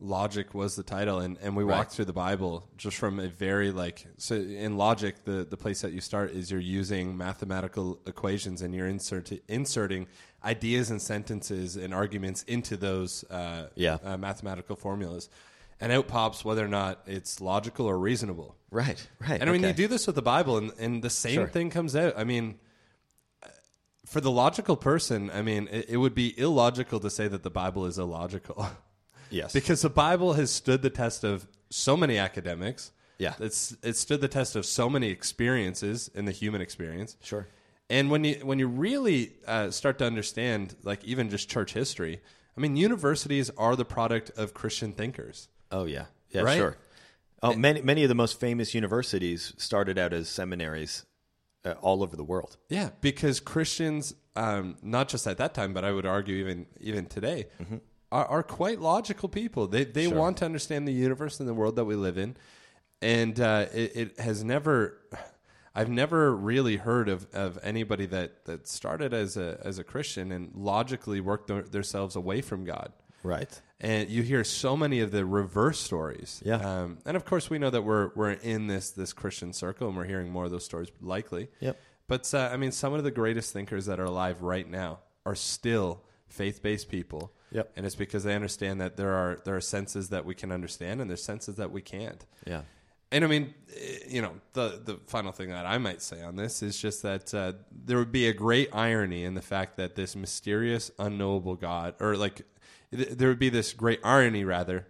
Logic 0.00 0.54
was 0.54 0.76
the 0.76 0.84
title, 0.84 1.18
and, 1.18 1.36
and 1.42 1.56
we 1.56 1.64
walked 1.64 1.90
through 1.92 2.04
the 2.04 2.12
Bible 2.12 2.68
just 2.76 2.96
from 2.96 3.18
a 3.18 3.26
very 3.28 3.72
like 3.72 4.06
so 4.16 4.36
in 4.36 4.76
logic 4.76 5.24
the 5.24 5.44
the 5.48 5.56
place 5.56 5.80
that 5.80 5.92
you 5.92 6.00
start 6.00 6.30
is 6.30 6.50
you're 6.52 6.60
using 6.60 7.16
mathematical 7.16 7.98
equations 8.06 8.62
and 8.62 8.72
you're 8.74 8.86
insert, 8.86 9.32
inserting 9.48 10.06
ideas 10.44 10.90
and 10.90 11.02
sentences 11.02 11.76
and 11.76 11.92
arguments 11.92 12.44
into 12.44 12.76
those 12.76 13.24
uh, 13.24 13.68
Yeah. 13.74 13.98
uh, 14.04 14.16
mathematical 14.16 14.76
formulas, 14.76 15.28
and 15.80 15.90
out 15.90 16.06
pops 16.06 16.44
whether 16.44 16.64
or 16.64 16.68
not 16.68 17.00
it's 17.06 17.40
logical 17.40 17.86
or 17.86 17.98
reasonable. 17.98 18.54
Right, 18.70 19.04
right. 19.18 19.40
And 19.40 19.50
I 19.50 19.52
mean, 19.52 19.62
okay. 19.62 19.68
you 19.68 19.74
do 19.74 19.88
this 19.88 20.06
with 20.06 20.14
the 20.14 20.22
Bible, 20.22 20.58
and, 20.58 20.72
and 20.78 21.02
the 21.02 21.10
same 21.10 21.34
Sure. 21.34 21.48
thing 21.48 21.70
comes 21.70 21.96
out. 21.96 22.14
I 22.16 22.22
mean, 22.22 22.60
for 24.06 24.20
the 24.20 24.30
logical 24.30 24.76
person, 24.76 25.30
I 25.30 25.42
mean, 25.42 25.68
it, 25.72 25.86
it 25.90 25.96
would 25.96 26.14
be 26.14 26.38
illogical 26.38 27.00
to 27.00 27.10
say 27.10 27.26
that 27.28 27.42
the 27.42 27.50
Bible 27.50 27.84
is 27.86 27.98
illogical. 27.98 28.68
yes, 29.30 29.52
because 29.52 29.82
the 29.82 29.90
Bible 29.90 30.34
has 30.34 30.50
stood 30.50 30.82
the 30.82 30.90
test 30.90 31.24
of 31.24 31.46
so 31.70 31.96
many 31.96 32.18
academics. 32.18 32.92
Yeah. 33.18 33.34
It's 33.40 33.76
it 33.82 33.96
stood 33.96 34.20
the 34.20 34.28
test 34.28 34.54
of 34.56 34.64
so 34.64 34.88
many 34.88 35.08
experiences 35.08 36.10
in 36.14 36.24
the 36.24 36.32
human 36.32 36.60
experience. 36.60 37.16
Sure. 37.22 37.48
And 37.90 38.10
when 38.10 38.24
you 38.24 38.34
when 38.44 38.58
you 38.58 38.68
really 38.68 39.32
uh, 39.46 39.70
start 39.70 39.98
to 39.98 40.04
understand, 40.06 40.76
like 40.82 41.02
even 41.04 41.30
just 41.30 41.48
church 41.48 41.72
history, 41.72 42.20
I 42.56 42.60
mean, 42.60 42.76
universities 42.76 43.50
are 43.56 43.76
the 43.76 43.84
product 43.84 44.30
of 44.36 44.54
Christian 44.54 44.92
thinkers. 44.92 45.48
Oh 45.70 45.84
yeah, 45.84 46.06
yeah, 46.30 46.42
Right? 46.42 46.56
sure. 46.56 46.76
Oh, 47.42 47.54
many 47.54 47.80
many 47.82 48.02
of 48.02 48.08
the 48.08 48.14
most 48.14 48.38
famous 48.40 48.74
universities 48.74 49.52
started 49.58 49.96
out 49.98 50.12
as 50.12 50.28
seminaries 50.28 51.04
uh, 51.64 51.74
all 51.80 52.02
over 52.02 52.16
the 52.16 52.24
world. 52.24 52.56
Yeah, 52.68 52.90
because 53.00 53.40
Christians, 53.40 54.14
um, 54.36 54.76
not 54.82 55.08
just 55.08 55.26
at 55.26 55.38
that 55.38 55.54
time, 55.54 55.72
but 55.72 55.84
I 55.84 55.92
would 55.92 56.06
argue 56.06 56.36
even 56.36 56.66
even 56.80 57.06
today, 57.06 57.46
are, 58.10 58.26
are 58.26 58.42
quite 58.42 58.80
logical 58.80 59.28
people. 59.28 59.66
They 59.66 59.84
they. 59.84 60.08
Sure. 60.08 60.18
want 60.18 60.38
to 60.38 60.44
understand 60.44 60.86
the 60.86 60.92
universe 60.92 61.40
and 61.40 61.48
the 61.48 61.54
world 61.54 61.76
that 61.76 61.84
we 61.84 61.94
live 61.94 62.18
in, 62.18 62.36
and 63.00 63.38
uh, 63.40 63.66
it, 63.72 63.96
it 63.96 64.20
has 64.20 64.42
never. 64.42 64.98
I've 65.74 65.90
never 65.90 66.34
really 66.34 66.76
heard 66.76 67.08
of, 67.08 67.28
of 67.32 67.56
anybody 67.62 68.06
that, 68.06 68.46
that 68.46 68.66
started 68.66 69.14
as 69.14 69.36
a 69.36 69.60
as 69.64 69.78
a 69.78 69.84
Christian 69.84 70.32
and 70.32 70.52
logically 70.54 71.20
worked 71.20 71.46
their, 71.46 71.62
themselves 71.62 72.16
away 72.16 72.40
from 72.40 72.64
God. 72.64 72.92
Right. 73.22 73.60
And 73.80 74.08
you 74.08 74.22
hear 74.22 74.42
so 74.42 74.76
many 74.76 74.98
of 74.98 75.12
the 75.12 75.24
reverse 75.24 75.78
stories. 75.78 76.42
Yeah. 76.44 76.56
Um, 76.56 76.98
and 77.06 77.16
of 77.16 77.24
course, 77.24 77.48
we 77.48 77.58
know 77.58 77.70
that 77.70 77.82
we're 77.82 78.10
we're 78.16 78.32
in 78.32 78.66
this 78.66 78.90
this 78.90 79.12
Christian 79.12 79.52
circle, 79.52 79.86
and 79.86 79.96
we're 79.96 80.06
hearing 80.06 80.32
more 80.32 80.46
of 80.46 80.50
those 80.50 80.64
stories 80.64 80.88
likely. 81.00 81.48
Yep. 81.60 81.78
But 82.08 82.34
uh, 82.34 82.50
I 82.52 82.56
mean, 82.56 82.72
some 82.72 82.94
of 82.94 83.04
the 83.04 83.12
greatest 83.12 83.52
thinkers 83.52 83.86
that 83.86 84.00
are 84.00 84.04
alive 84.04 84.42
right 84.42 84.68
now 84.68 85.00
are 85.24 85.36
still 85.36 86.02
faith-based 86.26 86.88
people. 86.88 87.32
Yep. 87.50 87.72
And 87.76 87.86
it's 87.86 87.94
because 87.94 88.24
they 88.24 88.34
understand 88.34 88.80
that 88.80 88.96
there 88.96 89.14
are 89.14 89.40
there 89.44 89.56
are 89.56 89.60
senses 89.60 90.10
that 90.10 90.24
we 90.24 90.34
can 90.34 90.52
understand, 90.52 91.00
and 91.00 91.08
there's 91.08 91.22
senses 91.22 91.56
that 91.56 91.70
we 91.70 91.80
can't. 91.80 92.24
Yeah. 92.46 92.62
And 93.10 93.24
I 93.24 93.26
mean, 93.26 93.54
eh, 93.74 93.98
you 94.08 94.22
know, 94.22 94.34
the 94.52 94.80
the 94.84 95.00
final 95.06 95.32
thing 95.32 95.48
that 95.50 95.64
I 95.66 95.78
might 95.78 96.02
say 96.02 96.22
on 96.22 96.36
this 96.36 96.62
is 96.62 96.78
just 96.78 97.02
that 97.02 97.32
uh, 97.32 97.52
there 97.72 97.98
would 97.98 98.12
be 98.12 98.28
a 98.28 98.32
great 98.32 98.68
irony 98.74 99.24
in 99.24 99.34
the 99.34 99.42
fact 99.42 99.76
that 99.78 99.94
this 99.94 100.14
mysterious, 100.14 100.90
unknowable 100.98 101.54
God, 101.54 101.94
or 102.00 102.16
like, 102.16 102.42
th- 102.94 103.10
there 103.10 103.28
would 103.28 103.38
be 103.38 103.48
this 103.48 103.72
great 103.72 104.00
irony 104.04 104.44
rather, 104.44 104.86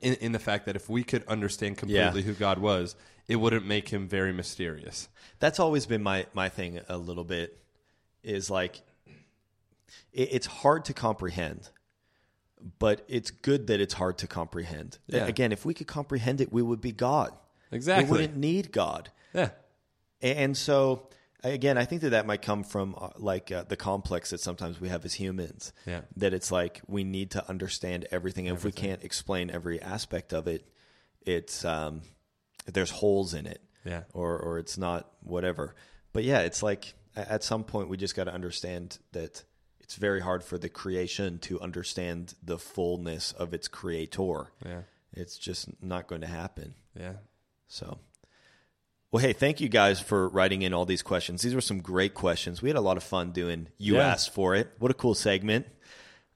in, 0.00 0.14
in 0.14 0.32
the 0.32 0.38
fact 0.38 0.64
that 0.66 0.76
if 0.76 0.88
we 0.88 1.04
could 1.04 1.26
understand 1.26 1.76
completely 1.76 2.22
who 2.22 2.32
God 2.32 2.58
was, 2.58 2.96
it 3.28 3.36
wouldn't 3.36 3.66
make 3.66 3.90
him 3.90 4.08
very 4.08 4.32
mysterious. 4.32 5.08
That's 5.40 5.60
always 5.60 5.84
been 5.84 6.02
my 6.02 6.26
my 6.32 6.48
thing 6.48 6.80
a 6.88 6.96
little 6.96 7.24
bit 7.24 7.58
is 8.22 8.50
like 8.50 8.80
it, 10.12 10.28
it's 10.32 10.46
hard 10.46 10.84
to 10.86 10.94
comprehend, 10.94 11.70
but 12.78 13.04
it's 13.08 13.30
good 13.30 13.66
that 13.68 13.80
it's 13.80 13.94
hard 13.94 14.18
to 14.18 14.26
comprehend. 14.26 14.98
Yeah. 15.06 15.26
Again, 15.26 15.52
if 15.52 15.64
we 15.64 15.74
could 15.74 15.86
comprehend 15.86 16.40
it, 16.40 16.52
we 16.52 16.62
would 16.62 16.80
be 16.80 16.92
God. 16.92 17.32
Exactly. 17.72 18.04
We 18.04 18.10
wouldn't 18.10 18.36
need 18.36 18.72
God. 18.72 19.10
Yeah. 19.32 19.50
And 20.20 20.56
so, 20.56 21.08
again, 21.42 21.78
I 21.78 21.84
think 21.84 22.02
that 22.02 22.10
that 22.10 22.26
might 22.26 22.42
come 22.42 22.64
from 22.64 22.94
uh, 22.98 23.10
like 23.16 23.50
uh, 23.50 23.64
the 23.68 23.76
complex 23.76 24.30
that 24.30 24.40
sometimes 24.40 24.80
we 24.80 24.88
have 24.88 25.04
as 25.04 25.14
humans. 25.14 25.72
Yeah. 25.86 26.02
That 26.16 26.34
it's 26.34 26.52
like 26.52 26.82
we 26.86 27.04
need 27.04 27.30
to 27.32 27.48
understand 27.48 28.06
everything. 28.10 28.48
And 28.48 28.56
if 28.56 28.64
we 28.64 28.72
can't 28.72 29.02
explain 29.02 29.50
every 29.50 29.80
aspect 29.80 30.32
of 30.32 30.46
it, 30.46 30.66
it's 31.22 31.64
um, 31.64 32.02
there's 32.66 32.90
holes 32.90 33.34
in 33.34 33.46
it. 33.46 33.62
Yeah. 33.84 34.02
Or 34.12 34.38
or 34.38 34.58
it's 34.58 34.76
not 34.76 35.10
whatever. 35.22 35.74
But 36.12 36.24
yeah, 36.24 36.40
it's 36.40 36.62
like 36.62 36.92
at 37.16 37.42
some 37.42 37.64
point 37.64 37.88
we 37.88 37.96
just 37.96 38.14
got 38.14 38.24
to 38.24 38.34
understand 38.34 38.98
that 39.12 39.44
it's 39.90 39.96
very 39.96 40.20
hard 40.20 40.44
for 40.44 40.56
the 40.56 40.68
creation 40.68 41.40
to 41.40 41.60
understand 41.60 42.34
the 42.44 42.58
fullness 42.58 43.32
of 43.32 43.52
its 43.52 43.66
creator. 43.66 44.52
Yeah. 44.64 44.82
It's 45.12 45.36
just 45.36 45.82
not 45.82 46.06
going 46.06 46.20
to 46.20 46.28
happen. 46.28 46.74
Yeah. 46.96 47.14
So, 47.66 47.98
well, 49.10 49.20
hey, 49.20 49.32
thank 49.32 49.60
you 49.60 49.68
guys 49.68 49.98
for 49.98 50.28
writing 50.28 50.62
in 50.62 50.72
all 50.72 50.86
these 50.86 51.02
questions. 51.02 51.42
These 51.42 51.56
were 51.56 51.60
some 51.60 51.80
great 51.80 52.14
questions. 52.14 52.62
We 52.62 52.68
had 52.68 52.76
a 52.76 52.80
lot 52.80 52.98
of 52.98 53.02
fun 53.02 53.32
doing 53.32 53.66
You 53.78 53.96
Yeah. 53.96 54.06
Asked 54.06 54.32
for 54.32 54.54
It. 54.54 54.70
What 54.78 54.92
a 54.92 54.94
cool 54.94 55.16
segment. 55.16 55.66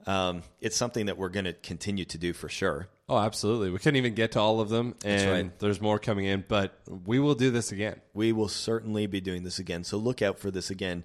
Um, 0.04 0.42
it's 0.60 0.76
something 0.76 1.06
that 1.06 1.16
we're 1.16 1.28
going 1.28 1.44
to 1.44 1.52
continue 1.52 2.06
to 2.06 2.18
do 2.18 2.32
for 2.32 2.48
sure. 2.48 2.88
Oh, 3.08 3.18
absolutely. 3.18 3.70
We 3.70 3.78
couldn't 3.78 3.98
even 3.98 4.14
get 4.14 4.32
to 4.32 4.40
all 4.40 4.60
of 4.60 4.68
them, 4.68 4.96
and 5.04 5.30
right. 5.30 5.58
there's 5.60 5.80
more 5.80 6.00
coming 6.00 6.24
in, 6.24 6.44
but 6.48 6.76
we 6.88 7.20
will 7.20 7.36
do 7.36 7.52
this 7.52 7.70
again. 7.70 8.00
We 8.14 8.32
will 8.32 8.48
certainly 8.48 9.06
be 9.06 9.20
doing 9.20 9.44
this 9.44 9.60
again. 9.60 9.84
So 9.84 9.96
look 9.96 10.22
out 10.22 10.40
for 10.40 10.50
this 10.50 10.70
again 10.70 11.04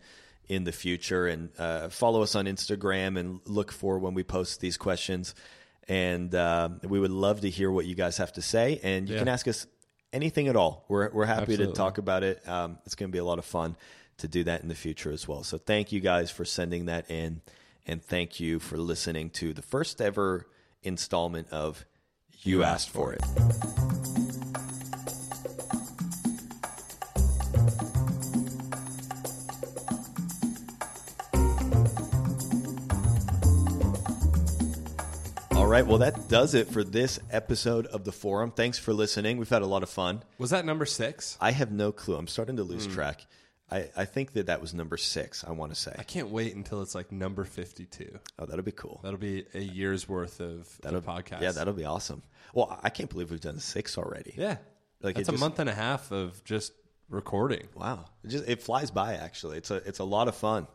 in 0.50 0.64
the 0.66 0.72
future 0.72 1.28
and 1.28 1.50
uh, 1.58 1.88
follow 1.90 2.22
us 2.24 2.36
on 2.36 2.46
Instagram 2.46 3.18
and 3.18 3.40
look 3.46 3.72
for 3.72 4.00
when 4.00 4.14
we 4.16 4.24
post 4.24 4.60
these 4.60 4.76
questions. 4.78 5.36
And 5.88 6.34
uh, 6.36 6.70
we 6.84 7.00
would 7.00 7.12
love 7.12 7.42
to 7.42 7.50
hear 7.50 7.72
what 7.72 7.86
you 7.86 7.96
guys 7.96 8.18
have 8.18 8.34
to 8.34 8.42
say. 8.42 8.80
And 8.84 9.08
you 9.08 9.14
Yeah. 9.16 9.20
can 9.22 9.28
ask 9.28 9.48
us 9.48 9.66
anything 10.12 10.48
at 10.48 10.56
all. 10.56 10.86
We're, 10.90 11.10
we're 11.12 11.26
happy 11.26 11.54
Absolutely. 11.54 11.68
to 11.68 11.74
talk 11.74 11.98
about 12.00 12.24
it. 12.24 12.48
Um, 12.48 12.80
it's 12.86 12.96
going 12.96 13.10
to 13.10 13.14
be 13.14 13.20
a 13.20 13.24
lot 13.24 13.40
of 13.40 13.46
fun 13.46 13.76
to 14.18 14.28
do 14.28 14.44
that 14.44 14.62
in 14.62 14.68
the 14.68 14.76
future 14.76 15.12
as 15.12 15.28
well. 15.28 15.44
So 15.44 15.58
thank 15.58 15.92
you 15.92 16.00
guys 16.00 16.30
for 16.32 16.44
sending 16.46 16.86
that 16.86 17.10
in. 17.10 17.42
And 17.88 18.04
thank 18.04 18.40
you 18.40 18.60
for 18.60 18.78
listening 18.78 19.30
to 19.32 19.54
the 19.54 19.62
first 19.62 20.02
ever 20.02 20.46
installment 20.84 21.50
of 21.50 21.86
You, 22.44 22.64
Asked 22.64 22.90
for 22.90 23.14
It. 23.14 23.22
All 23.24 23.99
right. 35.82 35.90
Well, 35.90 36.00
that 36.00 36.28
does 36.28 36.56
it 36.56 36.68
for 36.68 36.84
this 36.84 37.20
episode 37.32 37.86
of 37.88 38.04
the 38.04 38.12
forum. 38.12 38.52
Thanks 38.52 38.78
for 38.78 38.94
listening. 38.94 39.38
We've 39.38 39.50
had 39.50 39.62
a 39.62 39.68
lot 39.68 39.84
of 39.84 39.90
fun. 39.90 40.24
Was 40.38 40.50
that 40.50 40.66
number 40.66 40.86
six? 40.86 41.38
I 41.40 41.52
have 41.52 41.72
no 41.72 41.92
clue. 41.92 42.16
I'm 42.16 42.28
starting 42.28 42.58
to 42.58 42.64
lose 42.64 42.86
hmm. 42.86 42.94
track. 42.94 43.26
I, 43.72 43.90
I 43.96 44.06
think 44.06 44.34
that 44.34 44.48
that 44.48 44.62
was 44.62 44.74
number 44.74 44.98
six, 44.98 45.44
I 45.44 45.52
want 45.52 45.74
to 45.74 45.80
say. 45.80 45.94
I 45.98 46.04
can't 46.04 46.30
wait 46.30 46.56
until 46.56 46.82
it's 46.82 46.96
like 46.96 47.12
number 47.12 47.46
52. 47.46 48.20
Oh, 48.40 48.46
that'll 48.46 48.66
be 48.66 48.72
cool. 48.72 49.00
That'll 49.04 49.20
be 49.20 49.46
a 49.54 49.60
year's 49.60 50.10
worth 50.10 50.40
of 50.40 50.68
That'll, 50.82 51.02
podcast. 51.02 51.42
Yeah, 51.42 51.52
that'll 51.52 51.74
be 51.74 51.86
awesome. 51.86 52.24
Well, 52.54 52.80
I 52.82 52.90
can't 52.90 53.10
believe 53.10 53.30
we've 53.30 53.40
done 53.40 53.60
six 53.60 53.98
already. 53.98 54.34
Yeah. 54.36 54.58
Like, 55.02 55.16
That's 55.16 55.30
it 55.30 55.32
a 55.32 55.34
just- 55.34 55.40
month 55.40 55.60
and 55.60 55.70
a 55.70 55.76
half 55.76 56.12
of 56.12 56.44
just 56.44 56.74
recording. 57.10 57.68
Wow, 57.76 58.06
it 58.24 58.30
just 58.30 58.48
it 58.48 58.62
flies 58.62 58.92
by. 58.92 59.16
Actually, 59.16 59.58
it's 59.58 59.72
a 59.72 59.76
it's 59.76 60.00
a 60.00 60.04
lot 60.04 60.28
of 60.28 60.36
fun. 60.36 60.68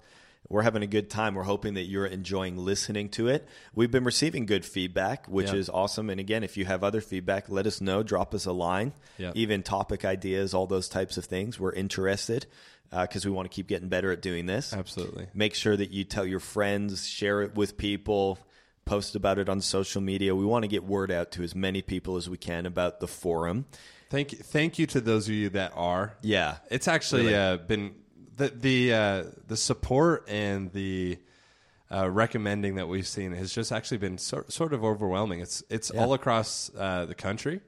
We're 0.49 0.63
having 0.63 0.83
a 0.83 0.87
good 0.87 1.09
time. 1.11 1.35
We're 1.35 1.43
hoping 1.45 1.75
that 1.75 1.85
you're 1.85 2.07
enjoying 2.07 2.57
listening 2.59 3.09
to 3.11 3.29
it. 3.29 3.49
We've 3.75 3.91
been 3.91 4.05
receiving 4.05 4.45
good 4.47 4.65
feedback, 4.65 5.27
which 5.27 5.49
Yeah. 5.51 5.55
is 5.57 5.69
awesome. 5.71 6.11
And 6.11 6.21
again, 6.21 6.45
if 6.45 6.57
you 6.57 6.65
have 6.67 6.85
other 6.85 7.01
feedback, 7.01 7.49
let 7.49 7.67
us 7.67 7.81
know. 7.81 8.03
Drop 8.03 8.35
us 8.35 8.45
a 8.45 8.53
line, 8.53 8.93
Yeah. 9.19 9.33
even 9.35 9.63
topic 9.63 10.05
ideas, 10.05 10.53
all 10.53 10.67
those 10.67 10.89
types 10.89 11.17
of 11.17 11.25
things. 11.25 11.59
We're 11.59 11.73
interested 11.73 12.47
because 12.91 13.25
we 13.25 13.33
want 13.33 13.51
to 13.51 13.55
keep 13.55 13.67
getting 13.67 13.89
better 13.89 14.13
at 14.13 14.21
doing 14.23 14.47
this. 14.47 14.73
Absolutely. 14.73 15.27
Make 15.35 15.55
sure 15.55 15.77
that 15.77 15.91
you 15.91 16.05
tell 16.05 16.25
your 16.27 16.39
friends, 16.41 17.09
share 17.09 17.43
it 17.43 17.55
with 17.57 17.77
people, 17.77 18.39
post 18.85 19.17
about 19.17 19.39
it 19.39 19.49
on 19.49 19.61
social 19.63 20.01
media. 20.03 20.37
We 20.37 20.45
want 20.45 20.63
to 20.65 20.69
get 20.69 20.85
word 20.85 21.11
out 21.11 21.33
to 21.33 21.43
as 21.43 21.55
many 21.57 21.81
people 21.83 22.17
as 22.17 22.29
we 22.29 22.37
can 22.37 22.67
about 22.67 23.01
the 23.01 23.09
forum. 23.09 23.65
Thank 24.11 24.31
you, 24.33 24.39
thank 24.39 24.79
you 24.79 24.87
to 24.89 25.01
those 25.01 25.27
of 25.27 25.35
you 25.35 25.49
that 25.51 25.73
are. 25.75 26.15
Yeah, 26.23 26.59
It's 26.71 26.87
actually 26.87 27.23
Really. 27.23 27.35
uh, 27.35 27.57
been 27.57 27.95
the 28.37 28.49
the 28.49 28.93
uh, 28.93 29.25
the 29.47 29.57
support 29.57 30.25
and 30.29 30.73
the 30.73 31.19
uh, 31.91 32.09
recommending 32.11 32.77
that 32.77 32.89
we've 32.89 33.07
seen 33.07 33.33
has 33.33 33.53
just 33.53 33.71
actually 33.73 33.99
been 33.99 34.19
sort 34.19 34.53
sort 34.53 34.73
of 34.73 34.85
overwhelming. 34.85 35.41
It's 35.41 35.63
it's 35.71 35.91
Yeah. 35.95 36.01
all 36.03 36.15
across 36.15 36.71
uh, 36.77 37.05
the 37.07 37.15
country, 37.15 37.61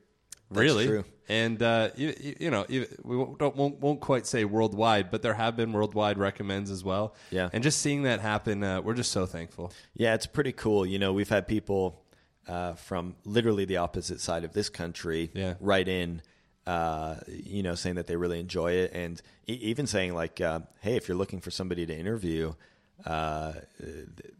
really, 0.51 0.87
true. 0.87 1.05
and 1.29 1.63
uh, 1.63 1.91
you, 1.97 2.15
you- 2.41 2.51
know 2.51 2.65
you- 2.69 2.87
we 3.05 3.17
won't, 3.17 3.39
don't, 3.39 3.55
won't 3.57 3.81
won't 3.81 4.01
quite 4.01 4.27
say 4.27 4.45
worldwide, 4.45 5.11
but 5.11 5.23
there 5.23 5.35
have 5.35 5.57
been 5.57 5.73
worldwide 5.73 6.19
recommends 6.19 6.71
as 6.71 6.83
well. 6.83 7.15
Yeah. 7.31 7.51
and 7.53 7.63
just 7.63 7.81
seeing 7.81 8.03
that 8.03 8.21
happen, 8.21 8.63
uh, 8.65 8.81
we're 8.81 8.95
just 8.95 9.13
so 9.13 9.27
thankful. 9.27 9.73
Yeah, 9.95 10.15
it's 10.15 10.27
pretty 10.27 10.53
cool. 10.53 10.85
You 10.87 10.99
know, 10.99 11.13
we've 11.13 11.29
had 11.29 11.47
people 11.47 12.03
uh, 12.49 12.75
from 12.75 13.17
literally 13.25 13.65
the 13.65 13.77
opposite 13.79 14.21
side 14.21 14.45
of 14.45 14.53
this 14.53 14.69
country 14.69 15.31
Yeah. 15.35 15.55
write 15.61 15.89
in, 15.89 16.23
uh, 16.67 17.17
you 17.29 17.63
know, 17.63 17.75
saying 17.75 17.97
that 17.97 18.07
they 18.07 18.17
really 18.17 18.41
enjoy 18.41 18.73
it, 18.73 18.93
and 18.93 19.21
e- 19.47 19.53
even 19.63 19.87
saying 19.87 20.15
like, 20.15 20.41
uh, 20.41 20.61
"Hey, 20.81 20.97
if 20.97 21.09
you're 21.09 21.17
looking 21.17 21.41
for 21.41 21.51
somebody 21.51 21.87
to 21.87 21.97
interview, 21.97 22.55
uh, 23.05 23.53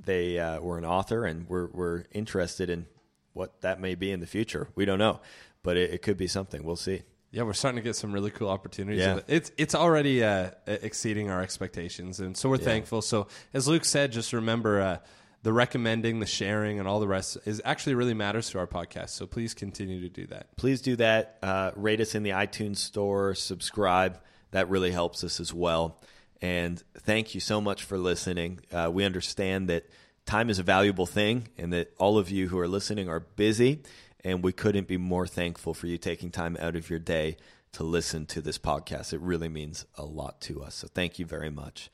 they 0.05 0.39
uh, 0.39 0.61
were 0.61 0.79
an 0.79 0.85
author, 0.85 1.25
and 1.25 1.49
we're 1.49 1.67
we're 1.67 2.05
interested 2.13 2.71
in 2.71 2.87
what 3.33 3.61
that 3.61 3.81
may 3.81 3.95
be 3.95 4.11
in 4.11 4.21
the 4.21 4.27
future. 4.27 4.69
We 4.75 4.85
don't 4.85 4.99
know, 4.99 5.21
but 5.63 5.77
it, 5.77 5.91
it 5.91 6.03
could 6.03 6.17
be 6.17 6.27
something. 6.27 6.65
We'll 6.65 6.77
see." 6.77 7.03
Yeah, 7.33 7.43
we're 7.43 7.53
starting 7.53 7.77
to 7.77 7.83
get 7.83 7.97
some 7.97 8.13
really 8.13 8.31
cool 8.31 8.49
opportunities. 8.49 9.01
Yeah. 9.03 9.21
It's 9.29 9.53
it's 9.59 9.75
already 9.75 10.25
uh, 10.25 10.51
exceeding 10.67 11.31
our 11.31 11.43
expectations, 11.43 12.19
and 12.19 12.37
so 12.37 12.49
we're 12.49 12.57
thankful. 12.57 13.03
So 13.03 13.27
as 13.53 13.69
Luke 13.69 13.85
said, 13.85 14.13
just 14.13 14.33
remember 14.33 14.81
uh, 14.81 14.99
the 15.43 15.53
recommending, 15.53 16.21
the 16.21 16.27
sharing, 16.27 16.79
and 16.79 16.89
all 16.89 17.01
the 17.01 17.07
rest 17.07 17.39
is 17.45 17.63
actually 17.65 17.95
really 17.95 18.15
matters 18.15 18.51
to 18.51 18.59
our 18.59 18.67
podcast. 18.67 19.11
So 19.11 19.27
please 19.27 19.55
continue 19.55 20.01
to 20.01 20.09
do 20.09 20.27
that. 20.29 20.57
please 20.57 20.81
do 20.81 20.97
that. 20.97 21.39
Uh, 21.43 21.71
rate 21.77 22.01
us 22.01 22.15
in 22.15 22.23
the 22.23 22.31
iTunes 22.31 22.79
store, 22.79 23.35
subscribe. 23.35 24.21
That 24.51 24.69
really 24.69 24.91
helps 24.91 25.23
us 25.25 25.41
as 25.41 25.53
well. 25.53 26.01
And 26.43 26.83
thank 26.99 27.35
you 27.35 27.41
so 27.41 27.61
much 27.61 27.85
for 27.85 27.97
listening. 27.99 28.61
Uh, 28.73 28.91
we 28.93 29.05
understand 29.05 29.69
that 29.69 29.89
time 30.27 30.51
is 30.51 30.59
a 30.59 30.63
valuable 30.63 31.07
thing 31.07 31.49
and 31.57 31.73
that 31.73 31.93
all 31.99 32.19
of 32.19 32.31
you 32.31 32.49
who 32.49 32.59
are 32.59 32.69
listening 32.69 33.09
are 33.09 33.21
busy. 33.21 33.83
And 34.25 34.43
we 34.43 34.53
couldn't 34.53 34.89
be 34.89 34.97
more 34.97 35.27
thankful 35.27 35.73
for 35.73 35.87
you 35.87 35.99
taking 35.99 36.31
time 36.31 36.57
out 36.61 36.75
of 36.75 36.91
your 36.91 36.99
day 36.99 37.37
to 37.73 37.85
listen 37.85 38.27
to 38.27 38.41
this 38.41 38.59
podcast. 38.59 39.13
It 39.13 39.21
really 39.21 39.49
means 39.49 39.87
a 39.97 40.05
lot 40.05 40.41
to 40.43 40.63
us. 40.63 40.75
So 40.75 40.89
thank 40.89 41.19
you 41.19 41.27
very 41.27 41.51
much. 41.51 41.91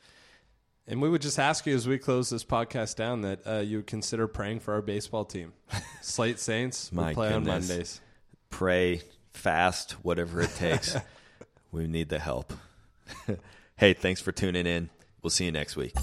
And 0.87 1.01
we 1.01 1.09
would 1.09 1.22
just 1.22 1.39
ask 1.39 1.64
you 1.66 1.74
as 1.74 1.87
we 1.87 1.99
close 1.99 2.30
this 2.30 2.45
podcast 2.45 2.97
down 2.97 3.22
that 3.22 3.47
uh, 3.47 3.59
you 3.59 3.78
would 3.78 3.87
consider 3.87 4.26
praying 4.26 4.61
for 4.61 4.74
our 4.74 4.83
baseball 4.83 5.24
team, 5.24 5.53
Slate 6.03 6.39
Saints. 6.39 6.91
We 6.93 7.14
play 7.14 7.33
on. 7.33 7.45
Mondays. 7.45 8.01
Pray, 8.51 9.03
fast, 9.33 9.93
whatever 10.03 10.41
it 10.41 10.55
takes. 10.57 10.97
we 11.72 11.87
need 11.87 12.09
the 12.09 12.18
help. 12.18 12.53
hey, 13.76 13.95
thanks 13.95 14.20
for 14.20 14.33
tuning 14.33 14.66
in. 14.66 14.91
We'll 15.22 15.30
see 15.30 15.45
you 15.45 15.53
next 15.53 15.76
week. 15.76 15.95